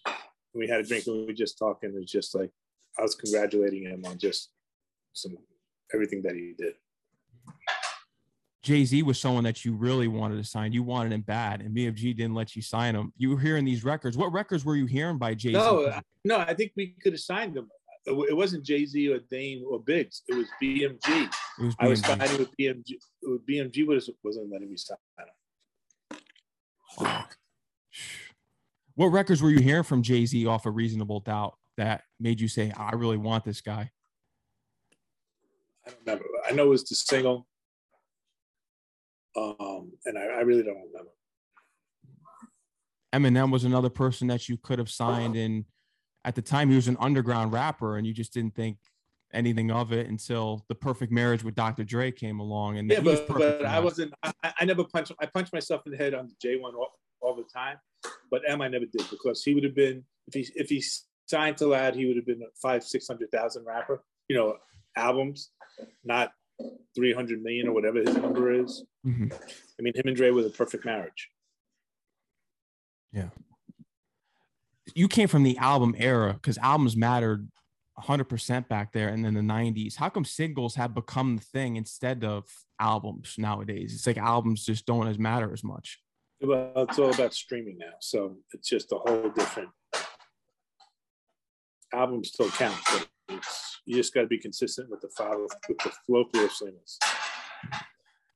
And 0.05 0.15
we 0.53 0.67
had 0.67 0.79
a 0.79 0.83
drink 0.83 1.05
and 1.07 1.15
we 1.17 1.25
were 1.25 1.33
just 1.33 1.57
talking. 1.57 1.91
It 1.91 1.99
was 1.99 2.11
just 2.11 2.33
like 2.35 2.49
I 2.97 3.03
was 3.03 3.15
congratulating 3.15 3.83
him 3.83 4.03
on 4.05 4.17
just 4.17 4.49
some 5.13 5.37
everything 5.93 6.21
that 6.23 6.33
he 6.35 6.53
did. 6.57 6.73
Jay 8.63 8.83
Z 8.83 9.03
was 9.03 9.19
someone 9.19 9.43
that 9.43 9.63
you 9.63 9.75
really 9.75 10.07
wanted 10.07 10.37
to 10.37 10.43
sign. 10.43 10.73
You 10.73 10.81
wanted 10.81 11.13
him 11.13 11.21
bad, 11.21 11.61
and 11.61 11.75
BMG 11.75 12.15
didn't 12.17 12.33
let 12.33 12.55
you 12.55 12.63
sign 12.63 12.95
him. 12.95 13.13
You 13.15 13.29
were 13.29 13.39
hearing 13.39 13.63
these 13.63 13.83
records. 13.83 14.17
What 14.17 14.33
records 14.33 14.65
were 14.65 14.75
you 14.75 14.87
hearing 14.87 15.19
by 15.19 15.35
Jay 15.35 15.49
Z? 15.49 15.53
No, 15.53 15.87
I- 15.87 16.01
no, 16.23 16.39
I 16.39 16.55
think 16.55 16.71
we 16.75 16.95
could 17.03 17.13
have 17.13 17.19
signed 17.19 17.55
him. 17.55 17.69
It 18.07 18.35
wasn't 18.35 18.63
Jay 18.63 18.85
Z 18.85 19.09
or 19.09 19.19
Dame 19.31 19.63
or 19.67 19.79
Biggs. 19.79 20.21
It 20.27 20.35
was 20.35 20.47
BMG. 20.61 20.99
it 21.59 21.63
was 21.63 21.75
I 21.79 21.87
was 21.87 22.01
BMG. 22.01 22.05
signing 22.05 22.37
with 22.37 22.57
BMG. 22.57 22.91
With 23.23 23.47
BMG 23.47 23.87
was 23.87 24.09
wasn't 24.23 24.51
letting 24.51 24.69
me 24.69 24.77
sign 24.77 24.97
him. 25.17 26.19
Wow. 26.99 27.25
What 28.93 29.07
records 29.07 29.41
were 29.41 29.49
you 29.49 29.59
hearing 29.59 29.83
from 29.83 30.03
Jay 30.03 30.25
Z 30.25 30.45
off 30.45 30.65
a 30.65 30.71
reasonable 30.71 31.19
doubt 31.19 31.55
that 31.77 32.03
made 32.19 32.39
you 32.39 32.47
say, 32.47 32.71
I 32.77 32.91
really 32.91 33.17
want 33.17 33.43
this 33.43 33.59
guy? 33.59 33.91
I 35.85 35.89
don't 35.89 35.99
remember. 36.05 36.25
I 36.47 36.51
know 36.53 36.67
it 36.67 36.69
was 36.69 36.83
the 36.85 36.95
single. 36.95 37.47
Um, 39.35 39.91
and 40.05 40.17
I, 40.17 40.21
I 40.21 40.41
really 40.41 40.63
don't 40.63 40.77
remember. 40.77 41.11
Eminem 43.13 43.51
was 43.51 43.63
another 43.63 43.89
person 43.89 44.27
that 44.27 44.47
you 44.47 44.57
could 44.57 44.79
have 44.79 44.89
signed. 44.89 45.35
And 45.35 45.65
at 46.25 46.33
the 46.33 46.41
time, 46.41 46.69
he 46.69 46.75
was 46.75 46.87
an 46.87 46.97
underground 46.99 47.53
rapper, 47.53 47.97
and 47.97 48.05
you 48.05 48.13
just 48.13 48.33
didn't 48.33 48.55
think 48.55 48.77
anything 49.31 49.69
of 49.69 49.93
it 49.93 50.07
until 50.07 50.65
the 50.67 50.75
perfect 50.75 51.11
marriage 51.11 51.43
with 51.43 51.53
Dr. 51.53 51.83
Dre 51.83 52.11
came 52.11 52.39
along. 52.39 52.79
And 52.79 52.89
Yeah, 52.89 52.99
but, 53.01 53.27
perfect 53.27 53.61
but 53.61 53.65
I 53.65 53.79
wasn't. 53.79 54.13
I, 54.23 54.33
I 54.59 54.65
never 54.65 54.83
punched. 54.83 55.11
I 55.21 55.27
punched 55.27 55.53
myself 55.53 55.83
in 55.85 55.91
the 55.91 55.97
head 55.97 56.15
on 56.15 56.27
the 56.27 56.33
J 56.41 56.57
one 56.57 56.73
all, 56.73 56.91
all 57.21 57.35
the 57.35 57.43
time, 57.43 57.77
but 58.31 58.41
M 58.47 58.61
I 58.61 58.67
never 58.67 58.85
did 58.85 59.07
because 59.09 59.43
he 59.43 59.53
would 59.53 59.63
have 59.63 59.75
been 59.75 60.03
if 60.27 60.33
he 60.33 60.51
if 60.55 60.67
he 60.69 60.83
signed 61.27 61.57
to 61.57 61.67
Loud, 61.67 61.95
he 61.95 62.07
would 62.07 62.15
have 62.15 62.25
been 62.25 62.41
a 62.41 62.51
five 62.59 62.83
six 62.83 63.07
hundred 63.07 63.31
thousand 63.31 63.65
rapper. 63.65 64.03
You 64.27 64.35
know, 64.35 64.57
albums, 64.97 65.51
not 66.03 66.31
three 66.95 67.13
hundred 67.13 67.43
million 67.43 67.67
or 67.67 67.73
whatever 67.73 67.99
his 67.99 68.17
number 68.17 68.51
is. 68.51 68.83
Mhm. 69.05 69.31
I 69.31 69.81
mean, 69.81 69.93
him 69.93 70.07
and 70.07 70.15
Dre 70.15 70.31
were 70.31 70.41
the 70.41 70.49
perfect 70.49 70.85
marriage. 70.85 71.29
You 74.95 75.09
came 75.09 75.27
from 75.27 75.43
the 75.43 75.57
album 75.57 75.93
era 75.97 76.33
because 76.33 76.57
albums 76.57 76.95
mattered 76.95 77.51
100% 77.99 78.67
back 78.69 78.93
there 78.93 79.09
and 79.09 79.23
then 79.25 79.33
the 79.33 79.41
90s. 79.41 79.95
How 79.95 80.07
come 80.07 80.23
singles 80.23 80.75
have 80.75 80.93
become 80.93 81.35
the 81.35 81.43
thing 81.43 81.75
instead 81.75 82.23
of 82.23 82.45
albums 82.79 83.35
nowadays? 83.37 83.93
It's 83.93 84.07
like 84.07 84.17
albums 84.17 84.65
just 84.65 84.85
don't 84.85 85.07
as 85.07 85.19
matter 85.19 85.51
as 85.51 85.65
much. 85.65 85.99
Well, 86.41 86.71
it's 86.75 86.97
all 86.97 87.13
about 87.13 87.33
streaming 87.33 87.77
now, 87.77 87.93
so 87.99 88.37
it's 88.53 88.69
just 88.69 88.91
a 88.93 88.97
whole 88.97 89.29
different. 89.29 89.69
Albums 91.93 92.29
still 92.29 92.49
count, 92.49 92.77
but 92.87 93.07
you 93.85 93.95
just 93.95 94.13
got 94.13 94.21
to 94.21 94.27
be 94.27 94.37
consistent 94.37 94.89
with 94.89 95.01
the 95.01 95.09
file 95.17 95.41
with 95.41 95.77
the 95.77 95.91
flow 96.05 96.25
of 96.33 96.51
singles. 96.51 96.99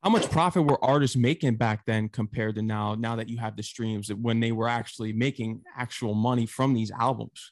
How 0.03 0.09
much 0.09 0.29
profit 0.31 0.63
were 0.63 0.83
artists 0.83 1.17
making 1.17 1.55
back 1.55 1.85
then 1.85 2.07
compared 2.07 2.55
to 2.55 2.62
now? 2.62 2.95
Now 2.95 3.17
that 3.17 3.27
you 3.27 3.38
have 3.38 3.57
the 3.57 3.63
streams, 3.63 4.12
when 4.13 4.39
they 4.39 4.51
were 4.53 4.67
actually 4.69 5.12
making 5.12 5.62
actual 5.75 6.13
money 6.13 6.45
from 6.45 6.73
these 6.73 6.89
albums, 6.91 7.51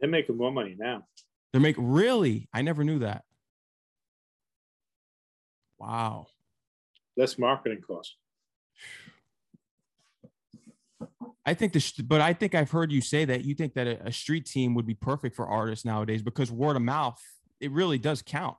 They're 0.00 0.08
making 0.10 0.36
more 0.38 0.50
money 0.52 0.74
now. 0.78 1.04
they're 1.52 1.60
making 1.60 1.86
really. 1.86 2.48
I 2.54 2.62
never 2.62 2.82
knew 2.82 3.00
that. 3.00 3.24
Wow. 5.78 6.28
Less 7.16 7.38
marketing 7.38 7.82
costs. 7.86 8.16
I 11.44 11.54
think 11.54 11.72
this, 11.74 11.92
but 11.92 12.20
I 12.20 12.32
think 12.32 12.54
I've 12.54 12.70
heard 12.70 12.90
you 12.90 13.00
say 13.00 13.24
that 13.26 13.44
you 13.44 13.54
think 13.54 13.74
that 13.74 13.86
a, 13.86 14.06
a 14.08 14.12
street 14.12 14.46
team 14.46 14.74
would 14.74 14.86
be 14.86 14.94
perfect 14.94 15.36
for 15.36 15.46
artists 15.46 15.84
nowadays 15.84 16.22
because 16.22 16.50
word 16.50 16.74
of 16.76 16.82
mouth, 16.82 17.20
it 17.60 17.70
really 17.70 17.98
does 17.98 18.20
count. 18.22 18.56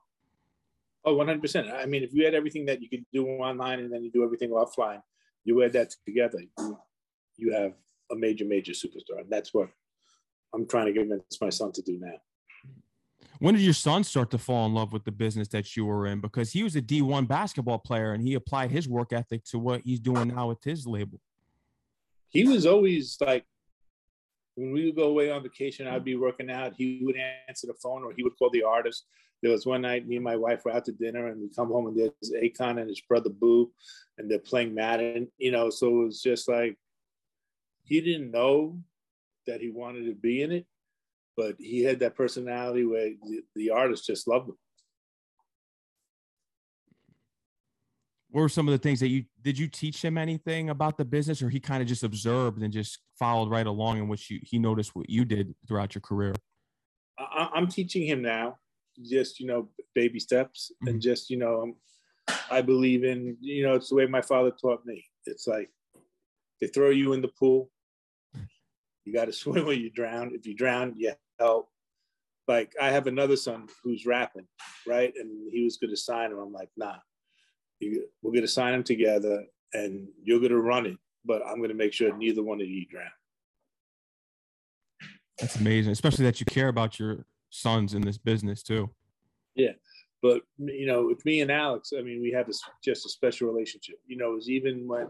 Oh, 1.08 1.16
100%. 1.16 1.72
I 1.72 1.86
mean, 1.86 2.02
if 2.02 2.12
you 2.12 2.26
had 2.26 2.34
everything 2.34 2.66
that 2.66 2.82
you 2.82 2.88
could 2.90 3.02
do 3.14 3.26
online 3.26 3.78
and 3.78 3.90
then 3.90 4.04
you 4.04 4.10
do 4.10 4.22
everything 4.22 4.50
offline, 4.50 5.00
you 5.42 5.62
add 5.62 5.72
that 5.72 5.94
together, 6.04 6.38
you, 6.58 6.78
you 7.38 7.52
have 7.54 7.72
a 8.12 8.14
major, 8.14 8.44
major 8.44 8.72
superstar. 8.72 9.20
And 9.20 9.30
that's 9.30 9.54
what 9.54 9.70
I'm 10.54 10.66
trying 10.66 10.84
to 10.84 10.92
convince 10.92 11.40
my 11.40 11.48
son 11.48 11.72
to 11.72 11.82
do 11.82 11.98
now. 11.98 12.16
When 13.38 13.54
did 13.54 13.62
your 13.62 13.72
son 13.72 14.04
start 14.04 14.30
to 14.32 14.38
fall 14.38 14.66
in 14.66 14.74
love 14.74 14.92
with 14.92 15.04
the 15.04 15.12
business 15.12 15.48
that 15.48 15.74
you 15.76 15.86
were 15.86 16.08
in? 16.08 16.20
Because 16.20 16.52
he 16.52 16.62
was 16.62 16.76
a 16.76 16.82
D1 16.82 17.26
basketball 17.26 17.78
player 17.78 18.12
and 18.12 18.22
he 18.22 18.34
applied 18.34 18.70
his 18.70 18.86
work 18.86 19.14
ethic 19.14 19.44
to 19.46 19.58
what 19.58 19.80
he's 19.80 20.00
doing 20.00 20.28
now 20.28 20.48
with 20.48 20.62
his 20.62 20.86
label. 20.86 21.20
He 22.28 22.46
was 22.46 22.66
always 22.66 23.16
like, 23.18 23.46
when 24.56 24.72
we 24.72 24.84
would 24.84 24.96
go 24.96 25.04
away 25.04 25.30
on 25.30 25.42
vacation, 25.42 25.86
I'd 25.86 26.04
be 26.04 26.16
working 26.16 26.50
out. 26.50 26.74
He 26.76 27.00
would 27.02 27.16
answer 27.48 27.66
the 27.66 27.74
phone 27.82 28.04
or 28.04 28.12
he 28.14 28.22
would 28.22 28.36
call 28.36 28.50
the 28.50 28.64
artist. 28.64 29.06
There 29.42 29.52
was 29.52 29.66
one 29.66 29.82
night, 29.82 30.06
me 30.06 30.16
and 30.16 30.24
my 30.24 30.36
wife 30.36 30.64
were 30.64 30.72
out 30.72 30.84
to 30.86 30.92
dinner 30.92 31.28
and 31.28 31.40
we 31.40 31.48
come 31.48 31.68
home 31.68 31.86
and 31.86 31.96
there's 31.96 32.32
Akon 32.42 32.80
and 32.80 32.88
his 32.88 33.00
brother 33.00 33.30
Boo 33.30 33.70
and 34.16 34.30
they're 34.30 34.38
playing 34.38 34.74
Madden, 34.74 35.28
you 35.38 35.52
know. 35.52 35.70
So 35.70 35.88
it 35.88 36.04
was 36.06 36.22
just 36.22 36.48
like, 36.48 36.76
he 37.84 38.00
didn't 38.00 38.32
know 38.32 38.80
that 39.46 39.60
he 39.60 39.70
wanted 39.70 40.06
to 40.06 40.14
be 40.14 40.42
in 40.42 40.52
it, 40.52 40.66
but 41.36 41.54
he 41.58 41.82
had 41.82 42.00
that 42.00 42.16
personality 42.16 42.84
where 42.84 43.10
the, 43.22 43.42
the 43.54 43.70
artist 43.70 44.06
just 44.06 44.26
loved 44.26 44.48
him. 44.48 44.56
What 48.30 48.42
were 48.42 48.48
some 48.50 48.68
of 48.68 48.72
the 48.72 48.78
things 48.78 49.00
that 49.00 49.08
you 49.08 49.24
did 49.40 49.58
you 49.58 49.68
teach 49.68 50.04
him 50.04 50.18
anything 50.18 50.68
about 50.68 50.98
the 50.98 51.04
business 51.04 51.40
or 51.40 51.48
he 51.48 51.60
kind 51.60 51.80
of 51.80 51.88
just 51.88 52.02
observed 52.02 52.62
and 52.62 52.72
just 52.72 52.98
followed 53.18 53.50
right 53.50 53.66
along 53.66 53.98
in 53.98 54.08
which 54.08 54.30
you 54.30 54.40
he 54.42 54.58
noticed 54.58 54.94
what 54.94 55.08
you 55.08 55.24
did 55.24 55.54
throughout 55.66 55.94
your 55.94 56.02
career? 56.02 56.34
I, 57.18 57.48
I'm 57.54 57.68
teaching 57.68 58.06
him 58.06 58.20
now, 58.20 58.58
just 59.02 59.40
you 59.40 59.46
know, 59.46 59.68
baby 59.94 60.20
steps, 60.20 60.72
and 60.82 60.90
mm-hmm. 60.90 61.00
just 61.00 61.30
you 61.30 61.38
know, 61.38 61.62
um, 61.62 61.74
I 62.50 62.62
believe 62.62 63.04
in 63.04 63.36
you 63.40 63.64
know, 63.64 63.74
it's 63.74 63.88
the 63.88 63.96
way 63.96 64.06
my 64.06 64.22
father 64.22 64.50
taught 64.50 64.84
me. 64.84 65.04
It's 65.26 65.46
like 65.46 65.70
they 66.60 66.66
throw 66.66 66.90
you 66.90 67.12
in 67.12 67.22
the 67.22 67.28
pool, 67.28 67.70
you 69.08 69.14
got 69.14 69.24
to 69.24 69.32
swim 69.42 69.66
or 69.66 69.72
you 69.72 69.90
drown. 69.90 70.32
If 70.34 70.46
you 70.46 70.54
drown, 70.54 70.94
you 70.96 71.12
help. 71.38 71.70
Like 72.46 72.74
I 72.80 72.90
have 72.90 73.06
another 73.06 73.36
son 73.36 73.68
who's 73.82 74.06
rapping, 74.06 74.46
right, 74.86 75.12
and 75.16 75.52
he 75.52 75.64
was 75.64 75.76
going 75.76 75.90
to 75.90 75.96
sign 75.96 76.32
him. 76.32 76.38
I'm 76.38 76.52
like, 76.52 76.70
nah, 76.76 76.96
you, 77.78 78.06
we're 78.22 78.32
going 78.32 78.42
to 78.42 78.48
sign 78.48 78.72
him 78.72 78.82
together, 78.82 79.44
and 79.74 80.08
you're 80.22 80.38
going 80.38 80.52
to 80.52 80.60
run 80.60 80.86
it, 80.86 80.96
but 81.26 81.42
I'm 81.46 81.58
going 81.58 81.68
to 81.68 81.74
make 81.74 81.92
sure 81.92 82.16
neither 82.16 82.42
one 82.42 82.62
of 82.62 82.66
you 82.66 82.86
drown. 82.86 83.10
That's 85.38 85.56
amazing, 85.56 85.92
especially 85.92 86.24
that 86.24 86.40
you 86.40 86.46
care 86.46 86.68
about 86.68 86.98
your 86.98 87.26
sons 87.50 87.94
in 87.94 88.02
this 88.02 88.18
business 88.18 88.62
too. 88.62 88.90
Yeah, 89.54 89.72
but 90.22 90.42
you 90.58 90.86
know, 90.86 91.06
with 91.06 91.24
me 91.24 91.40
and 91.40 91.50
Alex, 91.50 91.92
I 91.96 92.02
mean, 92.02 92.20
we 92.20 92.32
have 92.32 92.46
this 92.46 92.62
just 92.82 93.06
a 93.06 93.08
special 93.08 93.48
relationship. 93.48 93.96
You 94.06 94.16
know, 94.16 94.32
it 94.32 94.36
was 94.36 94.50
even 94.50 94.86
when 94.86 95.08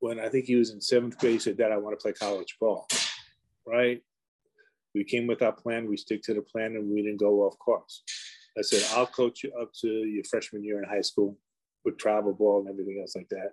when 0.00 0.18
I 0.18 0.28
think 0.28 0.46
he 0.46 0.56
was 0.56 0.70
in 0.70 0.80
seventh 0.80 1.18
grade, 1.18 1.34
he 1.34 1.38
said, 1.38 1.58
"Dad, 1.58 1.72
I 1.72 1.76
want 1.76 1.98
to 1.98 2.02
play 2.02 2.12
college 2.12 2.56
ball." 2.60 2.88
Right? 3.66 4.02
We 4.94 5.04
came 5.04 5.26
with 5.26 5.42
our 5.42 5.52
plan. 5.52 5.88
We 5.88 5.96
stick 5.96 6.22
to 6.22 6.34
the 6.34 6.42
plan, 6.42 6.76
and 6.76 6.90
we 6.90 7.02
didn't 7.02 7.20
go 7.20 7.42
off 7.42 7.58
course. 7.58 8.02
I 8.58 8.62
said, 8.62 8.82
"I'll 8.96 9.06
coach 9.06 9.44
you 9.44 9.52
up 9.60 9.72
to 9.80 9.88
your 9.88 10.24
freshman 10.24 10.64
year 10.64 10.82
in 10.82 10.88
high 10.88 11.02
school 11.02 11.38
with 11.84 11.98
travel 11.98 12.32
ball 12.34 12.60
and 12.60 12.68
everything 12.68 12.98
else 13.00 13.16
like 13.16 13.28
that. 13.30 13.52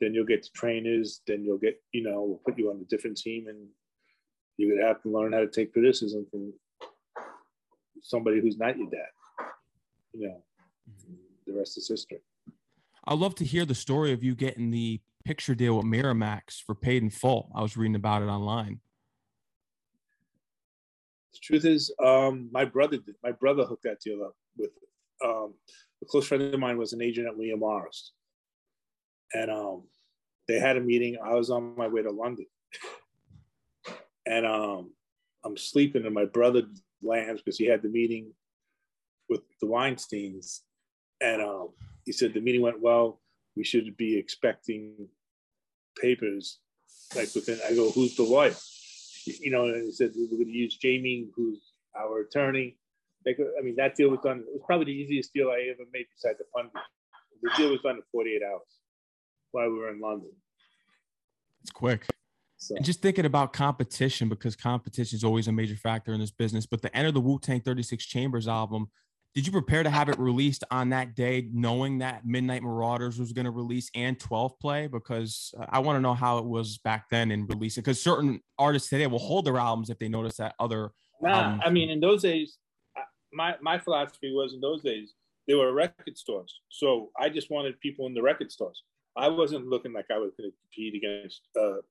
Then 0.00 0.14
you'll 0.14 0.26
get 0.26 0.42
the 0.42 0.50
trainers. 0.54 1.22
Then 1.26 1.44
you'll 1.44 1.58
get, 1.58 1.82
you 1.92 2.02
know, 2.02 2.22
we'll 2.22 2.42
put 2.46 2.58
you 2.58 2.70
on 2.70 2.80
a 2.80 2.84
different 2.84 3.16
team, 3.16 3.48
and 3.48 3.68
you're 4.56 4.76
gonna 4.76 4.86
have 4.86 5.02
to 5.02 5.10
learn 5.10 5.32
how 5.32 5.40
to 5.40 5.48
take 5.48 5.72
criticism 5.72 6.26
from 6.30 6.52
somebody 8.02 8.40
who's 8.40 8.58
not 8.58 8.76
your 8.76 8.90
dad." 8.90 9.46
You 10.12 10.28
know, 10.28 10.42
the 11.46 11.52
rest 11.54 11.78
is 11.78 11.88
history. 11.88 12.20
I'd 13.06 13.18
love 13.18 13.34
to 13.36 13.44
hear 13.44 13.64
the 13.64 13.74
story 13.74 14.12
of 14.12 14.22
you 14.22 14.34
getting 14.34 14.70
the 14.70 15.00
picture 15.24 15.54
deal 15.54 15.76
with 15.76 15.86
Miramax 15.86 16.62
for 16.64 16.74
paid 16.74 17.02
in 17.02 17.10
full. 17.10 17.50
I 17.54 17.62
was 17.62 17.76
reading 17.76 17.96
about 17.96 18.22
it 18.22 18.26
online. 18.26 18.80
The 21.32 21.38
truth 21.42 21.64
is, 21.64 21.92
um, 22.02 22.48
my 22.52 22.64
brother 22.64 22.96
did. 22.96 23.14
My 23.22 23.32
brother 23.32 23.64
hooked 23.64 23.84
that 23.84 24.00
deal 24.00 24.22
up 24.24 24.34
with 24.56 24.70
um, 25.24 25.54
a 26.02 26.06
close 26.06 26.26
friend 26.26 26.42
of 26.42 26.60
mine 26.60 26.78
was 26.78 26.92
an 26.92 27.02
agent 27.02 27.26
at 27.26 27.36
William 27.36 27.60
Morris, 27.60 28.12
and 29.34 29.50
um, 29.50 29.84
they 30.46 30.58
had 30.58 30.76
a 30.76 30.80
meeting. 30.80 31.16
I 31.22 31.34
was 31.34 31.50
on 31.50 31.76
my 31.76 31.88
way 31.88 32.02
to 32.02 32.10
London, 32.10 32.46
and 34.26 34.46
um, 34.46 34.92
I'm 35.44 35.56
sleeping, 35.56 36.04
and 36.04 36.14
my 36.14 36.24
brother 36.24 36.62
lands 37.02 37.42
because 37.42 37.58
he 37.58 37.66
had 37.66 37.82
the 37.82 37.88
meeting 37.88 38.32
with 39.28 39.42
the 39.60 39.66
Weinsteins, 39.66 40.60
and 41.20 41.42
um, 41.42 41.70
he 42.04 42.12
said 42.12 42.34
the 42.34 42.40
meeting 42.40 42.62
went 42.62 42.80
well. 42.80 43.20
We 43.56 43.64
should 43.64 43.96
be 43.96 44.16
expecting 44.16 45.08
papers 46.00 46.58
like 47.14 47.34
within. 47.34 47.58
I 47.68 47.74
go, 47.74 47.90
who's 47.90 48.16
the 48.16 48.22
lawyer? 48.22 48.54
You 49.26 49.50
know, 49.50 49.64
and 49.64 49.84
he 49.84 49.92
said 49.92 50.12
we're 50.14 50.38
going 50.38 50.46
to 50.46 50.50
use 50.50 50.76
Jamie, 50.76 51.28
who's 51.34 51.60
our 51.98 52.20
attorney. 52.20 52.76
Like, 53.26 53.38
I 53.58 53.62
mean, 53.62 53.76
that 53.76 53.94
deal 53.94 54.10
was 54.10 54.20
done. 54.24 54.38
It 54.38 54.54
was 54.54 54.62
probably 54.66 54.86
the 54.86 54.92
easiest 54.92 55.34
deal 55.34 55.48
I 55.48 55.68
ever 55.70 55.84
made 55.92 56.06
besides 56.14 56.38
the 56.38 56.44
fund. 56.54 56.70
The 57.42 57.50
deal 57.56 57.70
was 57.70 57.80
done 57.82 57.96
in 57.96 58.02
48 58.10 58.42
hours 58.42 58.62
while 59.52 59.70
we 59.70 59.78
were 59.78 59.90
in 59.90 60.00
London. 60.00 60.30
It's 61.62 61.70
quick. 61.70 62.06
So. 62.58 62.74
And 62.76 62.84
just 62.84 63.00
thinking 63.00 63.24
about 63.24 63.52
competition 63.52 64.28
because 64.28 64.56
competition 64.56 65.16
is 65.16 65.24
always 65.24 65.48
a 65.48 65.52
major 65.52 65.76
factor 65.76 66.12
in 66.12 66.20
this 66.20 66.30
business. 66.30 66.66
But 66.66 66.82
the 66.82 66.94
Enter 66.96 67.12
the 67.12 67.20
Wu 67.20 67.38
Tang 67.38 67.60
36 67.60 68.04
Chambers 68.04 68.48
album 68.48 68.88
did 69.34 69.46
you 69.46 69.52
prepare 69.52 69.82
to 69.82 69.90
have 69.90 70.08
it 70.08 70.18
released 70.18 70.64
on 70.70 70.88
that 70.90 71.14
day, 71.14 71.48
knowing 71.52 71.98
that 71.98 72.26
Midnight 72.26 72.62
Marauders 72.62 73.20
was 73.20 73.32
going 73.32 73.44
to 73.44 73.50
release 73.50 73.90
and 73.94 74.18
12 74.18 74.58
play? 74.58 74.86
Because 74.86 75.54
uh, 75.60 75.66
I 75.68 75.78
want 75.80 75.96
to 75.96 76.00
know 76.00 76.14
how 76.14 76.38
it 76.38 76.44
was 76.44 76.78
back 76.78 77.08
then 77.10 77.30
in 77.30 77.46
releasing. 77.46 77.82
Because 77.82 78.02
certain 78.02 78.40
artists 78.58 78.88
today 78.88 79.06
will 79.06 79.18
hold 79.18 79.44
their 79.44 79.58
albums 79.58 79.90
if 79.90 79.98
they 80.00 80.08
notice 80.08 80.38
that 80.38 80.54
other. 80.58 80.90
Nah, 81.20 81.58
I 81.62 81.70
mean, 81.70 81.90
in 81.90 82.00
those 82.00 82.22
days, 82.22 82.58
my 83.32 83.54
my 83.60 83.78
philosophy 83.78 84.32
was 84.32 84.54
in 84.54 84.60
those 84.60 84.82
days 84.82 85.14
they 85.46 85.54
were 85.54 85.72
record 85.72 86.16
stores, 86.16 86.60
so 86.68 87.10
I 87.18 87.28
just 87.28 87.50
wanted 87.50 87.78
people 87.80 88.06
in 88.06 88.14
the 88.14 88.22
record 88.22 88.50
stores. 88.50 88.82
I 89.16 89.28
wasn't 89.28 89.66
looking 89.66 89.92
like 89.92 90.06
I 90.12 90.18
was 90.18 90.32
going 90.36 90.50
to 90.50 90.56
compete 90.62 90.94
against 90.94 91.42
uh, 91.56 91.82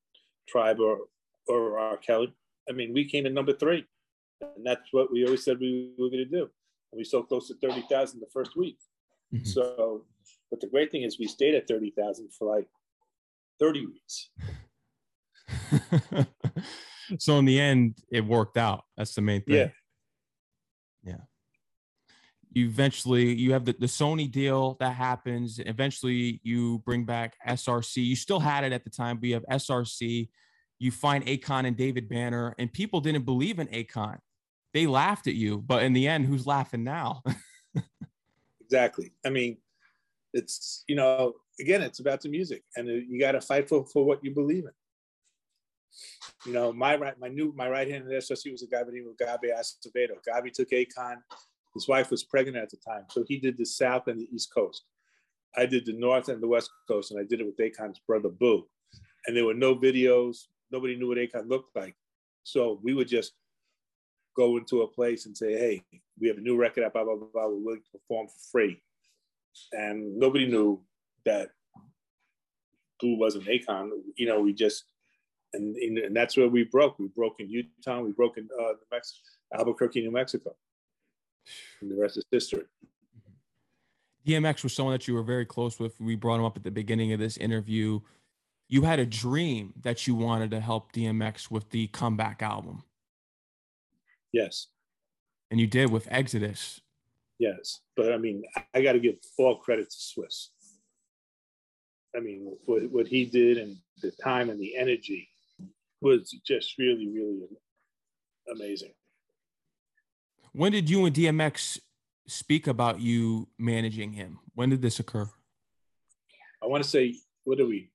Tribe 0.47 0.79
or 0.79 0.99
or 1.47 1.79
R. 1.79 1.97
Kelly. 1.97 2.33
I 2.69 2.73
mean, 2.73 2.93
we 2.93 3.05
came 3.05 3.25
in 3.25 3.33
number 3.33 3.53
three, 3.53 3.85
and 4.41 4.65
that's 4.65 4.91
what 4.91 5.11
we 5.11 5.25
always 5.25 5.43
said 5.43 5.59
we 5.59 5.93
were 5.97 6.09
going 6.09 6.25
to 6.25 6.25
do 6.25 6.49
we 6.93 7.03
sold 7.03 7.27
close 7.27 7.47
to 7.47 7.55
30,000 7.55 8.19
the 8.19 8.27
first 8.31 8.55
week. 8.55 8.77
Mm-hmm. 9.33 9.45
So, 9.45 10.03
but 10.49 10.61
the 10.61 10.67
great 10.67 10.91
thing 10.91 11.03
is 11.03 11.19
we 11.19 11.27
stayed 11.27 11.55
at 11.55 11.67
30,000 11.67 12.29
for 12.37 12.55
like 12.55 12.67
30 13.59 13.87
weeks. 13.87 14.29
so 17.19 17.37
in 17.37 17.45
the 17.45 17.59
end, 17.59 17.97
it 18.11 18.25
worked 18.25 18.57
out. 18.57 18.83
That's 18.95 19.15
the 19.15 19.21
main 19.21 19.43
thing. 19.43 19.55
Yeah. 19.55 19.67
You 22.57 22.65
eventually 22.65 23.35
you 23.35 23.53
have 23.53 23.65
the, 23.65 23.75
the 23.77 23.85
Sony 23.85 24.29
deal 24.29 24.77
that 24.79 24.95
happens. 24.95 25.59
Eventually 25.59 26.41
you 26.43 26.79
bring 26.79 27.05
back 27.05 27.35
SRC. 27.47 28.03
You 28.03 28.15
still 28.15 28.39
had 28.39 28.63
it 28.63 28.73
at 28.73 28.83
the 28.83 28.89
time, 28.89 29.17
but 29.17 29.27
you 29.29 29.33
have 29.35 29.45
SRC. 29.51 30.29
You 30.79 30.91
find 30.91 31.25
Akon 31.25 31.65
and 31.65 31.75
David 31.75 32.07
Banner, 32.07 32.53
and 32.59 32.71
people 32.71 33.01
didn't 33.01 33.25
believe 33.25 33.59
in 33.59 33.67
Akon 33.67 34.17
they 34.77 34.85
laughed 34.85 35.25
at 35.25 35.33
you, 35.33 35.57
but 35.57 35.81
in 35.81 35.93
the 35.93 36.07
end, 36.07 36.25
who's 36.25 36.45
laughing 36.45 36.83
now? 36.83 37.23
exactly. 38.61 39.11
I 39.25 39.29
mean, 39.29 39.57
it's 40.33 40.83
you 40.87 40.95
know, 40.95 41.33
again, 41.59 41.81
it's 41.81 41.99
about 41.99 42.21
the 42.21 42.29
music, 42.29 42.63
and 42.75 42.87
you 42.87 43.19
got 43.19 43.31
to 43.31 43.41
fight 43.41 43.67
for 43.67 43.85
for 43.87 44.05
what 44.05 44.23
you 44.23 44.35
believe 44.35 44.65
in. 44.65 44.71
You 46.45 46.53
know, 46.53 46.71
my 46.71 46.95
right, 46.95 47.19
my 47.19 47.27
new, 47.27 47.53
my 47.55 47.67
right 47.67 47.89
hand 47.89 48.05
the 48.07 48.15
SRC 48.15 48.51
was 48.51 48.61
a 48.61 48.67
guy 48.67 48.83
by 48.83 48.91
the 48.91 48.91
name 48.91 49.07
of 49.09 49.17
Gabi 49.17 49.49
Acevedo. 49.51 50.17
Gabi 50.27 50.51
took 50.51 50.69
Akon. 50.69 51.15
His 51.77 51.87
wife 51.87 52.09
was 52.09 52.23
pregnant 52.23 52.57
at 52.57 52.71
the 52.71 52.77
time, 52.77 53.03
so 53.11 53.23
he 53.27 53.37
did 53.37 53.55
the 53.55 53.65
South 53.65 54.07
and 54.07 54.19
the 54.19 54.27
East 54.33 54.51
Coast. 54.51 54.85
I 55.55 55.67
did 55.67 55.85
the 55.85 55.93
North 55.93 56.27
and 56.27 56.41
the 56.41 56.47
West 56.47 56.71
Coast, 56.87 57.11
and 57.11 57.19
I 57.19 57.23
did 57.23 57.39
it 57.39 57.45
with 57.45 57.57
Akon's 57.57 57.99
brother 57.99 58.29
Boo. 58.29 58.67
And 59.27 59.37
there 59.37 59.45
were 59.45 59.53
no 59.53 59.75
videos. 59.75 60.45
Nobody 60.71 60.95
knew 60.95 61.07
what 61.07 61.19
Akon 61.19 61.47
looked 61.47 61.75
like. 61.75 61.95
So 62.41 62.79
we 62.81 62.95
would 62.95 63.07
just 63.07 63.33
go 64.35 64.57
into 64.57 64.81
a 64.81 64.87
place 64.87 65.27
and 65.27 65.37
say, 65.37 65.53
hey, 65.53 65.83
we 66.19 66.27
have 66.29 66.37
a 66.37 66.41
new 66.41 66.57
record 66.57 66.83
out, 66.83 66.93
blah, 66.93 67.03
blah, 67.03 67.15
blah. 67.15 67.47
We're 67.47 67.63
willing 67.63 67.81
to 67.81 67.99
perform 67.99 68.27
for 68.27 68.39
free. 68.51 68.81
And 69.71 70.17
nobody 70.17 70.47
knew 70.47 70.81
that 71.25 71.49
Boo 72.99 73.17
wasn't 73.17 73.45
Akon. 73.45 73.89
You 74.15 74.25
know, 74.25 74.39
we 74.39 74.51
just, 74.51 74.85
and, 75.53 75.75
and 75.75 76.15
that's 76.15 76.37
where 76.37 76.49
we 76.49 76.63
broke. 76.63 76.97
We 76.97 77.07
broke 77.07 77.35
in 77.39 77.51
Utah, 77.51 78.01
we 78.01 78.13
broke 78.13 78.39
in 78.39 78.47
uh, 78.59 78.73
Mexico, 78.91 79.19
Albuquerque, 79.53 80.01
New 80.01 80.11
Mexico. 80.11 80.55
And 81.81 81.91
the 81.91 81.95
rest 81.95 82.17
is 82.17 82.25
history. 82.31 82.63
DMX 84.25 84.63
was 84.63 84.73
someone 84.73 84.93
that 84.93 85.07
you 85.07 85.13
were 85.13 85.23
very 85.23 85.45
close 85.45 85.79
with. 85.79 85.99
We 86.01 86.15
brought 86.15 86.39
him 86.39 86.45
up 86.45 86.57
at 86.57 86.63
the 86.63 86.71
beginning 86.71 87.13
of 87.13 87.19
this 87.19 87.37
interview. 87.37 88.01
You 88.67 88.81
had 88.81 88.99
a 88.99 89.05
dream 89.05 89.73
that 89.81 90.05
you 90.05 90.15
wanted 90.15 90.51
to 90.51 90.59
help 90.59 90.91
DMX 90.91 91.49
with 91.49 91.69
the 91.69 91.87
comeback 91.87 92.41
album. 92.41 92.83
Yes. 94.33 94.67
And 95.49 95.59
you 95.59 95.67
did 95.67 95.89
with 95.89 96.07
Exodus. 96.11 96.81
Yes. 97.39 97.79
But 97.95 98.11
I 98.11 98.17
mean, 98.17 98.43
I 98.73 98.81
got 98.81 98.93
to 98.93 98.99
give 98.99 99.15
all 99.37 99.57
credit 99.57 99.89
to 99.89 99.97
Swizz. 99.97 100.49
I 102.15 102.19
mean, 102.19 102.55
what, 102.65 102.83
what 102.91 103.07
he 103.07 103.25
did 103.25 103.57
and 103.57 103.77
the 104.01 104.11
time 104.11 104.49
and 104.49 104.59
the 104.59 104.75
energy 104.75 105.29
was 106.01 106.35
just 106.45 106.77
really, 106.77 107.07
really 107.07 107.47
amazing. 108.53 108.93
When 110.57 110.71
did 110.71 110.89
you 110.89 111.05
and 111.05 111.15
DMX 111.15 111.79
speak 112.25 112.65
about 112.65 112.99
you 112.99 113.47
managing 113.59 114.13
him? 114.13 114.39
When 114.55 114.71
did 114.71 114.81
this 114.81 114.99
occur? 114.99 115.29
I 116.63 116.65
want 116.65 116.83
to 116.83 116.89
say, 116.89 117.13
what 117.43 117.59
are 117.59 117.67
we? 117.67 117.91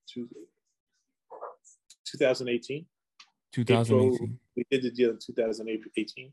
2018? 2.04 2.86
2018. 3.52 4.14
April, 4.14 4.28
we 4.56 4.64
did 4.70 4.84
the 4.84 4.92
deal 4.92 5.10
in 5.10 5.18
2018. 5.18 6.30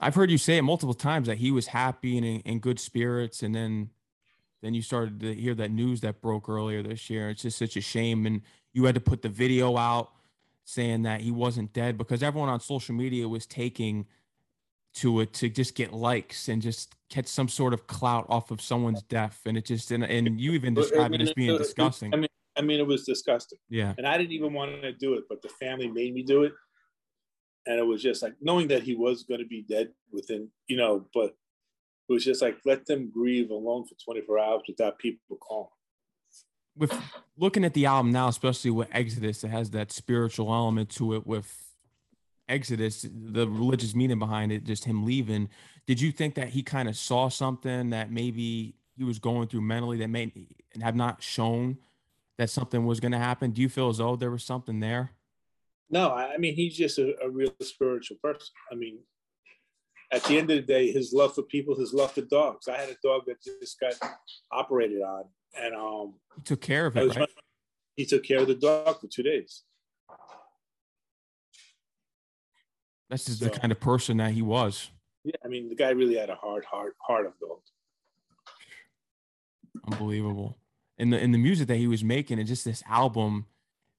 I've 0.00 0.14
heard 0.14 0.30
you 0.30 0.36
say 0.36 0.58
it 0.58 0.62
multiple 0.62 0.92
times 0.92 1.28
that 1.28 1.38
he 1.38 1.50
was 1.50 1.68
happy 1.68 2.18
and 2.18 2.26
in, 2.26 2.40
in, 2.40 2.58
good 2.58 2.78
spirits, 2.78 3.42
and 3.42 3.54
then 3.54 3.88
then 4.60 4.74
you 4.74 4.82
started 4.82 5.18
to 5.20 5.34
hear 5.34 5.54
that 5.54 5.70
news 5.70 6.02
that 6.02 6.20
broke 6.20 6.50
earlier 6.50 6.82
this 6.82 7.08
year. 7.08 7.30
It's 7.30 7.40
just 7.40 7.56
such 7.56 7.78
a 7.78 7.80
shame, 7.80 8.26
and 8.26 8.42
you 8.74 8.84
had 8.84 8.96
to 8.96 9.00
put 9.00 9.22
the 9.22 9.30
video 9.30 9.78
out 9.78 10.10
saying 10.66 11.04
that 11.04 11.22
he 11.22 11.30
wasn't 11.30 11.72
dead 11.72 11.96
because 11.96 12.22
everyone 12.22 12.50
on 12.50 12.60
social 12.60 12.94
media 12.94 13.26
was 13.26 13.46
taking 13.46 14.04
to 14.92 15.20
it 15.20 15.32
to 15.34 15.48
just 15.48 15.74
get 15.74 15.92
likes 15.92 16.48
and 16.48 16.60
just 16.60 16.94
catch 17.10 17.26
some 17.26 17.48
sort 17.48 17.72
of 17.72 17.86
clout 17.86 18.26
off 18.28 18.50
of 18.50 18.60
someone's 18.60 19.02
death, 19.02 19.40
and 19.46 19.56
it 19.56 19.64
just 19.64 19.90
and, 19.90 20.04
and 20.04 20.40
you 20.40 20.52
even 20.52 20.74
described 20.74 21.14
it 21.14 21.20
as 21.20 21.32
being 21.32 21.56
disgusting. 21.56 22.12
I 22.12 22.16
mean, 22.16 22.28
I 22.56 22.62
mean, 22.62 22.80
it 22.80 22.86
was 22.86 23.04
disgusting. 23.04 23.58
Yeah. 23.68 23.94
And 23.96 24.06
I 24.06 24.18
didn't 24.18 24.32
even 24.32 24.52
want 24.52 24.82
to 24.82 24.92
do 24.92 25.14
it, 25.14 25.24
but 25.28 25.42
the 25.42 25.48
family 25.48 25.88
made 25.88 26.12
me 26.14 26.22
do 26.22 26.42
it 26.42 26.52
and 27.66 27.78
it 27.78 27.86
was 27.86 28.02
just 28.02 28.22
like 28.22 28.34
knowing 28.40 28.68
that 28.68 28.82
he 28.82 28.94
was 28.94 29.24
going 29.24 29.40
to 29.40 29.46
be 29.46 29.62
dead 29.62 29.90
within, 30.10 30.48
you 30.66 30.76
know, 30.76 31.06
but 31.14 31.34
it 32.08 32.12
was 32.12 32.24
just 32.24 32.42
like 32.42 32.58
let 32.64 32.86
them 32.86 33.10
grieve 33.12 33.50
alone 33.50 33.84
for 33.86 33.94
24 34.04 34.38
hours 34.38 34.62
without 34.66 34.98
people 34.98 35.36
calling. 35.36 35.68
With 36.76 36.92
looking 37.36 37.64
at 37.64 37.74
the 37.74 37.86
album 37.86 38.12
now, 38.12 38.28
especially 38.28 38.70
with 38.70 38.88
Exodus, 38.92 39.44
it 39.44 39.48
has 39.48 39.70
that 39.70 39.92
spiritual 39.92 40.52
element 40.52 40.90
to 40.90 41.14
it. 41.14 41.26
With 41.26 41.69
Exodus, 42.50 43.06
the 43.10 43.48
religious 43.48 43.94
meaning 43.94 44.18
behind 44.18 44.52
it, 44.52 44.64
just 44.64 44.84
him 44.84 45.04
leaving. 45.04 45.48
Did 45.86 46.00
you 46.00 46.12
think 46.12 46.34
that 46.34 46.48
he 46.48 46.62
kind 46.62 46.88
of 46.88 46.96
saw 46.96 47.28
something 47.28 47.90
that 47.90 48.10
maybe 48.10 48.74
he 48.96 49.04
was 49.04 49.18
going 49.18 49.48
through 49.48 49.62
mentally 49.62 49.98
that 49.98 50.08
may 50.08 50.32
have 50.82 50.96
not 50.96 51.22
shown 51.22 51.78
that 52.36 52.50
something 52.50 52.84
was 52.84 53.00
going 53.00 53.12
to 53.12 53.18
happen? 53.18 53.52
Do 53.52 53.62
you 53.62 53.68
feel 53.68 53.88
as 53.88 53.98
though 53.98 54.16
there 54.16 54.30
was 54.30 54.44
something 54.44 54.80
there? 54.80 55.12
No, 55.88 56.12
I 56.12 56.36
mean 56.36 56.54
he's 56.54 56.76
just 56.76 56.98
a, 56.98 57.16
a 57.22 57.28
real 57.28 57.52
spiritual 57.62 58.18
person. 58.22 58.54
I 58.70 58.74
mean, 58.76 58.98
at 60.12 60.22
the 60.24 60.38
end 60.38 60.50
of 60.50 60.56
the 60.56 60.62
day, 60.62 60.90
his 60.90 61.12
love 61.12 61.34
for 61.34 61.42
people, 61.42 61.76
his 61.76 61.92
love 61.92 62.12
for 62.12 62.22
dogs. 62.22 62.68
I 62.68 62.76
had 62.76 62.88
a 62.88 62.96
dog 63.02 63.22
that 63.26 63.42
just 63.42 63.78
got 63.80 63.94
operated 64.52 65.02
on, 65.02 65.24
and 65.60 65.74
um, 65.74 66.14
he 66.36 66.42
took 66.42 66.60
care 66.60 66.86
of 66.86 66.96
it. 66.96 67.16
Right? 67.16 67.28
He 67.96 68.06
took 68.06 68.24
care 68.24 68.38
of 68.38 68.48
the 68.48 68.54
dog 68.54 69.00
for 69.00 69.08
two 69.08 69.22
days. 69.22 69.62
That's 73.10 73.24
just 73.24 73.40
so, 73.40 73.46
the 73.46 73.50
kind 73.50 73.72
of 73.72 73.80
person 73.80 74.16
that 74.18 74.30
he 74.32 74.40
was. 74.40 74.88
Yeah, 75.24 75.34
I 75.44 75.48
mean, 75.48 75.68
the 75.68 75.74
guy 75.74 75.90
really 75.90 76.16
had 76.16 76.30
a 76.30 76.36
hard 76.36 76.64
heart, 76.64 76.96
heart 76.98 77.26
of 77.26 77.32
gold. 77.40 77.60
Unbelievable. 79.90 80.56
And 80.96 81.12
the 81.12 81.18
in 81.18 81.32
the 81.32 81.38
music 81.38 81.68
that 81.68 81.76
he 81.76 81.88
was 81.88 82.04
making, 82.04 82.38
and 82.38 82.46
just 82.46 82.64
this 82.64 82.82
album, 82.88 83.46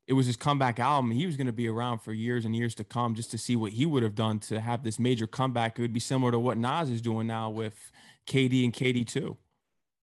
it 0.07 0.13
was 0.13 0.25
his 0.25 0.37
comeback 0.37 0.79
album. 0.79 1.11
He 1.11 1.25
was 1.25 1.35
going 1.35 1.47
to 1.47 1.53
be 1.53 1.67
around 1.67 1.99
for 1.99 2.13
years 2.13 2.45
and 2.45 2.55
years 2.55 2.73
to 2.75 2.83
come, 2.83 3.13
just 3.13 3.31
to 3.31 3.37
see 3.37 3.55
what 3.55 3.73
he 3.73 3.85
would 3.85 4.01
have 4.01 4.15
done 4.15 4.39
to 4.39 4.61
have 4.61 4.83
this 4.83 4.97
major 4.97 5.27
comeback. 5.27 5.77
It 5.77 5.81
would 5.81 5.93
be 5.93 5.99
similar 5.99 6.31
to 6.31 6.39
what 6.39 6.57
Nas 6.57 6.89
is 6.89 7.01
doing 7.01 7.27
now 7.27 7.49
with 7.49 7.91
KD 8.27 8.63
and 8.63 8.73
KD 8.73 9.05
two. 9.05 9.37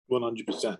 One 0.07 0.23
hundred 0.23 0.47
percent. 0.47 0.79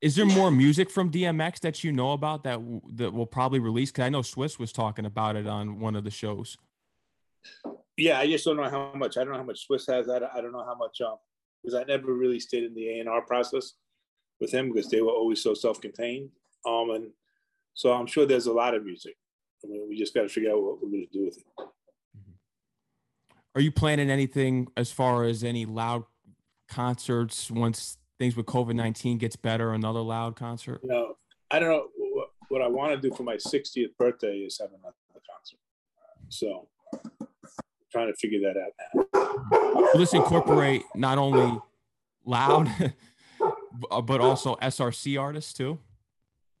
Is 0.00 0.14
there 0.14 0.26
more 0.26 0.50
music 0.50 0.90
from 0.90 1.10
DMX 1.10 1.60
that 1.60 1.82
you 1.82 1.90
know 1.90 2.12
about 2.12 2.44
that 2.44 2.60
that 2.94 3.12
will 3.12 3.26
probably 3.26 3.58
release? 3.58 3.90
Because 3.90 4.04
I 4.04 4.08
know 4.08 4.20
Swizz 4.20 4.58
was 4.58 4.72
talking 4.72 5.04
about 5.04 5.34
it 5.34 5.46
on 5.46 5.80
one 5.80 5.96
of 5.96 6.04
the 6.04 6.10
shows. 6.10 6.56
Yeah, 7.96 8.20
I 8.20 8.26
just 8.28 8.44
don't 8.44 8.56
know 8.56 8.70
how 8.70 8.92
much. 8.94 9.16
I 9.16 9.24
don't 9.24 9.32
know 9.32 9.38
how 9.38 9.44
much 9.44 9.66
Swizz 9.68 9.92
has. 9.92 10.08
I 10.08 10.20
don't, 10.20 10.30
I 10.32 10.40
don't 10.40 10.52
know 10.52 10.64
how 10.64 10.76
much. 10.76 11.00
Um, 11.00 11.16
because 11.62 11.74
I 11.74 11.82
never 11.84 12.12
really 12.12 12.38
stayed 12.38 12.64
in 12.64 12.74
the 12.74 12.88
A 12.88 13.00
and 13.00 13.08
R 13.08 13.22
process 13.22 13.72
with 14.40 14.52
him 14.52 14.72
because 14.72 14.88
they 14.88 15.00
were 15.00 15.10
always 15.10 15.42
so 15.42 15.54
self-contained. 15.54 16.30
Um, 16.66 16.90
and 16.90 17.10
so 17.74 17.92
I'm 17.92 18.06
sure 18.06 18.26
there's 18.26 18.46
a 18.46 18.52
lot 18.52 18.74
of 18.74 18.84
music. 18.84 19.16
I 19.64 19.68
mean, 19.68 19.86
we 19.88 19.96
just 19.96 20.14
got 20.14 20.22
to 20.22 20.28
figure 20.28 20.52
out 20.52 20.62
what 20.62 20.80
we're 20.80 20.90
going 20.90 21.06
to 21.10 21.18
do 21.18 21.24
with 21.24 21.38
it. 21.38 21.44
Mm-hmm. 21.58 22.32
Are 23.56 23.60
you 23.60 23.72
planning 23.72 24.10
anything 24.10 24.68
as 24.76 24.92
far 24.92 25.24
as 25.24 25.42
any 25.42 25.66
loud 25.66 26.04
concerts 26.68 27.50
once 27.50 27.98
things 28.18 28.36
with 28.36 28.46
COVID 28.46 28.74
19 28.74 29.18
gets 29.18 29.36
better, 29.36 29.72
another 29.72 30.00
loud 30.00 30.36
concert? 30.36 30.80
No, 30.82 31.14
I 31.50 31.58
don't 31.58 31.68
know. 31.70 31.88
What, 32.48 32.62
I 32.62 32.68
want 32.68 32.92
to 32.92 33.08
do 33.08 33.14
for 33.14 33.22
my 33.22 33.36
60th 33.36 33.96
birthday 33.98 34.38
is 34.38 34.58
have 34.58 34.70
another 34.70 34.94
concert. 35.12 35.58
So 36.28 36.68
I'm 37.20 37.28
trying 37.92 38.12
to 38.12 38.14
figure 38.14 38.40
that 38.40 38.56
out 38.56 39.08
now. 39.74 39.88
This 39.94 40.14
incorporate 40.14 40.82
not 40.94 41.18
only 41.18 41.58
loud, 42.24 42.68
uh, 43.90 44.00
but 44.00 44.20
also 44.20 44.56
SRC 44.56 45.20
artists 45.20 45.52
too? 45.52 45.78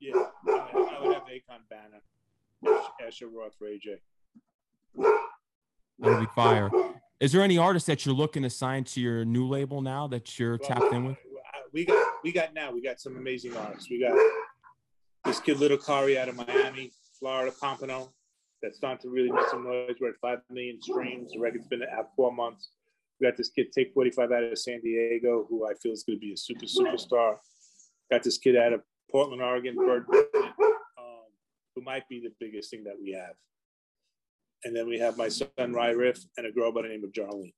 Yeah, 0.00 0.12
I 0.46 0.98
would 1.02 1.14
have 1.14 1.22
Akon 1.24 1.60
Banner, 1.70 2.78
Asher 3.06 3.28
Roth, 3.28 3.54
Ray 3.60 3.78
J. 3.78 3.96
That'll 5.98 6.20
be 6.20 6.26
fire. 6.34 6.70
Is 7.20 7.32
there 7.32 7.42
any 7.42 7.58
artist 7.58 7.86
that 7.88 8.06
you're 8.06 8.14
looking 8.14 8.44
to 8.44 8.50
sign 8.50 8.84
to 8.84 9.00
your 9.00 9.24
new 9.24 9.48
label 9.48 9.82
now 9.82 10.06
that 10.08 10.38
you're 10.38 10.58
well, 10.60 10.68
tapped 10.68 10.92
in 10.92 11.04
with? 11.06 11.18
We 11.72 11.84
got 11.84 12.06
we 12.24 12.32
got 12.32 12.54
now 12.54 12.72
we 12.72 12.82
got 12.82 13.00
some 13.00 13.16
amazing 13.16 13.56
artists. 13.56 13.90
We 13.90 14.00
got 14.00 14.16
this 15.24 15.40
kid 15.40 15.58
Little 15.58 15.78
Kari 15.78 16.18
out 16.18 16.28
of 16.28 16.36
Miami, 16.36 16.92
Florida, 17.18 17.52
Pompano, 17.60 18.12
that's 18.62 18.78
starting 18.78 19.00
to 19.02 19.08
really 19.08 19.30
make 19.30 19.48
some 19.50 19.64
noise. 19.64 19.94
We're 20.00 20.10
at 20.10 20.16
five 20.20 20.38
million 20.50 20.80
streams. 20.80 21.32
The 21.32 21.40
record's 21.40 21.66
been 21.66 21.82
out 21.82 22.10
four 22.16 22.32
months. 22.32 22.70
We 23.20 23.26
got 23.26 23.36
this 23.36 23.50
kid 23.50 23.72
Take 23.72 23.92
45 23.94 24.30
out 24.30 24.42
of 24.44 24.58
San 24.58 24.80
Diego, 24.80 25.46
who 25.48 25.66
I 25.66 25.74
feel 25.74 25.92
is 25.92 26.04
going 26.04 26.18
to 26.18 26.20
be 26.20 26.32
a 26.32 26.36
super 26.36 26.66
superstar. 26.66 27.36
Got 28.10 28.22
this 28.22 28.38
kid 28.38 28.56
out 28.56 28.72
of 28.72 28.82
Portland, 29.10 29.42
Oregon, 29.42 29.74
Bird, 29.74 30.06
um, 30.12 31.26
who 31.74 31.82
might 31.82 32.08
be 32.08 32.20
the 32.20 32.32
biggest 32.38 32.70
thing 32.70 32.84
that 32.84 32.94
we 33.00 33.12
have. 33.12 33.34
And 34.64 34.74
then 34.74 34.88
we 34.88 34.98
have 34.98 35.16
my 35.16 35.28
son 35.28 35.48
Rye 35.58 35.90
Riff 35.90 36.18
and 36.36 36.46
a 36.46 36.52
girl 36.52 36.72
by 36.72 36.82
the 36.82 36.88
name 36.88 37.04
of 37.04 37.12
Jarlene. 37.12 37.52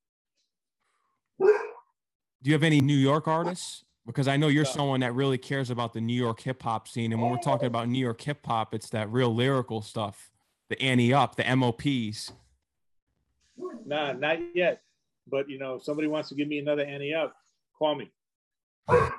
Do 1.38 2.48
you 2.48 2.52
have 2.52 2.62
any 2.62 2.80
New 2.80 2.96
York 2.96 3.28
artists 3.28 3.84
because 4.06 4.28
I 4.28 4.36
know 4.36 4.48
you're 4.48 4.64
someone 4.64 5.00
that 5.00 5.14
really 5.14 5.38
cares 5.38 5.70
about 5.70 5.92
the 5.92 6.00
New 6.00 6.14
York 6.14 6.40
hip 6.40 6.62
hop 6.62 6.88
scene. 6.88 7.12
And 7.12 7.20
when 7.20 7.30
we're 7.30 7.38
talking 7.38 7.66
about 7.66 7.88
New 7.88 7.98
York 7.98 8.20
hip 8.20 8.44
hop, 8.44 8.74
it's 8.74 8.90
that 8.90 9.10
real 9.10 9.34
lyrical 9.34 9.82
stuff, 9.82 10.30
the 10.68 10.80
Ante 10.80 11.12
Up, 11.12 11.36
the 11.36 11.56
MOPs. 11.56 12.32
Nah, 13.86 14.12
not 14.12 14.38
yet. 14.54 14.82
But 15.28 15.48
you 15.48 15.58
know, 15.58 15.76
if 15.76 15.84
somebody 15.84 16.08
wants 16.08 16.28
to 16.30 16.34
give 16.34 16.48
me 16.48 16.58
another 16.58 16.82
Ante 16.82 17.14
Up, 17.14 17.34
call 17.78 17.94
me. 17.94 18.10
I 18.88 19.10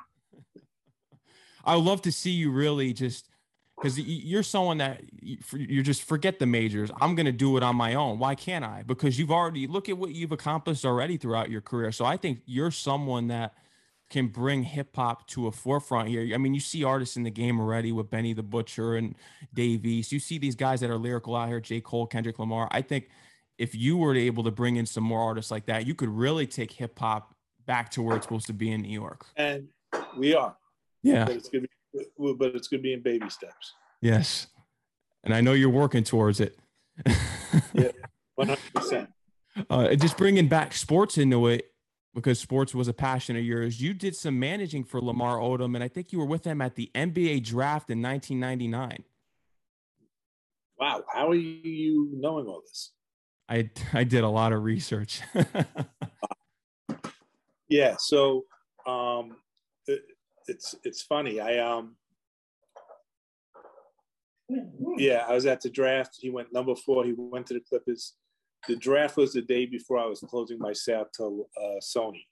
would 1.76 1.86
love 1.86 2.02
to 2.04 2.12
see 2.12 2.32
you 2.32 2.52
really 2.52 2.92
just 2.92 3.30
because 3.78 4.00
you're 4.00 4.44
someone 4.44 4.78
that 4.78 5.02
you 5.22 5.82
just 5.82 6.04
forget 6.04 6.40
the 6.40 6.46
majors. 6.46 6.92
I'm 7.00 7.16
going 7.16 7.26
to 7.26 7.32
do 7.32 7.58
it 7.58 7.64
on 7.64 7.76
my 7.76 7.96
own. 7.96 8.20
Why 8.20 8.36
can't 8.36 8.64
I? 8.64 8.84
Because 8.84 9.18
you've 9.18 9.32
already 9.32 9.68
look 9.68 9.90
at 9.90 9.98
what 9.98 10.12
you've 10.12 10.32
accomplished 10.32 10.86
already 10.86 11.18
throughout 11.18 11.50
your 11.50 11.62
career. 11.62 11.92
So 11.92 12.06
I 12.06 12.18
think 12.18 12.42
you're 12.46 12.72
someone 12.72 13.28
that 13.30 13.56
can 14.12 14.28
bring 14.28 14.64
hip 14.64 14.96
hop 14.96 15.26
to 15.28 15.48
a 15.48 15.52
forefront 15.52 16.10
here. 16.10 16.36
I 16.36 16.38
mean, 16.38 16.54
you 16.54 16.60
see 16.60 16.84
artists 16.84 17.18
in 17.18 17.24
the 17.24 17.32
game 17.32 17.60
already 17.60 17.92
with 17.92 18.10
Benny 18.10 18.34
the 18.34 18.44
Butcher 18.44 18.96
and 18.96 19.16
Dave 19.54 19.86
East. 19.86 20.12
You 20.12 20.20
see 20.20 20.38
these 20.38 20.56
guys 20.56 20.82
that 20.82 20.90
are 20.90 20.98
lyrical 20.98 21.36
out 21.36 21.48
here, 21.48 21.60
J. 21.60 21.82
Cole, 21.82 22.06
Kendrick 22.06 22.38
Lamar. 22.38 22.68
I 22.72 22.82
think 22.82 23.10
if 23.58 23.74
you 23.74 23.98
were 23.98 24.14
able 24.16 24.44
to 24.44 24.52
bring 24.52 24.76
in 24.76 24.86
some 24.86 25.04
more 25.04 25.22
artists 25.22 25.50
like 25.50 25.66
that, 25.66 25.88
you 25.88 25.96
could 25.96 26.10
really 26.10 26.46
take 26.46 26.72
hip 26.72 27.00
hop 27.00 27.34
back 27.66 27.90
to 27.92 28.02
where 28.02 28.18
it's 28.18 28.26
supposed 28.26 28.48
to 28.48 28.54
be 28.54 28.72
in 28.72 28.82
New 28.82 28.90
York. 29.00 29.26
And 29.38 29.70
we 30.18 30.36
are. 30.36 30.56
Yeah. 31.04 31.26
But 31.26 31.36
it's 31.36 31.50
gonna 31.50 31.68
be 31.94 32.34
but 32.38 32.56
it's 32.56 32.68
gonna 32.68 32.84
be 32.84 32.94
in 32.94 33.02
baby 33.02 33.30
steps. 33.30 33.74
Yes. 34.02 34.48
And 35.24 35.34
I 35.34 35.42
know 35.42 35.54
you're 35.54 35.70
working 35.70 36.04
towards 36.04 36.40
it. 36.40 36.58
yeah, 37.74 37.92
100%. 38.40 39.08
Uh, 39.70 39.96
just 39.96 40.18
bringing 40.18 40.48
back 40.48 40.74
sports 40.74 41.18
into 41.18 41.48
it, 41.48 41.71
because 42.14 42.40
sports 42.40 42.76
was 42.76 42.88
a 42.88 42.94
passion 42.94 43.36
of 43.36 43.44
yours. 43.44 43.82
You 43.82 43.94
did 43.94 44.16
some 44.16 44.40
managing 44.40 44.84
for 44.84 45.02
Lamar 45.02 45.38
Odom, 45.38 45.76
and 45.76 45.84
I 45.84 45.88
think 45.88 46.12
you 46.12 46.20
were 46.20 46.26
with 46.26 46.46
him 46.46 46.62
at 46.62 46.76
the 46.76 46.92
NBA 46.94 47.44
draft 47.44 47.90
in 47.90 48.02
1999. 48.02 49.04
Wow, 50.78 51.04
how 51.14 51.30
are 51.30 51.36
you 51.36 52.10
knowing 52.14 52.48
all 52.48 52.62
this? 52.62 52.92
I 53.48 53.70
I 53.94 54.04
did 54.04 54.24
a 54.24 54.30
lot 54.30 54.54
of 54.54 54.64
research. 54.64 55.22
yeah, 57.70 57.96
so 57.98 58.46
um, 58.88 59.38
it, 59.88 60.02
it's 60.48 60.76
it's 60.84 61.02
funny. 61.04 61.40
I 61.40 61.60
um 61.60 61.96
yeah, 64.98 65.26
I 65.28 65.34
was 65.34 65.46
at 65.46 65.62
the 65.62 65.70
draft. 65.70 66.18
He 66.20 66.30
went 66.30 66.52
number 66.52 66.76
four. 66.76 67.06
He 67.06 67.14
went 67.16 67.46
to 67.48 67.54
the 67.54 67.62
Clippers 67.62 68.16
the 68.68 68.76
draft 68.76 69.18
was 69.18 69.34
the 69.34 69.42
day 69.42 69.66
before 69.66 69.98
I 69.98 70.06
was 70.06 70.22
closing 70.22 70.60
my 70.60 70.74
sale 70.74 71.06
to 71.18 71.46
uh, 71.58 71.80
Sony. 71.82 72.26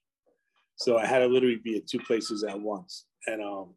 So 0.75 0.97
I 0.97 1.05
had 1.05 1.19
to 1.19 1.27
literally 1.27 1.59
be 1.63 1.77
at 1.77 1.88
two 1.88 1.99
places 1.99 2.43
at 2.43 2.59
once. 2.59 3.05
And 3.27 3.41
um, 3.41 3.75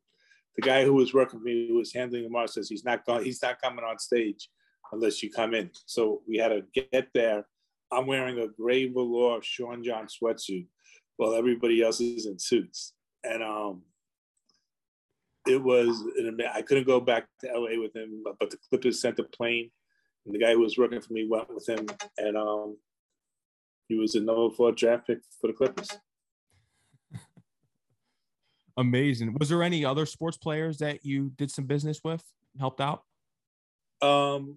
the 0.56 0.62
guy 0.62 0.84
who 0.84 0.94
was 0.94 1.14
working 1.14 1.40
with 1.40 1.46
me, 1.46 1.66
who 1.68 1.76
was 1.76 1.92
handling 1.92 2.24
the 2.24 2.30
mark, 2.30 2.48
says 2.48 2.68
he's 2.68 2.84
not 2.84 3.04
going, 3.04 3.24
he's 3.24 3.42
not 3.42 3.60
coming 3.60 3.84
on 3.84 3.98
stage 3.98 4.48
unless 4.92 5.22
you 5.22 5.30
come 5.30 5.54
in. 5.54 5.70
So 5.86 6.22
we 6.28 6.36
had 6.36 6.48
to 6.48 6.62
get 6.90 7.08
there. 7.14 7.46
I'm 7.90 8.06
wearing 8.06 8.38
a 8.38 8.48
gray 8.48 8.86
velour 8.86 9.40
Sean 9.42 9.82
John 9.82 10.06
sweatsuit 10.06 10.66
while 11.16 11.34
everybody 11.34 11.82
else 11.82 12.00
is 12.00 12.26
in 12.26 12.38
suits. 12.38 12.92
And 13.24 13.42
um, 13.42 13.82
it 15.46 15.62
was, 15.62 16.02
I 16.54 16.62
couldn't 16.62 16.86
go 16.86 17.00
back 17.00 17.26
to 17.40 17.48
LA 17.52 17.80
with 17.80 17.94
him, 17.96 18.22
but 18.38 18.50
the 18.50 18.58
Clippers 18.68 19.00
sent 19.00 19.18
a 19.18 19.24
plane 19.24 19.70
and 20.24 20.34
the 20.34 20.38
guy 20.38 20.52
who 20.52 20.60
was 20.60 20.78
working 20.78 21.00
for 21.00 21.12
me 21.12 21.26
went 21.28 21.52
with 21.52 21.68
him, 21.68 21.86
and 22.18 22.36
um, 22.36 22.76
he 23.88 23.96
was 23.96 24.14
a 24.14 24.20
number 24.20 24.54
four 24.54 24.72
draft 24.72 25.06
pick 25.06 25.18
for 25.40 25.48
the 25.48 25.52
Clippers. 25.52 25.88
Amazing. 28.76 29.36
Was 29.38 29.48
there 29.48 29.62
any 29.62 29.84
other 29.84 30.06
sports 30.06 30.36
players 30.36 30.78
that 30.78 31.04
you 31.04 31.32
did 31.36 31.50
some 31.50 31.66
business 31.66 32.00
with, 32.04 32.22
helped 32.58 32.80
out? 32.80 33.02
Um, 34.00 34.56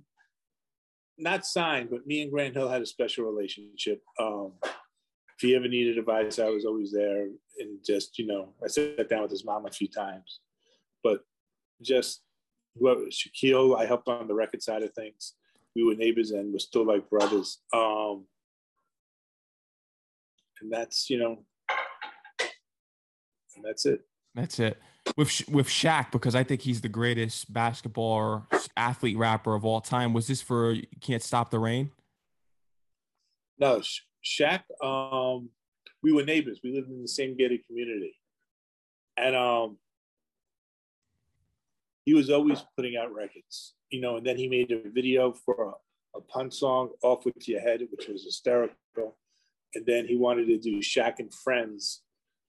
not 1.18 1.46
signed, 1.46 1.90
but 1.90 2.06
me 2.06 2.22
and 2.22 2.32
Grant 2.32 2.56
Hill 2.56 2.70
had 2.70 2.82
a 2.82 2.86
special 2.86 3.26
relationship. 3.26 4.02
Um, 4.20 4.54
if 4.64 5.42
he 5.42 5.56
ever 5.56 5.68
needed 5.68 5.98
advice, 5.98 6.40
I 6.40 6.50
was 6.50 6.66
always 6.66 6.92
there, 6.92 7.24
and 7.60 7.80
just 7.84 8.20
you 8.20 8.28
know, 8.28 8.54
I 8.64 8.68
sat 8.68 9.10
down 9.10 9.24
with 9.24 9.32
his 9.32 9.46
mom 9.46 9.66
a 9.66 9.72
few 9.72 9.88
times, 9.88 10.42
but 11.04 11.22
just 11.82 12.22
whoever 12.78 13.02
Shaquille, 13.06 13.78
I 13.78 13.86
helped 13.86 14.08
on 14.08 14.28
the 14.28 14.34
record 14.34 14.62
side 14.62 14.84
of 14.84 14.94
things 14.94 15.34
we 15.76 15.84
were 15.84 15.96
neighbors 15.96 16.32
and 16.32 16.52
we're 16.52 16.60
still 16.60 16.86
like 16.86 17.10
brothers. 17.10 17.60
Um, 17.74 18.26
and 20.62 20.72
that's 20.72 21.10
you 21.10 21.20
know, 21.20 21.44
and 23.56 23.64
that's 23.64 23.86
it. 23.86 24.02
That's 24.34 24.60
it. 24.60 24.78
With 25.18 25.48
with 25.50 25.68
Shaq, 25.68 26.12
because 26.12 26.36
I 26.36 26.44
think 26.44 26.62
he's 26.62 26.82
the 26.82 26.90
greatest 26.90 27.52
basketball 27.54 28.48
athlete 28.76 29.18
rapper 29.18 29.54
of 29.54 29.66
all 29.66 29.82
time. 29.82 30.14
Was 30.14 30.28
this 30.28 30.42
for 30.42 30.72
"You 30.72 30.86
Can't 31.02 31.22
Stop 31.22 31.52
the 31.52 31.60
Reign"? 31.60 31.92
No, 33.60 33.82
Shaq. 34.24 34.62
Um, 34.84 35.50
we 36.02 36.12
were 36.12 36.24
neighbors. 36.24 36.60
We 36.64 36.74
lived 36.74 36.90
in 36.90 37.02
the 37.02 37.08
same 37.08 37.38
gated 37.38 37.66
community, 37.68 38.16
and 39.18 39.36
um, 39.36 39.78
he 42.06 42.14
was 42.14 42.30
always 42.30 42.64
putting 42.78 42.96
out 42.96 43.14
records, 43.14 43.74
you 43.90 44.00
know, 44.00 44.18
and 44.18 44.26
then 44.26 44.38
he 44.38 44.48
made 44.48 44.72
a 44.72 44.90
video 44.90 45.34
for 45.34 45.74
a, 46.16 46.18
a 46.18 46.22
pun 46.22 46.52
song, 46.52 46.92
Off 47.04 47.26
With 47.26 47.48
Your 47.48 47.60
Head, 47.60 47.82
which 47.92 48.08
was 48.08 48.24
hysterical. 48.24 49.18
And 49.74 49.86
then 49.86 50.06
he 50.08 50.16
wanted 50.16 50.46
to 50.48 50.58
do 50.58 50.78
Shaq 50.78 51.20
and 51.20 51.34
Friends. 51.34 52.04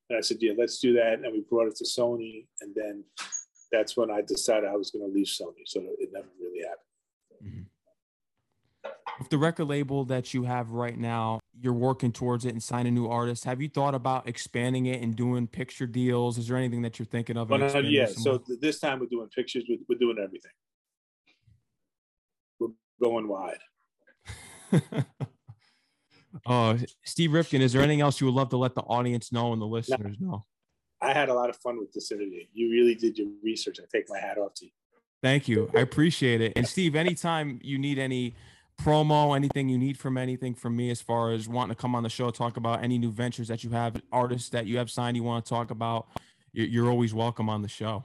And 0.08 0.16
I 0.16 0.20
said, 0.20 0.36
yeah, 0.40 0.52
let's 0.56 0.78
do 0.78 0.92
that. 0.94 1.14
And 1.14 1.32
we 1.32 1.40
brought 1.40 1.66
it 1.66 1.76
to 1.76 1.84
Sony. 1.84 2.46
And 2.60 2.74
then 2.74 3.02
that's 3.72 3.96
when 3.96 4.10
I 4.10 4.20
decided 4.20 4.68
I 4.68 4.76
was 4.76 4.90
going 4.90 5.04
to 5.04 5.12
leave 5.12 5.26
Sony. 5.26 5.64
So 5.64 5.80
it 5.98 6.10
never 6.12 6.28
really 6.40 6.60
happened. 6.60 7.66
Mm-hmm. 8.84 8.90
With 9.18 9.30
the 9.30 9.38
record 9.38 9.64
label 9.64 10.04
that 10.04 10.34
you 10.34 10.44
have 10.44 10.70
right 10.70 10.96
now, 10.96 11.40
you're 11.60 11.72
working 11.72 12.12
towards 12.12 12.44
it 12.44 12.50
and 12.50 12.62
signing 12.62 12.94
new 12.94 13.06
artists. 13.06 13.44
Have 13.44 13.60
you 13.62 13.68
thought 13.68 13.94
about 13.94 14.28
expanding 14.28 14.86
it 14.86 15.02
and 15.02 15.16
doing 15.16 15.46
picture 15.46 15.86
deals? 15.86 16.38
Is 16.38 16.48
there 16.48 16.56
anything 16.56 16.82
that 16.82 16.98
you're 16.98 17.06
thinking 17.06 17.36
of? 17.36 17.50
Well, 17.50 17.84
yeah. 17.84 18.06
So 18.06 18.42
this 18.60 18.78
time 18.78 19.00
we're 19.00 19.06
doing 19.06 19.28
pictures. 19.34 19.64
We're, 19.68 19.78
we're 19.88 19.98
doing 19.98 20.16
everything. 20.22 20.50
We're 22.58 22.68
going 23.02 23.28
wide. 23.28 23.58
oh, 26.46 26.78
Steve 27.04 27.32
Rifkin, 27.32 27.62
is 27.62 27.72
there 27.72 27.82
anything 27.82 28.00
else 28.00 28.20
you 28.20 28.26
would 28.26 28.34
love 28.34 28.50
to 28.50 28.56
let 28.56 28.74
the 28.74 28.82
audience 28.82 29.32
know 29.32 29.52
and 29.52 29.62
the 29.62 29.66
listeners 29.66 30.16
know? 30.20 30.44
I 31.00 31.12
had 31.12 31.28
a 31.28 31.34
lot 31.34 31.50
of 31.50 31.56
fun 31.56 31.78
with 31.78 31.92
this 31.92 32.10
interview. 32.10 32.42
You 32.52 32.70
really 32.70 32.94
did 32.94 33.18
your 33.18 33.28
research. 33.42 33.78
I 33.80 33.84
take 33.90 34.06
my 34.08 34.18
hat 34.18 34.38
off 34.38 34.54
to 34.56 34.66
you. 34.66 34.70
Thank 35.22 35.48
you. 35.48 35.70
I 35.74 35.80
appreciate 35.80 36.40
it. 36.40 36.52
And 36.56 36.66
Steve, 36.66 36.94
anytime 36.94 37.58
you 37.62 37.78
need 37.78 37.98
any 37.98 38.34
promo, 38.78 39.34
anything 39.36 39.68
you 39.68 39.78
need 39.78 39.98
from 39.98 40.16
anything 40.16 40.54
from 40.54 40.76
me 40.76 40.90
as 40.90 41.00
far 41.00 41.32
as 41.32 41.48
wanting 41.48 41.74
to 41.74 41.80
come 41.80 41.94
on 41.94 42.02
the 42.02 42.08
show, 42.08 42.30
talk 42.30 42.56
about 42.56 42.82
any 42.82 42.98
new 42.98 43.10
ventures 43.10 43.48
that 43.48 43.64
you 43.64 43.70
have, 43.70 44.00
artists 44.12 44.48
that 44.50 44.66
you 44.66 44.78
have 44.78 44.90
signed, 44.90 45.16
you 45.16 45.22
want 45.22 45.44
to 45.44 45.48
talk 45.48 45.70
about, 45.70 46.06
you're 46.52 46.90
always 46.90 47.12
welcome 47.12 47.48
on 47.48 47.62
the 47.62 47.68
show. 47.68 48.04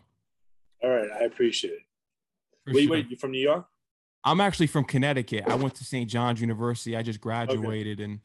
All 0.84 0.90
right. 0.90 1.10
I 1.12 1.26
appreciate 1.26 1.74
it. 1.74 1.80
For 2.66 2.74
wait, 2.74 2.84
sure. 2.84 2.92
wait, 2.92 3.10
you 3.10 3.18
from 3.18 3.32
New 3.32 3.42
York? 3.42 3.66
I'm 4.24 4.42
actually 4.42 4.68
from 4.68 4.84
Connecticut. 4.84 5.46
I 5.48 5.56
went 5.56 5.76
to 5.76 5.84
St. 5.84 6.10
John's 6.10 6.42
University. 6.42 6.96
I 6.96 7.02
just 7.02 7.20
graduated 7.20 8.00
okay. 8.00 8.04
and 8.04 8.20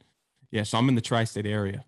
yeah, 0.51 0.63
so 0.63 0.79
I'm 0.79 0.89
in 0.89 0.95
the 0.95 1.01
tri-state 1.01 1.47
area. 1.47 1.85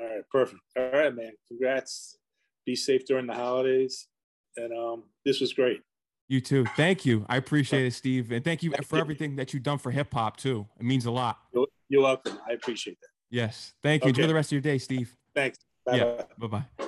All 0.00 0.06
right, 0.06 0.22
perfect. 0.30 0.60
All 0.76 0.90
right, 0.90 1.14
man. 1.14 1.32
Congrats. 1.46 2.18
Be 2.64 2.74
safe 2.74 3.04
during 3.06 3.26
the 3.26 3.34
holidays. 3.34 4.06
And 4.56 4.72
um, 4.72 5.04
this 5.24 5.40
was 5.40 5.52
great. 5.52 5.82
You 6.28 6.40
too. 6.42 6.66
Thank 6.76 7.06
you. 7.06 7.24
I 7.28 7.36
appreciate 7.36 7.86
it, 7.86 7.94
Steve. 7.94 8.32
And 8.32 8.44
thank 8.44 8.62
you 8.62 8.72
for 8.84 8.98
everything 8.98 9.36
that 9.36 9.54
you've 9.54 9.62
done 9.62 9.78
for 9.78 9.90
hip 9.90 10.12
hop 10.12 10.36
too. 10.36 10.66
It 10.78 10.84
means 10.84 11.06
a 11.06 11.10
lot. 11.10 11.38
You're 11.88 12.02
welcome. 12.02 12.38
I 12.46 12.52
appreciate 12.52 13.00
that. 13.00 13.08
Yes. 13.30 13.72
Thank 13.82 14.04
you. 14.04 14.10
Okay. 14.10 14.20
Enjoy 14.20 14.28
the 14.28 14.34
rest 14.34 14.48
of 14.48 14.52
your 14.52 14.60
day, 14.60 14.76
Steve. 14.78 15.14
Thanks. 15.34 15.58
Bye 15.86 15.96
yeah. 15.96 16.22
Bye 16.38 16.46
bye. 16.78 16.87